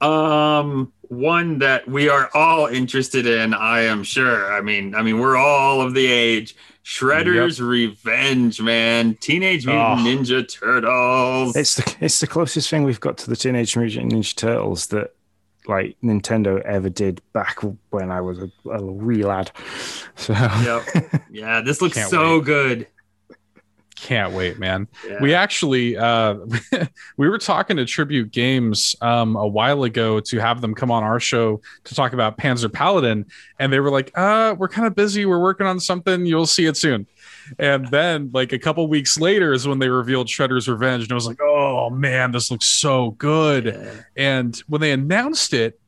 [0.00, 4.52] Um, one that we are all interested in, I am sure.
[4.52, 6.54] I mean, I mean, we're all of the age.
[6.84, 9.16] Shredder's Revenge, man.
[9.20, 10.04] Teenage Mutant Oh.
[10.04, 11.56] Ninja Turtles.
[11.56, 15.12] It's the it's the closest thing we've got to the Teenage Mutant Ninja Turtles that
[15.66, 17.58] like Nintendo ever did back
[17.90, 19.50] when I was a, a wee lad.
[20.14, 21.22] So yep.
[21.30, 22.44] Yeah, this looks so wait.
[22.44, 22.86] good.
[24.06, 25.20] Can't wait man Yeah.
[25.20, 26.36] we actually uh
[27.16, 31.02] we were talking to tribute games um a while ago to have them come on
[31.02, 33.26] our show to talk about panzer paladin
[33.58, 36.66] and they were like uh we're kind of busy we're working on something you'll see
[36.66, 37.04] it soon
[37.58, 41.14] and then like a couple weeks later is when they revealed shredder's revenge and i
[41.16, 44.00] was like oh man this looks so good Yeah.
[44.16, 45.80] and when they announced it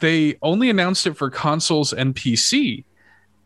[0.00, 2.84] they only announced it for consoles and pc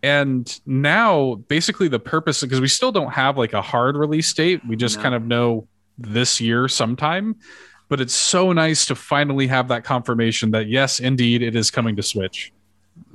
[0.07, 4.61] and now basically the purpose because we still don't have like a hard release date
[4.69, 5.03] we just No.
[5.03, 5.67] kind of know
[5.99, 7.35] this year sometime
[7.89, 11.97] but it's so nice to finally have that confirmation that yes indeed it is coming
[11.97, 12.53] to switch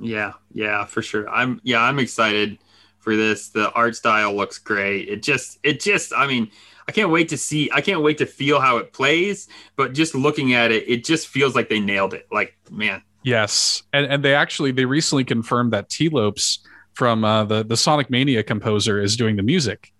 [0.00, 1.28] Yeah, yeah, for sure.
[1.28, 2.58] I'm yeah, I'm excited
[3.00, 3.48] for this.
[3.50, 5.08] The art style looks great.
[5.08, 6.44] It just it just I mean,
[6.88, 10.14] I can't wait to see I can't wait to feel how it plays, but just
[10.14, 12.26] looking at it, it just feels like they nailed it.
[12.30, 13.02] Like, man.
[13.24, 16.60] yes and and they actually they recently confirmed that Tee Lopes
[16.94, 19.92] from uh, the the sonic mania composer is doing the music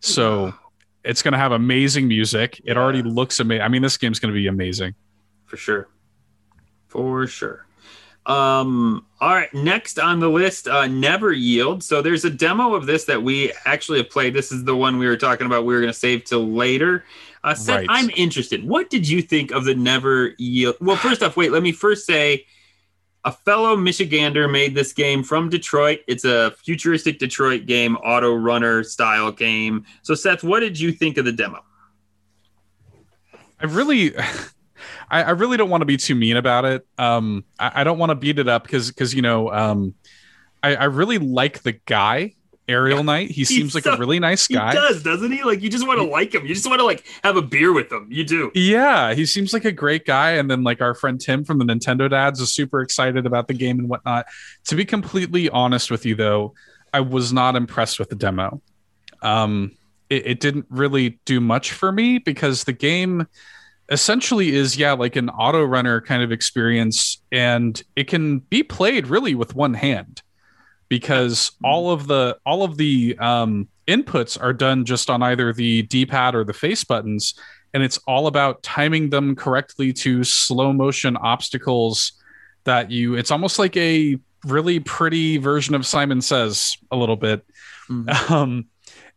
[0.00, 0.52] so
[1.04, 2.82] it's going to have amazing music it Yeah.
[2.82, 4.94] already looks amazing i mean this game's going to be amazing
[5.46, 5.88] For sure.
[6.88, 7.66] For sure.
[8.26, 11.84] Um, all right, next on the list, uh, Never Yield.
[11.84, 14.34] So there's a demo of this that we actually have played.
[14.34, 15.64] This is the one we were talking about.
[15.64, 17.04] We were going to save till later.
[17.44, 17.86] Uh, Seth, Right.
[17.88, 18.66] I'm interested.
[18.66, 20.74] What did you think of the Never Yield?
[20.80, 22.46] Well, first off, wait, let me first say
[23.26, 25.98] a fellow Michigander made this game from Detroit.
[26.06, 29.84] It's a futuristic Detroit game, auto runner style game.
[30.02, 31.62] So, Seth, what did you think of the demo?
[33.60, 34.16] I really,
[35.10, 36.86] I, I really don't want to be too mean about it.
[36.98, 39.94] Um, I, I don't want to beat it up because because you know, um,
[40.62, 42.36] I, I really like the guy
[42.68, 43.30] Aerial Knight.
[43.30, 44.70] He seems like so- a really nice guy.
[44.70, 45.44] He does, doesn't he?
[45.44, 46.46] Like you just want to like him.
[46.46, 48.08] You just want to like have a beer with him.
[48.10, 48.50] You do.
[48.54, 50.32] Yeah, he seems like a great guy.
[50.32, 53.54] And then like our friend Tim from the Nintendo Dads is super excited about the
[53.54, 54.26] game and whatnot.
[54.66, 56.54] To be completely honest with you, though,
[56.92, 58.60] I was not impressed with the demo.
[59.22, 59.76] Um,
[60.10, 63.26] it, it didn't really do much for me because the game
[63.90, 69.06] essentially is yeah like an auto runner kind of experience and it can be played
[69.06, 70.22] really with one hand
[70.88, 75.82] because all of the all of the um, inputs are done just on either the
[75.82, 77.34] d-pad or the face buttons
[77.74, 82.12] and it's all about timing them correctly to slow motion obstacles
[82.64, 87.44] that you it's almost like a really pretty version of simon says a little bit
[87.88, 88.30] Mhm.
[88.30, 88.66] um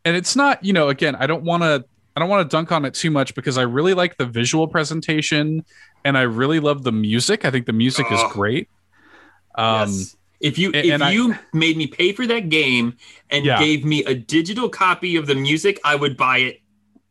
[0.06, 1.84] and it's not you know again i don't want to
[2.16, 4.68] i don't want to dunk on it too much because i really like the visual
[4.68, 5.66] presentation
[6.06, 8.14] and i really love the music i think the music Oh.
[8.16, 8.70] is great
[9.56, 10.16] um yes.
[10.40, 12.96] If you and- if and I- you made me pay for that game
[13.30, 13.60] and Yeah.
[13.60, 16.62] gave me a digital copy of the music, I would buy it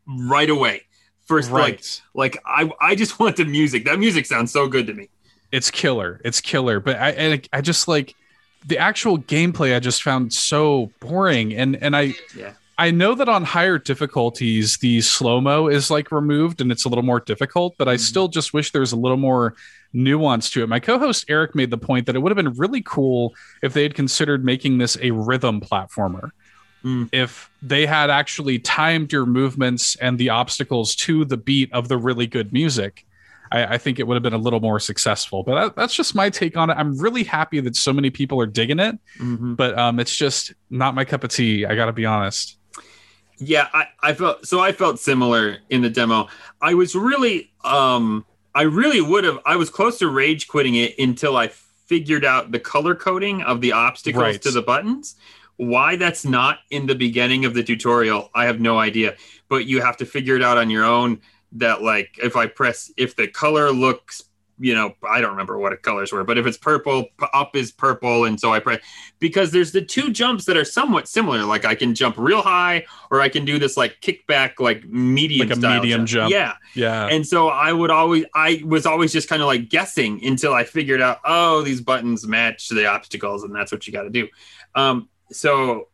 [0.06, 0.82] right away.
[1.26, 3.84] First, like right like I I just want the music.
[3.84, 5.08] That music sounds so good to me.
[5.50, 8.14] it's killer it's killer but i and i just like
[8.66, 12.52] the actual gameplay i just found so boring and and i Yeah.
[12.76, 16.88] i know that on higher difficulties the slow mo is like removed and it's a
[16.90, 18.00] little more difficult but i Mhm.
[18.00, 19.54] still just wish there was a little more
[19.92, 22.82] nuance to it my co-host eric made the point that it would have been really
[22.82, 26.30] cool if they had considered making this a rhythm platformer
[26.84, 27.08] Mm.
[27.10, 31.98] if they had actually timed your movements and the obstacles to the beat of the
[31.98, 33.04] really good music
[33.50, 35.42] I, I think it would have been a little more successful.
[35.42, 36.74] But that, that's just my take on it.
[36.74, 39.56] I'm really happy that so many people are digging it, Mhm.
[39.56, 41.64] but um, it's just not my cup of tea.
[41.64, 42.58] I got to be honest.
[43.38, 46.28] Yeah, I, I felt so I felt similar in the demo.
[46.60, 48.24] I was really um
[48.54, 52.52] I really would have I was close to rage quitting it until I figured out
[52.52, 54.42] the color coding of the obstacles Right.
[54.42, 55.16] to the buttons.
[55.56, 59.16] Why that's not in the beginning of the tutorial, I have no idea.
[59.48, 61.20] But you have to figure it out on your own
[61.52, 64.22] that like if I press if the color looks
[64.58, 68.24] you know, I don't remember what colors were, but if it's purple, up is purple,
[68.24, 68.80] and so I press
[69.18, 71.44] because there's the two jumps that are somewhat similar.
[71.44, 75.48] Like I can jump real high, or I can do this like kickback, like medium,
[75.48, 76.32] Like a medium jump.
[76.32, 77.06] Yeah, Yeah.
[77.06, 80.64] and so I would always, I was always just kind of like guessing until I
[80.64, 84.28] figured out, oh, these buttons match the obstacles, and that's what you got to do.
[84.74, 85.88] Um, so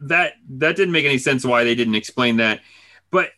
[0.00, 2.60] that that didn't make any sense why they didn't explain that,
[3.10, 3.30] but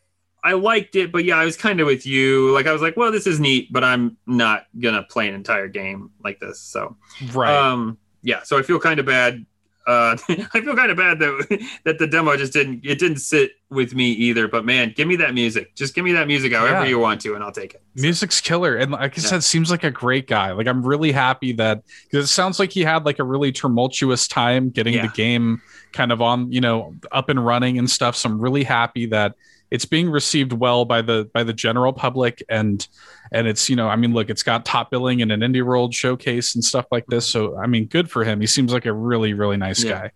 [0.45, 1.13] I liked it.
[1.13, 2.51] But yeah, I was kind of with you.
[2.53, 5.69] Like I was like, well, this is neat, but I'm not gonna play an entire
[5.69, 6.59] game like this.
[6.61, 6.97] So
[7.33, 7.55] right.
[7.55, 9.45] um, yeah, so I feel kind of bad.
[9.85, 13.53] Uh, I feel kind of bad that that the demo just didn't it didn't sit
[13.69, 14.47] with me either.
[14.47, 15.75] But man, give me that music.
[15.75, 16.91] Just give me that music however Yeah.
[16.91, 17.83] you want to, and I'll take it.
[17.97, 18.77] Music's killer.
[18.77, 19.29] And like I Yeah.
[19.29, 20.53] said, seems like a great guy.
[20.53, 24.29] Like I'm really happy that because it sounds like he had like a really tumultuous
[24.29, 25.07] time getting Yeah.
[25.09, 25.61] the game
[25.93, 28.15] kind of on, you know, up and running and stuff.
[28.17, 29.35] So I'm really happy that
[29.73, 32.87] it's being received well by the by the general public and
[33.33, 35.93] and it's you know i mean look it's got top billing in an indie world
[35.95, 38.93] showcase and stuff like this so i mean good for him he seems like a
[38.93, 39.93] really really nice Yeah.
[40.03, 40.11] guy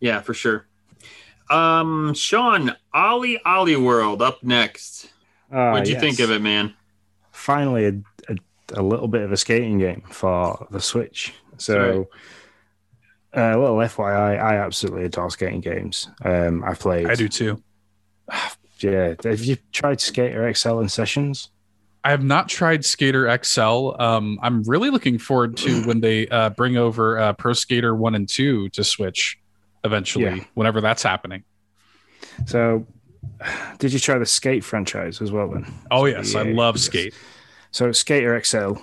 [0.00, 0.66] Yeah, for sure.
[1.50, 5.10] Um, Sean, OlliOlli World up next.
[5.50, 6.02] Ah, What'd you yes.
[6.02, 6.74] think of it, man?
[7.32, 7.92] Finally, a,
[8.32, 8.36] a,
[8.74, 11.32] a little bit of a skating game for the Switch.
[11.56, 12.08] So,
[13.36, 16.08] uh, a little FYI, I absolutely adore skating games.
[16.22, 17.06] Um, I've played.
[17.08, 17.60] i do too
[18.80, 19.14] Yeah.
[19.24, 21.50] Have you tried Skater XL in sessions?
[22.04, 24.00] I have not tried Skater XL.
[24.00, 28.14] Um, I'm really looking forward to when they uh, bring over uh, Pro Skater 1
[28.14, 29.38] and 2 to Switch
[29.84, 30.44] eventually, Yeah.
[30.54, 31.44] whenever that's happening.
[32.46, 32.86] So,
[33.78, 35.48] did you try the Skate franchise as well?
[35.48, 35.66] Then.
[35.90, 36.34] Oh, yes.
[36.34, 36.84] I love yes.
[36.84, 37.14] Skate.
[37.70, 38.74] So Skater XL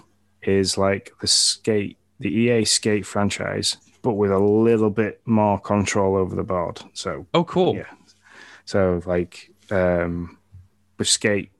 [0.44, 6.16] is like the skate, the EA Skate franchise, but with a little bit more control
[6.16, 6.82] over the board.
[6.94, 7.76] So, Oh, cool.
[7.76, 7.86] Yeah.
[8.66, 10.38] so like um,
[10.98, 11.52] with Skate,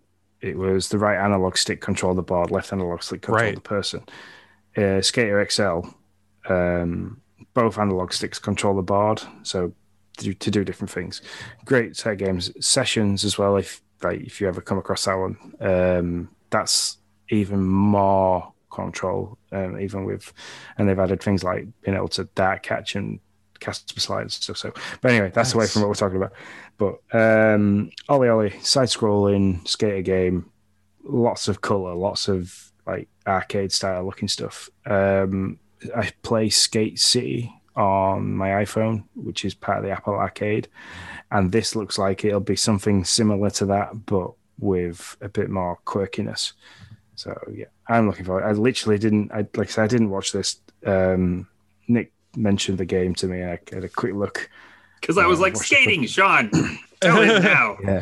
[0.42, 3.56] it was the right analog stick control the board, left analog stick control Right.
[3.56, 4.04] the person.
[4.78, 5.88] Uh, Skater XL,
[6.50, 7.22] um,
[7.54, 9.74] both analog sticks control the board, so
[10.18, 11.22] to, to do different things.
[11.66, 13.56] Great set games, sessions as well.
[13.58, 16.98] If like if you ever come across that one, um, that's
[17.30, 20.34] even more control, um, even with,
[20.78, 23.20] and they've added things like being able to dark catch and
[23.62, 24.58] slides and stuff.
[24.58, 26.34] So, but anyway, that's away from what we're talking about.
[26.78, 30.50] But um, OlliOlli, side scrolling skater game,
[31.04, 34.70] lots of color, lots of like arcade style looking stuff.
[34.86, 35.60] Um,
[35.96, 40.68] I play Skate City on my iPhone, which is part of the Apple Arcade,
[41.32, 45.80] and this looks like it'll be something similar to that, but with a bit more
[45.86, 46.54] quirkiness.
[47.16, 48.46] So yeah, I'm looking forward.
[48.46, 49.32] I literally didn't.
[49.32, 50.58] I like I said, I didn't watch this.
[50.86, 51.48] Um,
[51.88, 54.50] Nick mentioned the game to me, and I had a quick look
[55.02, 56.50] because I was Yeah, like skating, Sean.
[57.02, 57.78] Tell him now.
[57.84, 58.02] Yeah.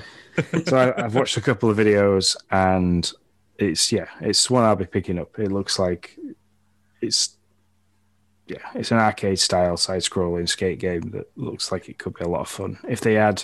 [0.66, 3.12] so I, I've watched a couple of videos, and
[3.58, 5.38] it's yeah, it's one I'll be picking up.
[5.40, 6.18] It looks like
[7.02, 7.38] it's
[8.48, 12.26] yeah, it's an arcade style side scrolling skate game that looks like it could be
[12.26, 12.78] a lot of fun.
[12.88, 13.44] If they add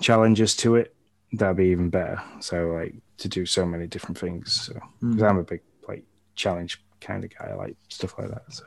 [0.00, 0.94] challenges to it,
[1.32, 2.20] that'd be even better.
[2.40, 4.52] So like to do so many different things.
[4.52, 5.22] So 'cause hmm.
[5.22, 7.48] I'm a big like challenge kind of guy.
[7.50, 8.42] I like stuff like that.
[8.52, 8.64] So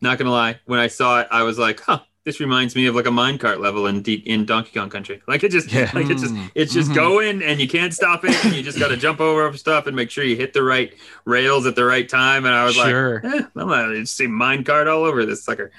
[0.00, 2.00] Not gonna lie, when I saw it, I was like, huh.
[2.24, 5.20] This reminds me of like a minecart level in D- in Donkey Kong Country.
[5.28, 5.90] Like it just, Yeah.
[5.92, 6.94] like it's just, it's just Mhm.
[6.94, 9.94] going, and you can't stop it, and you just got to jump over stuff and
[9.94, 10.94] make sure you hit the right
[11.26, 12.46] rails at the right time.
[12.46, 13.20] And I was Sure.
[13.22, 15.70] like, eh, I'm gonna just see minecart all over this sucker.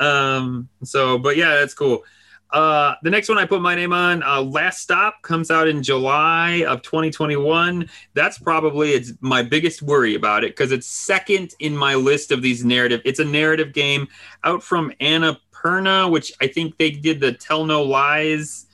[0.00, 2.04] Um, so, but yeah, that's cool.
[2.52, 5.82] Uh, the next one I put my name on, uh, Last Stop, comes out in
[5.82, 7.88] July of 2021.
[8.14, 12.42] That's probably it's my biggest worry about it because it's second in my list of
[12.42, 13.02] these narrative.
[13.04, 14.08] It's a narrative game
[14.42, 18.66] out from Annapurna, which I think they did the Telling Lies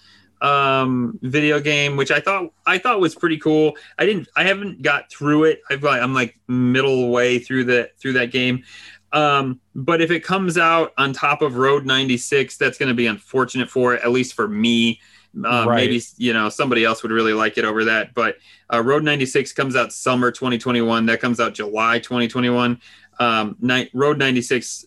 [0.42, 4.82] um video game which i thought i thought was pretty cool i didn't i haven't
[4.82, 8.62] got through it i've got i'm like middle way through the through that game
[9.12, 13.06] um but if it comes out on top of road 96 that's going to be
[13.06, 15.00] unfortunate for it at least for me
[15.44, 15.76] uh, Right.
[15.76, 18.36] maybe you know somebody else would really like it over that but
[18.72, 22.80] uh, road 96 comes out summer 2021 that comes out july 2021
[23.18, 24.86] um night road 96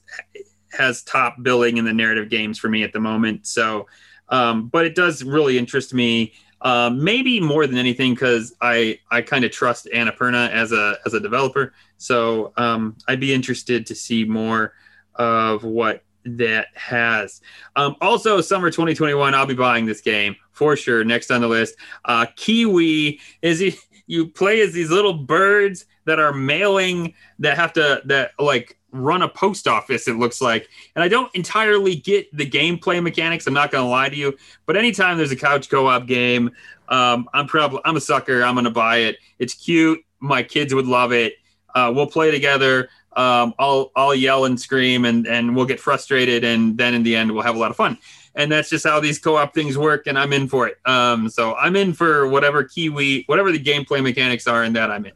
[0.71, 3.87] has top billing in the narrative games for me at the moment so
[4.31, 9.21] um, but it does really interest me um, maybe more than anything because I I
[9.21, 11.73] kind of trust Annapurna as a as a developer.
[11.97, 14.73] So um, I'd be interested to see more
[15.15, 17.41] of what that has.
[17.75, 21.03] Um, also, summer 2021, I'll be buying this game for sure.
[21.03, 21.75] Next on the list,
[22.05, 23.77] uh, KeyWe is
[24.07, 29.21] you play as these little birds that are mailing that have to that like run
[29.21, 30.07] a post office.
[30.07, 33.47] It looks like, and I don't entirely get the gameplay mechanics.
[33.47, 36.51] I'm not gonna lie to you, but anytime there's a couch co-op game,
[36.89, 38.43] um, I'm probably I'm a sucker.
[38.43, 39.17] I'm gonna buy it.
[39.37, 39.99] It's cute.
[40.19, 41.33] My kids would love it.
[41.73, 42.89] Uh, we'll play together.
[43.15, 47.15] Um, I'll I'll yell and scream and and we'll get frustrated and then in the
[47.15, 47.97] end we'll have a lot of fun.
[48.35, 50.77] And that's just how these co-op things work, and I'm in for it.
[50.85, 55.05] Um, so I'm in for whatever KeyWe, whatever the gameplay mechanics are, in that I'm
[55.05, 55.11] in.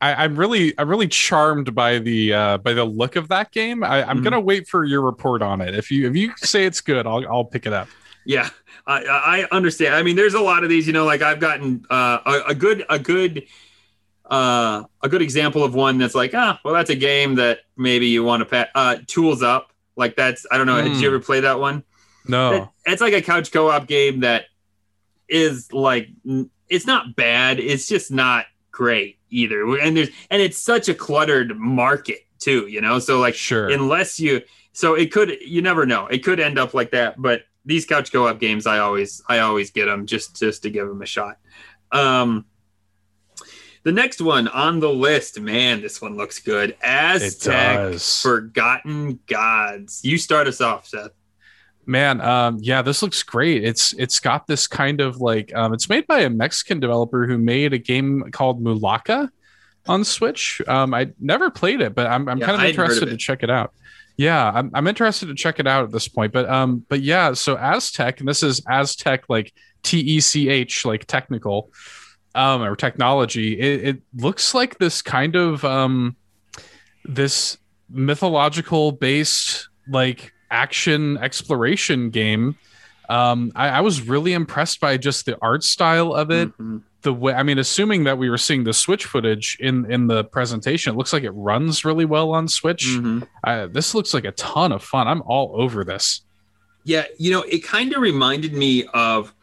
[0.00, 3.82] I, I'm really I'm really charmed by the uh, by the look of that game.
[3.84, 4.24] I, I'm Mhm.
[4.24, 5.74] gonna wait for your report on it.
[5.74, 7.88] If you if you say it's good, I'll I'll pick it up.
[8.24, 8.48] Yeah,
[8.86, 9.94] I, I understand.
[9.96, 10.86] I mean, there's a lot of these.
[10.86, 13.44] You know, like I've gotten uh, a, a good a good
[14.30, 18.06] uh, a good example of one that's like, ah, well, that's a game that maybe
[18.06, 18.70] you want to pat.
[18.74, 20.80] Uh, Tools Up, like that's I don't know.
[20.80, 21.00] Did Hmm.
[21.00, 21.82] you ever play that one?
[22.28, 24.44] No, It- it's like a couch co-op game that
[25.28, 26.08] is like
[26.68, 27.58] it's not bad.
[27.58, 29.78] It's just not great either.
[29.78, 32.66] And there's and it's such a cluttered market too.
[32.68, 33.70] You know, so like sure.
[33.70, 34.42] unless you
[34.72, 38.12] so it could you never know it could end up like that but these couch
[38.12, 41.38] co-op games i always i always get them just just to give them a shot
[41.92, 42.44] um
[43.84, 50.18] the next one on the list man this one looks good Aztech Forgotten Gods you
[50.18, 51.12] start us off seth
[51.84, 53.64] Man, um, yeah, this looks great.
[53.64, 57.38] It's it's got this kind of like um, it's made by a Mexican developer who
[57.38, 59.28] made a game called Mulaka
[59.88, 60.62] on Switch.
[60.68, 63.10] Um, I never played it, but I'm I'm Yeah, kind of I hadn't of interested
[63.10, 63.72] to check it out.
[64.16, 66.32] Yeah, I'm I'm interested to check it out at this point.
[66.32, 69.52] But um, but yeah, so Aztech, and this is Aztech like
[69.82, 71.72] T E C H like technical,
[72.34, 73.58] um, or technology.
[73.58, 76.14] It, it looks like this kind of um,
[77.04, 77.58] this
[77.90, 82.56] mythological based like action exploration game.
[83.08, 86.56] Um, I, I was really impressed by just the art style of it.
[86.58, 86.82] Mhm.
[87.02, 90.22] The way, I mean, assuming that we were seeing the Switch footage in in the
[90.22, 92.84] presentation, it looks like it runs really well on Switch.
[92.86, 93.26] Mhm.
[93.42, 95.08] I, this looks like a ton of fun.
[95.08, 96.20] I'm all over this.
[96.84, 99.34] Yeah, you know, it kind of reminded me of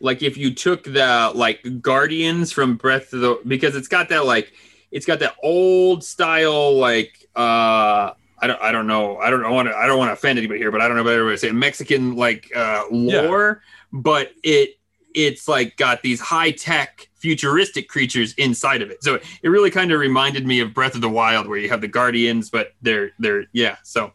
[0.00, 4.24] like if you took the like Guardians from Breath of the because it's got that
[4.24, 4.52] like
[4.92, 9.18] it's got that old style like uh I don't I don't know.
[9.18, 11.02] I don't want to I don't want to offend anybody here but I don't know
[11.02, 14.78] about everybody say Mexican like uh lore but it
[15.14, 19.02] it's like got these high tech futuristic creatures inside of it.
[19.02, 21.80] So it really kind of reminded me of Breath of the Wild where you have
[21.80, 24.12] the Guardians but they're they're yeah so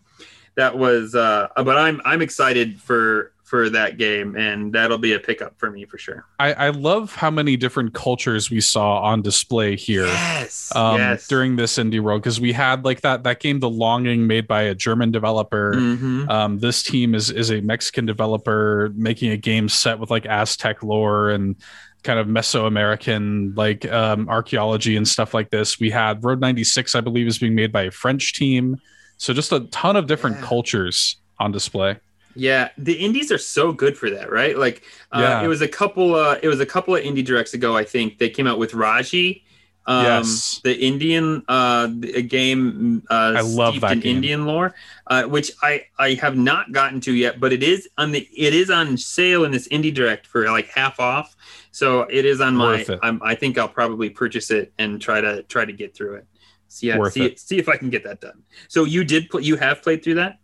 [0.56, 5.20] that was uh but i'm i'm excited for for that game and that'll be a
[5.20, 9.22] pickup for me for sure I, I love how many different cultures we saw on
[9.22, 10.06] display here.
[10.06, 13.70] yes um, yes during this indie world because we had like that that game the
[13.70, 16.30] longing made by a german developer Mhm.
[16.30, 20.82] um, this team is is a mexican developer making a game set with like aztec
[20.82, 21.58] lore and
[22.04, 27.02] kind of mesoamerican like um, archaeology and stuff like this we had road 96 i
[27.02, 28.80] believe is being made by a french team
[29.18, 30.46] so just a ton of different Yeah.
[30.46, 31.98] cultures on display
[32.36, 34.58] Yeah, the indies are so good for that, right?
[34.58, 35.44] Like, uh, Yeah.
[35.44, 36.16] it was a couple.
[36.16, 37.76] Uh, it was a couple of indie directs ago.
[37.78, 39.44] I think they came out with Raji,
[39.86, 40.62] um, Yes.
[40.64, 43.04] the Indian uh, a game.
[43.10, 44.16] Uh, I love steeped that in game.
[44.18, 44.76] Indian lore,
[45.08, 48.54] uh, which I I have not gotten to yet, but it is on the it
[48.54, 51.36] is on sale in this indie direct for like half off.
[51.72, 52.78] So it is on my.
[52.78, 53.00] Worth it.
[53.02, 56.26] I'm, I think I'll probably purchase it and try to try to get through it.
[56.68, 57.40] So yeah, Worth see it.
[57.40, 58.44] see if I can get that done.
[58.68, 60.40] So you did pl- you have played through that?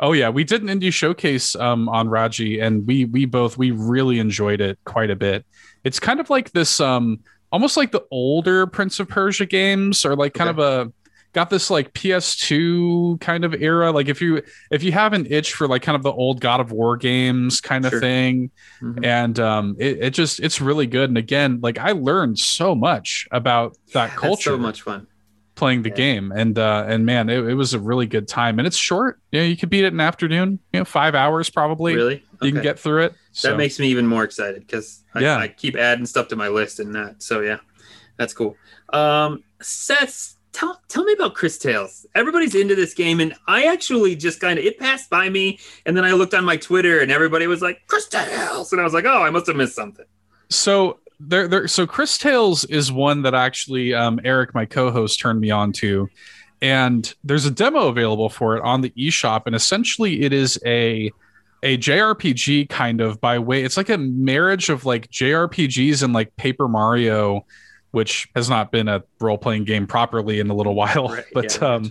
[0.00, 3.70] Oh yeah, we did an indie showcase um, on Raji, and we we both we
[3.70, 5.44] really enjoyed it quite a bit.
[5.84, 7.20] It's kind of like this, um,
[7.52, 10.60] almost like the older Prince of Persia games, or like kind Okay.
[10.62, 10.92] of a
[11.32, 13.90] got this like PS2 kind of era.
[13.90, 16.60] Like if you if you have an itch for like kind of the old God
[16.60, 18.00] of War games kind of Sure.
[18.00, 18.50] thing,
[18.82, 19.04] Mhm.
[19.04, 21.10] and um, it, it just it's really good.
[21.10, 25.06] And again, like I learned so much about that culture so much fun.
[25.56, 25.94] Playing the Yeah.
[25.94, 29.20] game and uh and man it, it was a really good time and it's short
[29.30, 32.24] yeah you know, you could beat it in afternoon you know five hours probably Really?
[32.42, 35.36] you can get through it so that makes me even more excited because I, Yeah.
[35.38, 37.22] I keep adding stuff to my list and that.
[37.22, 37.58] So yeah,
[38.16, 38.56] that's cool.
[38.92, 42.04] Um, Seth, tell tell me about Cris Tales.
[42.14, 45.96] Everybody's into this game, and I actually just kind of it passed by me, and
[45.96, 48.92] then I looked on my Twitter, and everybody was like Cris Tales, and I was
[48.92, 50.04] like, oh, I must have missed something.
[50.50, 55.40] so there there so cris tales is one that actually um eric my co-host turned
[55.40, 56.08] me on to.
[56.62, 59.42] And there's a demo available for it on the eShop.
[59.44, 61.10] And essentially it is a
[61.62, 66.34] a JRPG kind of by way it's like a marriage of like JRPGs and like
[66.36, 67.44] Paper Mario
[67.90, 71.08] which has not been a role-playing game properly in a little while.
[71.08, 71.90] Right, but yeah, um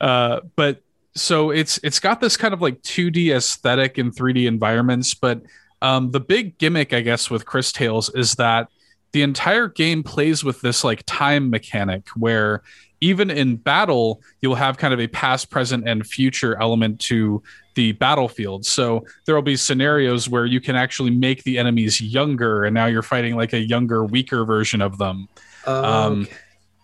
[0.00, 0.82] uh but
[1.14, 5.40] so it's it's got this kind of like 2d aesthetic and 3d environments but
[5.82, 8.68] um the big gimmick i guess with cris tales is that
[9.12, 12.62] the entire game plays with this like time mechanic where
[13.00, 17.42] even in battle you'll have kind of a past present and future element to
[17.74, 18.64] the battlefield.
[18.64, 22.86] So there will be scenarios where you can actually make the enemies younger and now
[22.86, 25.28] you're fighting like a younger weaker version of them.
[25.66, 26.32] Um, Okay.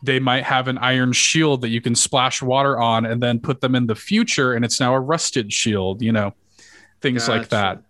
[0.02, 3.62] they might have an iron shield that you can splash water on and then put
[3.62, 6.35] them in the future and it's now a rusted shield you know
[7.01, 7.82] things like that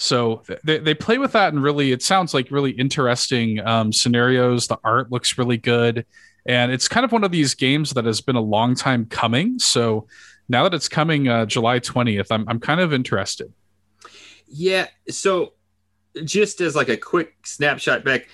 [0.00, 4.66] so they, they play with that and really it sounds like really interesting um, scenarios.
[4.66, 6.06] The art looks really good.
[6.46, 9.58] And it's kind of one of these games that has been a long time coming.
[9.58, 10.06] So
[10.48, 13.52] now that it's coming uh, july 20th i'm, I'm kind of interested.
[14.48, 14.88] Yeah.
[15.08, 15.52] So,
[16.24, 18.28] just as like a quick snapshot back,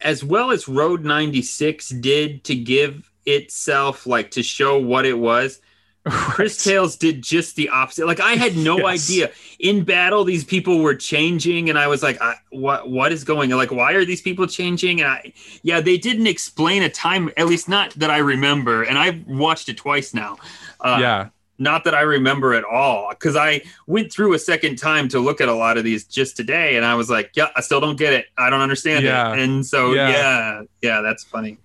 [0.00, 5.60] as well as Road 96 did to give itself like to show what it was,
[6.08, 8.06] Cris Tales did just the opposite.
[8.06, 9.10] Like I had no Yes.
[9.10, 12.88] idea in battle these people were changing, and I was like, I, "What?
[12.88, 13.50] What is going?
[13.50, 15.32] Like, why are these people changing?" And I,
[15.62, 18.82] yeah, they didn't explain a time, at least not that I remember.
[18.82, 20.38] And I've watched it twice now.
[20.80, 21.28] Uh, yeah
[21.62, 25.42] not that I remember at all, because I went through a second time to look
[25.42, 27.98] at a lot of these just today, and I was like, "Yeah, I still don't
[27.98, 28.24] get it.
[28.38, 29.34] I don't understand Yeah.
[29.34, 30.08] it." And so, Yeah.
[30.08, 31.58] yeah, yeah, that's funny.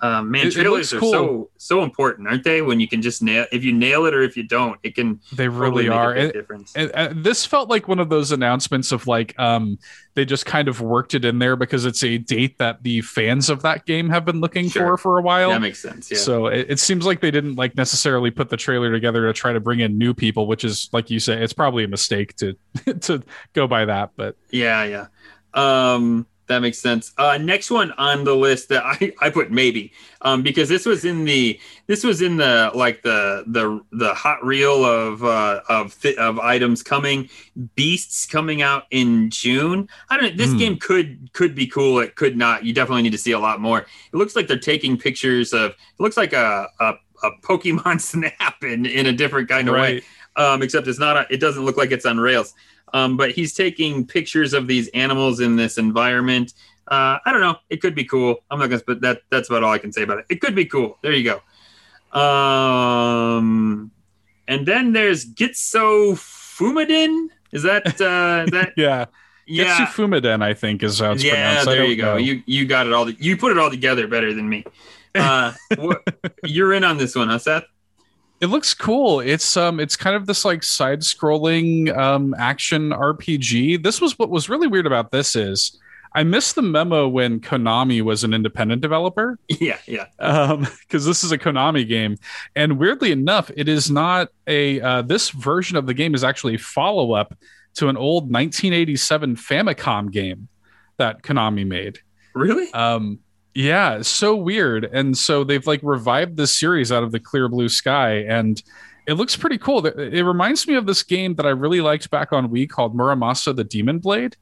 [0.00, 1.12] Um, man, It- it trailers looks are cool.
[1.12, 2.62] so so important, aren't they?
[2.62, 5.20] When you can just nail, if you nail it or if you don't, it can
[5.32, 6.72] they really make are a big And- difference.
[6.76, 9.78] and this felt like one of those announcements of like um
[10.14, 13.48] they just kind of worked it in there because it's a date that the fans
[13.50, 14.96] of that game have been looking Sure.
[14.96, 16.10] for for a while that makes sense.
[16.10, 16.18] Yeah.
[16.18, 19.52] so it, it seems like they didn't like necessarily put the trailer together to try
[19.52, 22.54] to bring in new people which is like you say it's probably a mistake to
[23.00, 23.22] to
[23.52, 25.06] go by that but Yeah, yeah.
[25.54, 27.12] Um, that makes sense.
[27.18, 29.92] Uh, next one on the list that I, I put maybe
[30.22, 34.44] um, because this was in the this was in the like the the the hot
[34.44, 37.28] reel of uh, of th- of items coming.
[37.74, 39.88] Beasts coming out in June.
[40.10, 40.36] I don't know.
[40.36, 40.58] This Hmm.
[40.58, 41.98] game could could be cool.
[42.00, 42.64] It could not.
[42.64, 43.80] You definitely need to see a lot more.
[43.80, 45.70] It looks like they're taking pictures of.
[45.72, 49.80] It looks like a a, a Pokemon Snap in in a different kind of way
[49.94, 50.04] right
[50.36, 51.16] um, except it's not.
[51.16, 52.54] A, it doesn't look like it's on rails.
[52.92, 56.54] Um, but he's taking pictures of these animals in this environment.
[56.86, 57.56] Uh, I don't know.
[57.68, 58.36] It could be cool.
[58.50, 58.82] I'm not gonna.
[58.86, 60.26] But that that's about all I can say about it.
[60.28, 60.98] It could be cool.
[61.02, 62.18] There you go.
[62.18, 63.90] Um,
[64.46, 67.28] and then there's Gitso Fumadin.
[67.52, 69.06] Is that uh, is that yeah
[69.48, 69.86] yeah?
[69.86, 72.12] Getsu Fumaden, i think is how it's yeah, pronounced I there you go.
[72.12, 72.16] know.
[72.16, 73.08] You you got it all.
[73.10, 74.64] You put it all together better than me.
[75.14, 76.02] Uh, what,
[76.44, 77.64] you're in on this one, huh, Seth?
[78.40, 79.20] It looks cool.
[79.20, 84.30] It's um it's kind of this like side scrolling um action rpg this was what
[84.30, 85.78] was really weird about this is
[86.14, 89.38] i missed the memo when konami was an independent developer.
[89.60, 90.06] Yeah, yeah.
[90.20, 92.16] um because this is a konami game.
[92.54, 96.54] And weirdly enough it is not a uh, this version of the game is actually
[96.54, 97.34] a follow-up
[97.74, 100.48] to an old 1987 famicom game
[100.96, 101.98] that konami made.
[102.34, 102.72] Really?
[102.72, 103.18] um,
[103.54, 104.84] yeah, so weird.
[104.84, 108.62] And so they've like revived this series out of the clear blue sky, and
[109.08, 109.86] It looks pretty cool.
[109.86, 113.56] It reminds me of this game that I really liked back on Wii called Muramasa
[113.56, 114.36] the Demon Blade.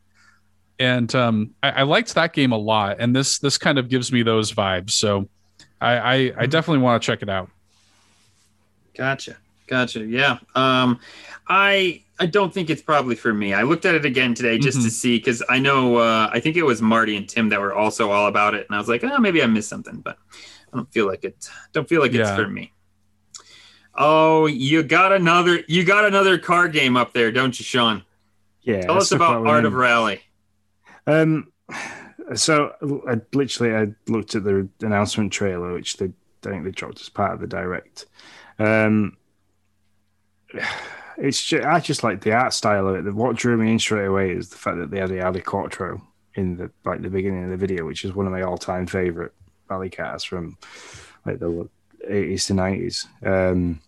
[0.81, 2.97] And um, I, I liked that game a lot.
[2.99, 4.91] And this this kind of gives me those vibes.
[4.91, 5.28] So
[5.81, 7.49] I, I, I definitely want to check it out.
[8.97, 9.37] Gotcha.
[9.69, 10.05] Gotcha.
[10.05, 10.39] Yeah.
[10.57, 10.99] Um,
[11.47, 13.52] I I don't think it's probably for me.
[13.52, 14.90] I looked at it again today just to Mhm.
[14.90, 18.10] see because I know uh, I think it was Marty and Tim that were also
[18.10, 20.16] all about it, and I was like, oh, maybe I missed something, but
[20.72, 21.48] I don't feel like it.
[21.72, 22.72] Don't feel like it's for me.
[23.94, 28.02] Oh, you got another you got another car game up there, don't you, Sean?
[28.62, 28.80] Yeah.
[28.82, 30.20] Tell us about Art of Rally.
[31.06, 31.52] Um,
[32.34, 32.72] so
[33.09, 37.09] I literally I looked at the announcement trailer, which they I think they dropped as
[37.09, 38.06] part of the direct.
[38.59, 39.16] Um,
[41.18, 43.14] it's just, I just like the art style of it.
[43.14, 46.02] What drew me in straight away is the fact that they had the Audi Quattro
[46.34, 48.86] in the like the beginning of the video, which is one of my all time
[48.86, 49.32] favorite
[49.70, 50.56] rally cars from
[51.24, 51.68] like the
[52.09, 53.06] eighties to nineties.
[53.24, 53.80] Um,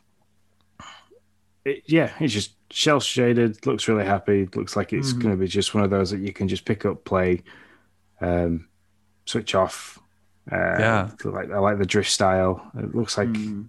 [1.64, 3.64] it, yeah, it's just cel shaded.
[3.66, 4.48] Looks really happy.
[4.54, 5.20] Looks like it's Mhm.
[5.22, 7.42] going to be just one of those that you can just pick up, play,
[8.20, 8.68] um,
[9.26, 9.98] switch off.
[10.50, 11.10] Uh, Yeah.
[11.24, 12.70] like I like the drift style.
[12.78, 13.68] It looks like Mm.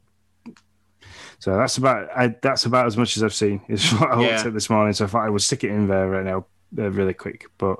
[1.40, 1.56] So.
[1.57, 3.61] That's about I, that's about as much as I've seen.
[3.68, 4.28] Is what I Yeah.
[4.36, 4.94] looked at this morning.
[4.94, 6.45] So I thought I would stick it in there right now,
[6.78, 7.45] uh, really quick.
[7.57, 7.80] But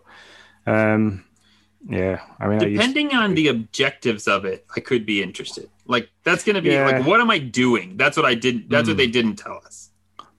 [0.66, 1.24] um,
[1.88, 5.70] yeah, I mean, I used- Depending on the objectives of it, I could be interested.
[5.86, 6.86] Like that's gonna be Yeah.
[6.86, 7.98] like, what am I doing?
[7.98, 8.70] That's what I didn't.
[8.70, 8.98] That's what Mm.
[8.98, 9.90] they didn't tell us.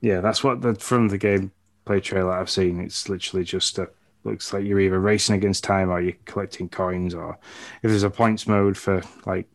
[0.00, 2.80] Yeah, that's what the from the gameplay trailer I've seen.
[2.80, 3.88] It's literally just a
[4.22, 7.38] looks like you're either racing against time or you're collecting coins, or
[7.82, 9.46] if there's a points mode for like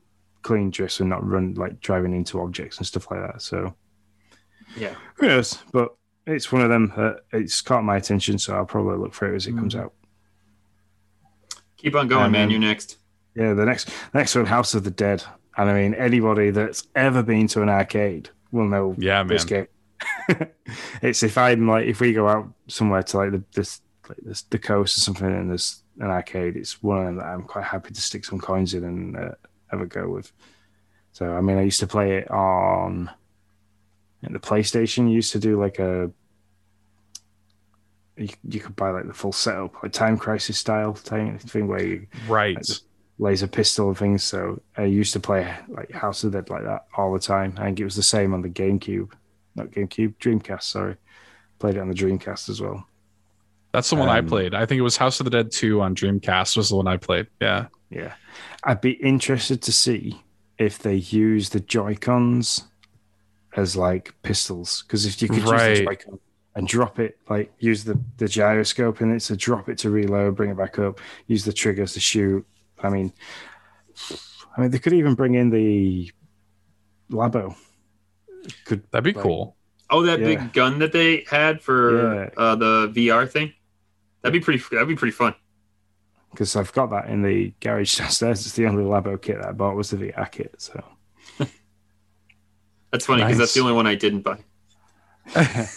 [0.46, 3.42] clean drifts and not run like driving into objects and stuff like that.
[3.42, 3.74] So
[4.78, 4.94] Yeah.
[5.16, 5.58] who knows?
[5.74, 5.96] But
[6.28, 6.94] it's one of them.
[6.96, 9.82] that it's caught my attention, so I'll probably look for it as it comes Mhm.
[9.82, 9.94] out.
[11.78, 12.50] Keep on going, And man.
[12.52, 12.98] You're next.
[13.36, 15.24] Yeah, the next next one, House of the Dead,
[15.58, 19.28] and I mean anybody that's ever been to an arcade will know Yeah, man.
[19.28, 19.68] this game.
[21.02, 24.44] it's if I'm like if we go out somewhere to like the this like this,
[24.44, 27.66] the coast or something and there's an arcade, it's one of them that I'm quite
[27.66, 29.32] happy to stick some coins in and uh,
[29.80, 30.32] have a go with.
[31.12, 33.10] So I mean, I used to play it on
[34.22, 35.08] the PlayStation.
[35.10, 36.12] You used to do like a
[38.18, 41.84] you, you could buy like the full setup, like Time Crisis style thing, thing where
[41.84, 42.58] you Right.
[43.20, 44.24] laser pistol and things.
[44.24, 47.54] So I used to play like House of the Dead like that all the time.
[47.58, 49.12] I think it was the same on the GameCube,
[49.56, 50.64] not GameCube, Dreamcast.
[50.64, 50.96] Sorry,
[51.60, 52.88] played it on the Dreamcast as well.
[53.74, 54.54] That's the one I Um, played.
[54.54, 56.96] I think it was House of the Dead 2 on Dreamcast was the one I
[56.96, 57.28] played.
[57.42, 57.68] Yeah.
[57.90, 58.14] Yeah,
[58.66, 60.22] I'd be interested to see
[60.58, 62.64] if they use the Joy Cons
[63.56, 66.20] as like pistols because if you could use the Joy-Con
[66.56, 70.36] and drop it, like use the the gyroscope in it to drop it to reload,
[70.36, 72.46] bring it back up, use the triggers to shoot.
[72.82, 73.14] I mean,
[74.58, 76.12] I mean they could even bring in the
[77.12, 77.56] Labo.
[78.66, 79.56] Could That'd be Like- cool.
[79.92, 80.26] Oh, that Yeah.
[80.26, 82.30] big gun that they had for Yeah.
[82.38, 83.54] uh, the VR thing.
[84.22, 84.64] That'd be pretty.
[84.72, 85.36] That'd be pretty fun.
[86.36, 88.46] Because I've got that in the garage downstairs.
[88.46, 90.54] It's the only Labo kit that I bought was the VR kit.
[90.60, 90.84] So
[92.92, 94.38] That's funny because that's the only one I didn't buy.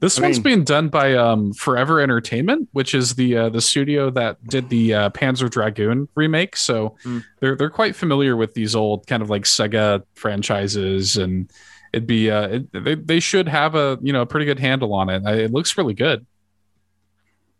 [0.00, 3.60] This I one's mean- being done by um, Forever Entertainment, which is the uh, the
[3.60, 6.56] studio that did the uh, Panzer Dragoon remake.
[6.56, 7.18] So Hmm.
[7.40, 11.50] they're they're quite familiar with these old kind of like Sega franchises, and
[11.92, 14.94] it'd be uh, it, they they should have a you know a pretty good handle
[14.94, 15.22] on it.
[15.26, 16.24] It looks really good.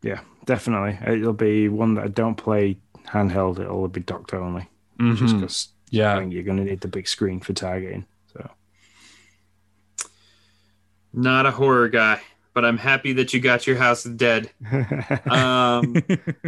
[0.02, 0.20] yeah,
[0.50, 3.60] definitely it'll be one that I don't play handheld.
[3.60, 4.68] It'll be docked only,
[5.00, 5.40] just Mhm.
[5.40, 8.04] because I Yeah, think you're going to need the big screen for targeting.
[8.32, 8.50] So
[11.12, 12.20] Not a horror guy,
[12.54, 14.50] but I'm happy that you got your house dead.
[15.30, 15.96] Um,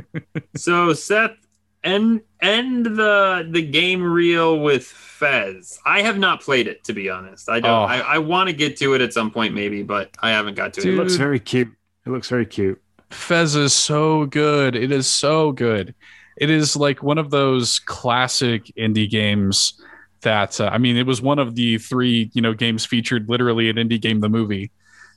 [0.57, 1.37] so Seth,
[1.85, 5.79] end end the the game reel with Fez.
[5.87, 7.49] I have not played it to be honest.
[7.49, 7.70] I don't.
[7.70, 7.83] Oh.
[7.85, 10.73] I, I want to get to it at some point maybe, but I haven't got
[10.74, 10.97] to it it.
[10.97, 11.69] looks very cute.
[12.07, 12.81] It looks very cute.
[13.12, 14.74] Fez is so good.
[14.76, 15.94] It is so good.
[16.36, 19.74] It is like one of those classic indie games
[20.22, 23.68] that uh, I mean, it was one of the three you know games featured literally
[23.68, 24.70] in Indie Game the movie.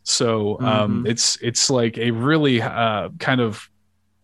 [0.04, 1.10] So um, Mhm.
[1.10, 3.70] it's it's like a really uh, kind of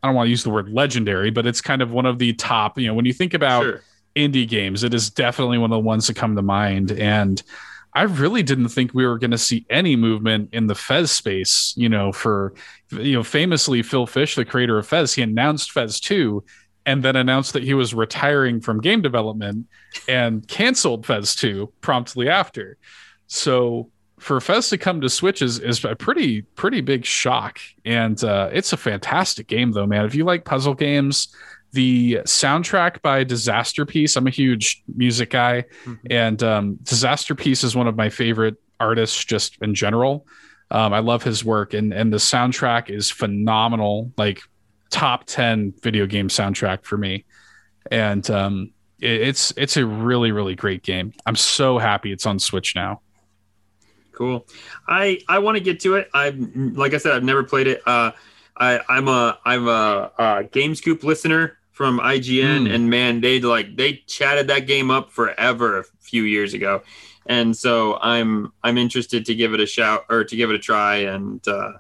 [0.04, 2.34] I don't want to use the word legendary, but it's kind of one of the
[2.34, 2.78] top.
[2.80, 3.82] You know, when you think about Sure.
[4.16, 6.92] indie games, it is definitely one of the ones that come to mind.
[6.92, 7.42] And
[7.94, 11.74] I really didn't think we were going to see any movement in the Fez space.
[11.76, 12.54] You know, for
[12.92, 16.44] you know, famously Phil Fish, the creator of Fez, he announced Fez two,
[16.86, 19.68] and then announced that he was retiring from game development
[20.08, 22.78] and canceled Fez two promptly after.
[23.28, 23.90] So
[24.20, 28.50] for Fez to come to Switch is, is a pretty pretty big shock, and uh,
[28.54, 30.06] it's a fantastic game though, man.
[30.06, 31.36] If you like puzzle games,
[31.74, 34.18] the soundtrack by Disasterpeace.
[34.18, 36.00] I'm a huge music guy, Mhm.
[36.10, 40.26] and um, Disasterpeace is one of my favorite artists just in general.
[40.70, 44.12] Um, I love his work, and and the soundtrack is phenomenal.
[44.18, 44.42] Like
[44.90, 47.26] top ten video game soundtrack for me,
[47.90, 51.14] and um, it, it's it's a really really great game.
[51.26, 53.02] I'm so happy it's on Switch now.
[54.14, 54.46] Cool.
[54.88, 56.10] I I want to get to it.
[56.14, 57.82] I like I said, I've never played it.
[57.86, 58.12] Uh,
[58.58, 62.74] I I'm a I'm a, a GameScoop listener from IGN, Hmm.
[62.76, 66.84] and man, they like they chatted that game up forever a few years ago,
[67.26, 70.60] and so I'm I'm interested to give it a shout or to give it a
[70.60, 71.72] try and uh,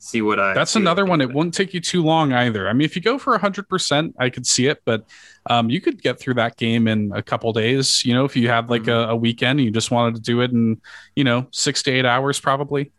[0.00, 0.54] see what I.
[0.54, 1.20] That's see what I another one.
[1.20, 2.68] It won't take you too long either.
[2.68, 5.04] I mean, if you go for hundred percent, I could see it, but
[5.48, 8.04] um, you could get through that game in a couple days.
[8.04, 10.40] You know, if you had like a, a weekend and you just wanted to do
[10.40, 10.80] it in,
[11.14, 12.90] you know, six to eight hours, probably.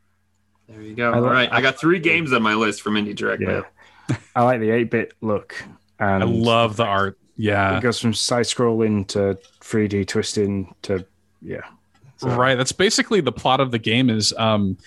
[0.69, 1.11] There you go.
[1.11, 3.41] I All like- right, I got three games on my list from Indie Direct.
[3.44, 3.64] Yeah.
[4.36, 5.56] I like the 8 bit look.
[5.99, 7.17] And I love the art.
[7.38, 11.05] Yeah, It goes from side scrolling to 3D twisting to,
[11.41, 11.61] yeah.
[12.17, 12.55] So- right.
[12.55, 14.09] That's basically the plot of the game.
[14.09, 14.77] Is um,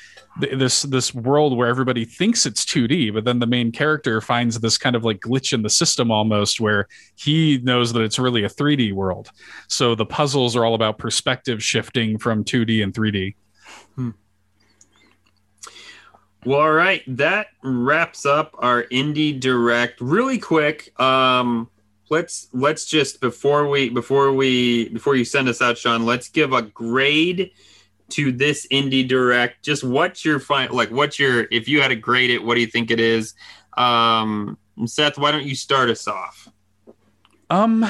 [0.41, 4.59] th- this this world where everybody thinks it's 2D, but then the main character finds
[4.61, 8.45] this kind of like glitch in the system almost, where he knows that it's really
[8.45, 9.31] a 3D world.
[9.69, 13.35] So the puzzles are all about perspective shifting from 2D and 3D.
[16.49, 20.01] Well, all right, that wraps up our indie direct.
[20.01, 21.69] Really quick, um,
[22.09, 26.55] let's let's just before we before we before you send us out, Sean, let's give
[26.55, 27.51] a grade
[28.09, 29.63] to this indie direct.
[29.63, 30.91] Just what's your fine like?
[30.91, 32.43] What's your if you had to grade it?
[32.43, 33.35] What do you think it is?
[33.77, 34.57] Um,
[34.87, 36.49] Seth, why don't you start us off?
[37.51, 37.85] Um,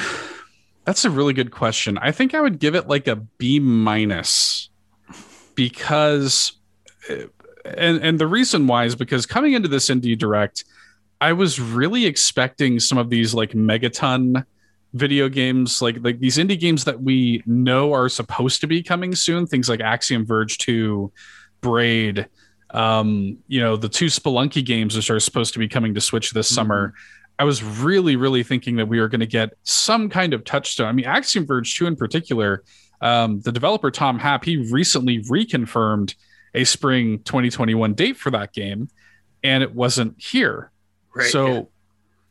[0.83, 1.97] that's a really good question.
[1.97, 4.67] I think I would give it like a B minus
[5.55, 6.51] because,
[7.09, 7.27] uh,
[7.77, 10.65] and and the reason why is because coming into this indie direct,
[11.21, 14.45] I was really expecting some of these like megaton
[14.93, 19.15] video games, like like these indie games that we know are supposed to be coming
[19.15, 19.45] soon.
[19.45, 21.11] Things like Axiom Verge Two,
[21.61, 22.27] Braid.
[22.71, 26.31] Um, you know, the two Spelunky games which are supposed to be coming to Switch
[26.31, 26.93] this summer.
[27.39, 30.87] I was really, really thinking that we were going to get some kind of touchstone.
[30.87, 32.63] I mean, Axiom Verge 2 in particular,
[33.01, 36.15] um, the developer Tom Happ, he recently reconfirmed
[36.53, 38.89] a spring 2021 date for that game,
[39.43, 40.71] and it wasn't here.
[41.29, 41.61] so yeah.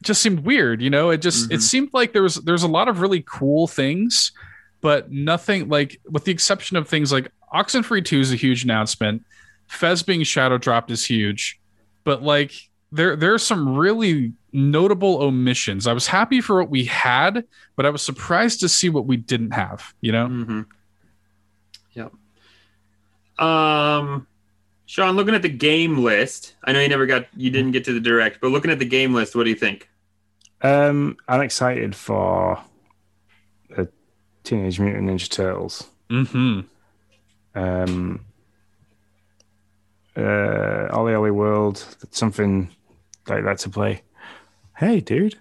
[0.03, 1.11] just seemed weird, you know.
[1.11, 1.63] It just it Mhm.
[1.63, 4.33] seemed like there was there's a lot of really cool things,
[4.81, 9.25] but nothing like with the exception of things like Oxenfree 2 is a huge announcement.
[9.67, 11.61] Fez being shadow dropped is huge,
[12.05, 12.53] but like
[12.93, 15.87] there there are some really notable omissions.
[15.87, 17.45] I was happy for what we had,
[17.77, 19.93] but I was surprised to see what we didn't have.
[20.01, 20.61] You know, Mm-hmm.
[23.39, 23.47] Yep.
[23.47, 24.27] Um,
[24.87, 27.93] Sean, looking at the game list, I know you never got, you didn't get to
[27.93, 29.89] the direct, but looking at the game list, what do you think?
[30.63, 32.59] Um, I'm excited for
[33.69, 33.89] the
[34.45, 35.89] Teenage Mutant Ninja Turtles.
[36.11, 36.61] mm-hmm.
[37.55, 38.21] Um,
[40.17, 42.71] uh, OlliOlli World, that's something
[43.29, 44.03] like that to play.
[44.77, 45.37] Hey, dude.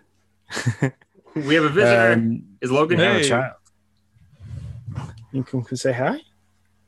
[1.36, 2.14] We have a visitor.
[2.14, 3.14] Um, Is Logan we here?
[3.14, 3.30] have a Hey.
[3.30, 3.54] child.
[5.32, 6.20] You come and say hi.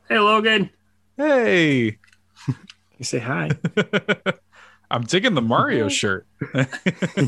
[0.07, 0.69] Hey, Logan.
[1.19, 1.97] Hey,
[2.97, 3.49] You say hi.
[4.89, 6.25] I'm digging the Mario shirt.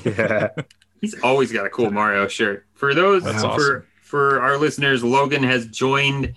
[0.05, 0.47] yeah.
[1.01, 2.65] He's always got a cool Mario shirt.
[2.73, 3.83] For those, That's for awesome.
[4.01, 6.35] for our listeners, Logan has joined.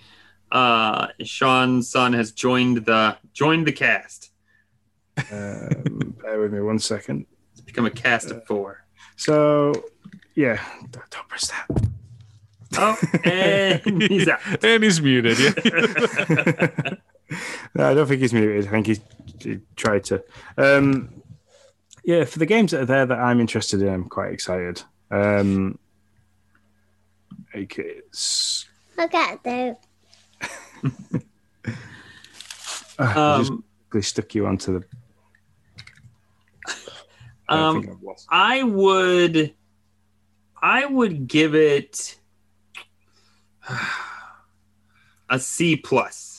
[0.51, 4.32] Uh, Sean's son has joined the joined the cast.
[5.31, 7.26] Um, bear with me one second.
[7.52, 8.85] It's become a cast of four.
[9.14, 9.72] So,
[10.35, 10.60] yeah,
[10.90, 11.86] don't, don't press that.
[12.76, 14.40] Oh, and he's out.
[14.64, 15.39] and he's muted.
[15.39, 16.94] Yeah.
[17.74, 18.66] No, I don't think he's muted.
[18.66, 19.01] I think he's,
[19.40, 20.23] he tried to.
[20.59, 21.23] Um,
[22.05, 24.82] yeah, for the games that are there that I'm interested in, I'm quite excited.
[25.11, 25.78] Um,
[27.55, 28.66] like it's,
[28.97, 29.77] Look at them.
[32.98, 34.85] uh, just Um, quickly stuck you onto the.
[37.48, 38.27] I um, think I've lost.
[38.31, 39.55] I would
[40.62, 42.19] I would give it
[45.31, 46.34] a C plus.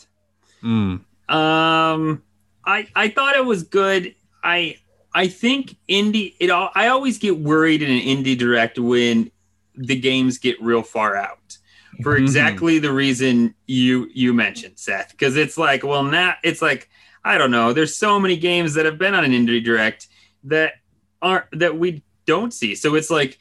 [0.65, 1.01] Mm.
[1.29, 2.23] Um
[2.65, 4.15] I I thought it was good.
[4.43, 4.77] I
[5.13, 9.31] I think indie it all I always get worried in an indie direct when
[9.75, 11.57] the games get real far out.
[12.03, 12.23] For Mhm.
[12.23, 15.11] exactly the reason you you mentioned, Seth.
[15.11, 16.89] Because it's like, well, now it's like,
[17.23, 17.71] I don't know.
[17.71, 20.07] There's so many games that have been on an indie direct
[20.45, 20.73] that
[21.21, 22.75] aren't that we don't see.
[22.75, 23.37] So it's like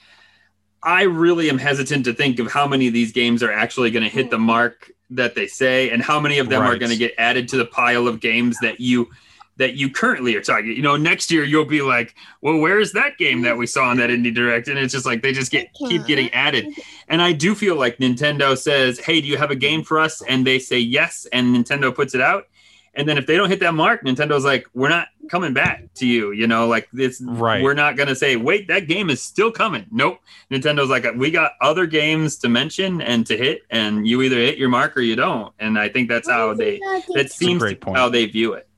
[0.83, 4.05] I really am hesitant to think of how many of these games are actually going
[4.05, 6.97] to hit the mark that they say and how many of them are going to
[6.97, 9.09] get added to the pile of games that you
[9.57, 10.73] that you currently are talking.
[10.73, 13.99] You know, next year you'll be like, well, where's that game that we saw on
[13.99, 14.69] that indie direct?
[14.69, 16.67] And it's just like they just get keep getting added.
[17.09, 20.23] And I do feel like Nintendo says, hey, do you have a game for us?
[20.23, 22.49] And they say yes, and Nintendo puts it out.
[22.97, 26.07] And then if they don't hit that mark, Nintendo's like, we're not coming back to
[26.07, 26.33] you.
[26.33, 27.63] You know, like it's Right.
[27.63, 29.87] We're not gonna say, wait, that game is still coming.
[29.91, 30.21] Nope.
[30.51, 34.59] Nintendo's like, we got other games to mention and to hit, and you either hit
[34.59, 35.53] your mark or you don't.
[35.59, 36.81] And I think that's how they
[37.15, 37.97] that seems great to point.
[37.97, 38.69] how they view it.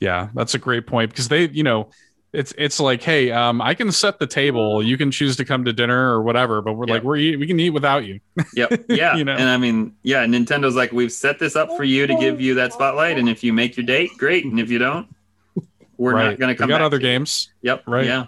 [0.00, 1.90] Yeah, that's a great point because they, you know,
[2.36, 4.82] it's it's like, hey, um, I can set the table.
[4.82, 6.94] You can choose to come to dinner or whatever, but we're Yeah.
[6.94, 8.20] like, we're eat, we can eat without you.
[8.54, 8.84] Yep.
[8.88, 9.16] Yeah.
[9.16, 9.32] You know?
[9.32, 12.54] And I mean, yeah, Nintendo's like, we've set this up for you to give you
[12.54, 13.18] that spotlight.
[13.18, 14.44] And if you make your date, great.
[14.44, 15.08] And if you don't,
[15.96, 16.26] we're right.
[16.30, 17.50] not going to come We got other games.
[17.62, 17.84] Yep.
[17.86, 18.04] Right.
[18.06, 18.26] Yeah.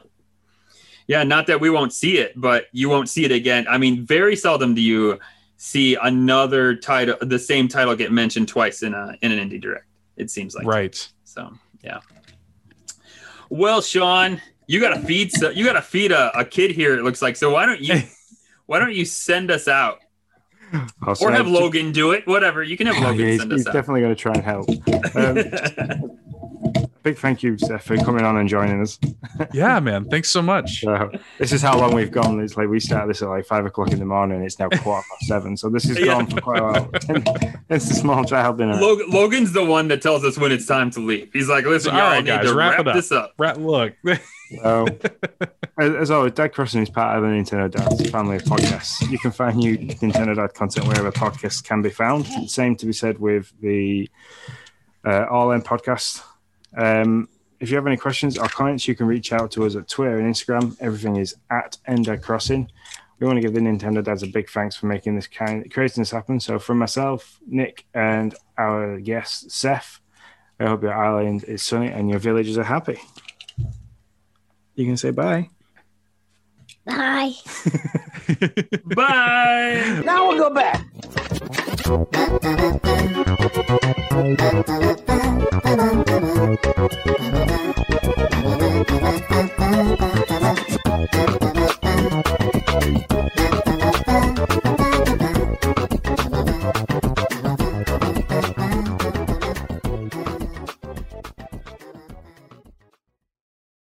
[1.07, 1.23] Yeah.
[1.25, 3.67] Not that we won't see it, but you won't see it again.
[3.69, 5.19] I mean, very seldom do you
[5.59, 9.87] see another title, the same title get mentioned twice in a, in an indie direct.
[10.17, 10.67] It seems like.
[10.67, 11.09] Right.
[11.25, 11.53] So,
[11.83, 12.01] yeah.
[13.51, 16.97] Well, Sean, you got to feed, so, you got to feed a, a kid here.
[16.99, 18.03] It looks like, so why don't you,
[18.67, 20.01] why don't you send us out?
[20.73, 22.27] I'll or send- have Logan do it.
[22.27, 22.63] Whatever.
[22.63, 23.73] You can have Yeah, Logan he's, send he's us out.
[23.73, 24.69] definitely going to try and help.
[25.17, 26.19] Um,
[27.09, 28.99] big thank you, Seth, for coming on and joining us.
[29.53, 30.05] Yeah, man.
[30.07, 30.81] Thanks so much.
[30.81, 32.41] So this is how long we've gone.
[32.41, 34.43] It's like we started this at like five o'clock in the morning.
[34.43, 35.57] It's now quarter past seven.
[35.57, 36.07] So this has Yeah.
[36.07, 36.91] gone for quite a while.
[37.71, 38.75] it's a small child dinner.
[38.75, 41.31] Logan, Logan's the one that tells us when it's time to leave.
[41.33, 42.95] He's like, "Listen, All y'all right, need guys, to wrap wrap, it up.
[42.97, 43.95] this up." Rat, look.
[44.63, 44.87] So,
[45.79, 49.09] as, as always, Dad Crossing is part of the Nintendo Dads family of podcasts.
[49.11, 52.27] You can find new Nintendo Dad content wherever podcasts can be found.
[52.51, 54.09] Same to be said with the
[55.05, 56.23] uh, All In podcast.
[56.79, 57.29] Um,
[57.61, 60.19] if you have any questions or comments, you can reach out to us at Twitter
[60.19, 60.77] and Instagram.
[60.81, 62.71] Everything is at Ender Crossing.
[63.19, 66.03] We want to give the Nintendo Dads a big thanks for making this kind, creating
[66.03, 66.39] this happen.
[66.39, 69.99] So, from myself, Nick, and our guest Seth,
[70.61, 73.01] I hope your island is sunny and your villagers are happy.
[74.77, 75.51] You can say bye.
[76.87, 77.33] Bye.
[78.95, 80.03] Bye.
[80.05, 80.85] Now we'll go back.
[84.19, 84.41] Thank
[91.15, 91.38] you.